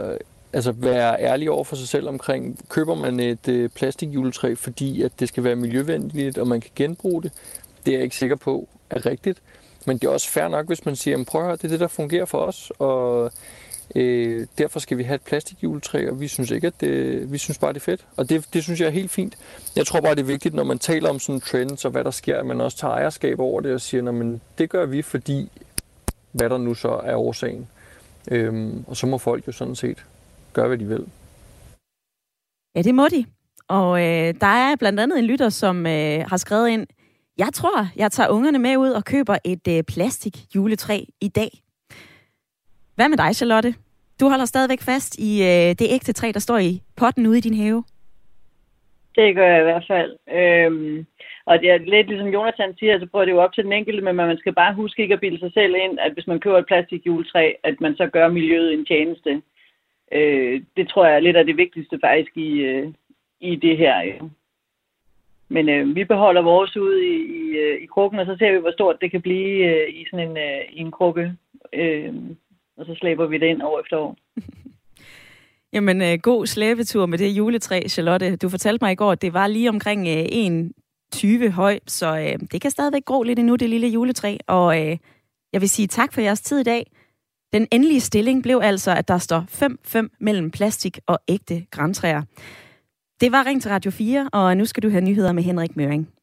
altså 0.53 0.73
være 0.73 1.21
ærlig 1.21 1.51
over 1.51 1.65
for 1.65 1.77
sig 1.77 1.89
selv 1.89 2.09
omkring, 2.09 2.59
køber 2.69 2.95
man 2.95 3.21
et 3.21 3.49
øh, 3.49 3.69
plastikjuletræ, 3.69 4.55
fordi 4.55 5.03
at 5.03 5.13
det 5.21 5.29
skal 5.29 5.45
være 5.45 5.57
miljøvenligt, 5.57 6.39
og 6.39 6.49
man 6.49 6.61
kan 6.61 6.71
genbruge 6.75 7.23
det. 7.23 7.33
Det 7.87 7.93
er 7.93 7.97
jeg 7.97 8.05
ikke 8.05 8.17
sikker 8.17 8.37
på 8.37 8.69
er 8.91 9.07
rigtigt. 9.07 9.39
Men 9.87 9.99
det 9.99 10.07
er 10.07 10.11
også 10.11 10.29
fair 10.29 10.49
nok, 10.49 10.67
hvis 10.67 10.85
man 10.85 10.97
siger, 10.97 11.25
prøv 11.25 11.41
at 11.41 11.47
høre, 11.47 11.57
det 11.57 11.65
er 11.65 11.69
det, 11.69 11.81
der 11.81 11.89
fungerer 11.89 12.25
for 12.25 12.39
os. 12.39 12.73
Og 12.79 13.33
Øh, 13.95 14.47
derfor 14.59 14.81
skal 14.81 14.99
vi 14.99 15.03
have 15.03 15.15
et 15.15 15.23
plastikjuletræ, 15.23 16.09
og 16.11 16.21
vi 16.21 16.29
synes 16.29 16.51
ikke, 16.51 16.67
at 16.67 16.81
det, 16.81 17.33
vi 17.33 17.39
synes 17.39 17.59
bare, 17.59 17.73
det 17.73 17.81
er 17.81 17.85
fedt. 17.85 18.07
Og 18.17 18.29
det, 18.29 18.47
det 18.53 18.63
synes 18.63 18.81
jeg 18.81 18.87
er 18.87 18.91
helt 18.91 19.11
fint. 19.11 19.39
Jeg 19.77 19.87
tror 19.87 20.01
bare, 20.01 20.15
det 20.15 20.21
er 20.21 20.25
vigtigt, 20.25 20.55
når 20.55 20.65
man 20.65 20.79
taler 20.79 21.11
om 21.11 21.19
sådan 21.19 21.41
trends 21.41 21.85
og 21.85 21.91
hvad 21.91 22.05
der 22.05 22.11
sker, 22.11 22.39
at 22.39 22.47
man 22.47 22.61
også 22.61 22.77
tager 22.79 22.95
ejerskab 22.95 23.41
over 23.41 23.61
det 23.61 23.75
og 23.75 23.81
siger, 23.81 24.13
men 24.13 24.41
det 24.59 24.71
gør 24.71 24.87
vi, 24.87 25.03
fordi 25.03 25.51
hvad 26.33 26.51
der 26.51 26.59
nu 26.59 26.75
så 26.75 26.89
er 26.89 27.17
årsagen. 27.17 27.69
Øhm, 28.31 28.85
og 28.87 28.97
så 28.97 29.07
må 29.07 29.19
folk 29.19 29.47
jo 29.47 29.53
sådan 29.53 29.77
set 29.77 30.05
gøre, 30.53 30.69
hvad 30.69 30.79
de 30.79 30.85
vil. 30.85 31.07
Ja, 32.77 32.83
det 32.83 32.95
må 32.95 33.09
de. 33.09 33.25
Og 33.69 34.01
øh, 34.01 34.35
der 34.41 34.47
er 34.47 34.77
blandt 34.77 35.01
andet 35.01 35.19
en 35.19 35.25
lytter, 35.25 35.49
som 35.49 35.87
øh, 35.87 36.25
har 36.29 36.37
skrevet 36.37 36.69
ind, 36.69 36.87
jeg 37.39 37.49
tror, 37.53 37.79
jeg 37.97 38.13
tager 38.13 38.29
ungerne 38.29 38.59
med 38.59 38.77
ud 38.77 38.91
og 38.91 39.05
køber 39.05 39.37
et 39.45 39.69
øh, 39.69 39.83
plastik 39.95 40.37
juletræ 40.55 40.99
i 41.21 41.29
dag. 41.29 41.51
Hvad 42.95 43.09
med 43.09 43.19
dig, 43.19 43.37
Charlotte? 43.37 43.75
Du 44.21 44.29
holder 44.29 44.45
stadigvæk 44.45 44.81
fast 44.81 45.19
i 45.19 45.43
øh, 45.43 45.71
det 45.79 45.87
ægte 45.97 46.13
træ, 46.13 46.31
der 46.35 46.41
står 46.41 46.59
i 46.59 46.83
potten 46.97 47.27
ude 47.27 47.39
i 47.39 47.41
din 47.41 47.55
have. 47.55 47.85
Det 49.17 49.35
gør 49.35 49.47
jeg 49.47 49.61
i 49.61 49.69
hvert 49.71 49.87
fald. 49.89 50.17
Øhm, 50.39 51.07
og 51.47 51.59
det 51.61 51.71
er 51.71 51.79
lidt 51.79 52.09
ligesom 52.09 52.29
Jonathan 52.29 52.75
siger, 52.79 52.99
så 52.99 53.07
prøver 53.07 53.25
det 53.25 53.33
jo 53.33 53.43
op 53.45 53.53
til 53.55 53.65
den 53.65 53.73
enkelte, 53.73 54.03
men 54.05 54.17
man 54.17 54.39
skal 54.39 54.55
bare 54.55 54.75
huske 54.75 55.03
ikke 55.03 55.15
at 55.15 55.21
bilde 55.21 55.39
sig 55.39 55.53
selv 55.53 55.75
ind, 55.85 55.99
at 56.01 56.13
hvis 56.13 56.27
man 56.27 56.41
køber 56.41 56.59
et 56.59 56.67
plastikjuletræ, 56.67 57.53
at 57.63 57.81
man 57.81 57.97
så 57.97 58.07
gør 58.07 58.29
miljøet 58.29 58.73
en 58.73 58.87
tjeneste. 58.87 59.43
Øh, 60.13 60.63
det 60.77 60.89
tror 60.89 61.07
jeg 61.07 61.17
er 61.17 61.27
lidt 61.27 61.37
af 61.37 61.47
det 61.47 61.57
vigtigste 61.57 61.99
faktisk 62.05 62.37
i, 62.37 62.51
øh, 62.61 62.93
i 63.41 63.57
det 63.57 63.77
her. 63.77 64.01
Ja. 64.01 64.19
Men 65.49 65.69
øh, 65.69 65.95
vi 65.97 66.05
beholder 66.05 66.43
vores 66.43 66.77
ud 66.77 66.95
i, 66.97 67.17
i, 67.41 67.57
øh, 67.57 67.83
i 67.83 67.87
krukken, 67.87 68.21
og 68.21 68.27
så 68.27 68.37
ser 68.39 68.53
vi, 68.53 68.59
hvor 68.59 68.73
stort 68.73 68.97
det 69.01 69.11
kan 69.11 69.23
blive 69.23 69.65
øh, 69.71 69.89
i 69.89 70.07
sådan 70.11 70.31
en, 70.31 70.37
øh, 70.37 70.61
i 70.73 70.81
en 70.81 70.91
krukke. 70.91 71.33
Øh, 71.73 72.15
og 72.77 72.87
så 72.87 72.95
slæber 72.95 73.27
vi 73.27 73.39
det 73.39 73.47
ind 73.47 73.63
år 73.63 73.81
efter 73.81 73.97
år. 73.97 74.17
Jamen, 75.73 76.03
øh, 76.03 76.19
god 76.23 76.47
slæbetur 76.47 77.07
med 77.07 77.19
det 77.19 77.29
juletræ, 77.29 77.83
Charlotte. 77.89 78.37
Du 78.37 78.49
fortalte 78.49 78.85
mig 78.85 78.93
i 78.93 78.95
går, 78.95 79.13
at 79.13 79.23
det 79.23 79.35
var 79.35 79.47
lige 79.47 79.69
omkring 79.69 80.09
øh, 80.09 80.25
1,20 81.15 81.51
høj, 81.51 81.79
så 81.87 82.19
øh, 82.19 82.49
det 82.53 82.61
kan 82.61 82.71
stadigvæk 82.71 83.05
gro 83.05 83.23
lidt 83.23 83.39
endnu, 83.39 83.57
det 83.57 83.71
lille 83.71 83.89
juletræ. 83.89 84.37
Og 84.47 84.87
øh, 84.87 84.97
jeg 85.53 85.61
vil 85.61 85.69
sige 85.69 85.89
tak 85.89 86.13
for 86.13 86.21
jeres 86.21 86.41
tid 86.41 86.59
i 86.59 86.63
dag. 86.63 86.87
Den 87.53 87.67
endelige 87.73 88.01
stilling 88.01 88.43
blev 88.43 88.61
altså, 88.63 88.91
at 88.91 89.09
der 89.09 89.19
står 89.19 89.45
5-5 90.07 90.17
mellem 90.21 90.51
plastik 90.51 90.99
og 91.07 91.19
ægte 91.29 91.67
græntræer. 91.71 92.23
Det 93.21 93.33
var 93.33 93.47
Ring 93.47 93.63
til 93.63 93.71
Radio 93.71 93.91
4, 93.91 94.29
og 94.33 94.57
nu 94.57 94.65
skal 94.65 94.83
du 94.83 94.91
have 94.91 95.01
nyheder 95.01 95.33
med 95.33 95.43
Henrik 95.43 95.77
Møring. 95.77 96.16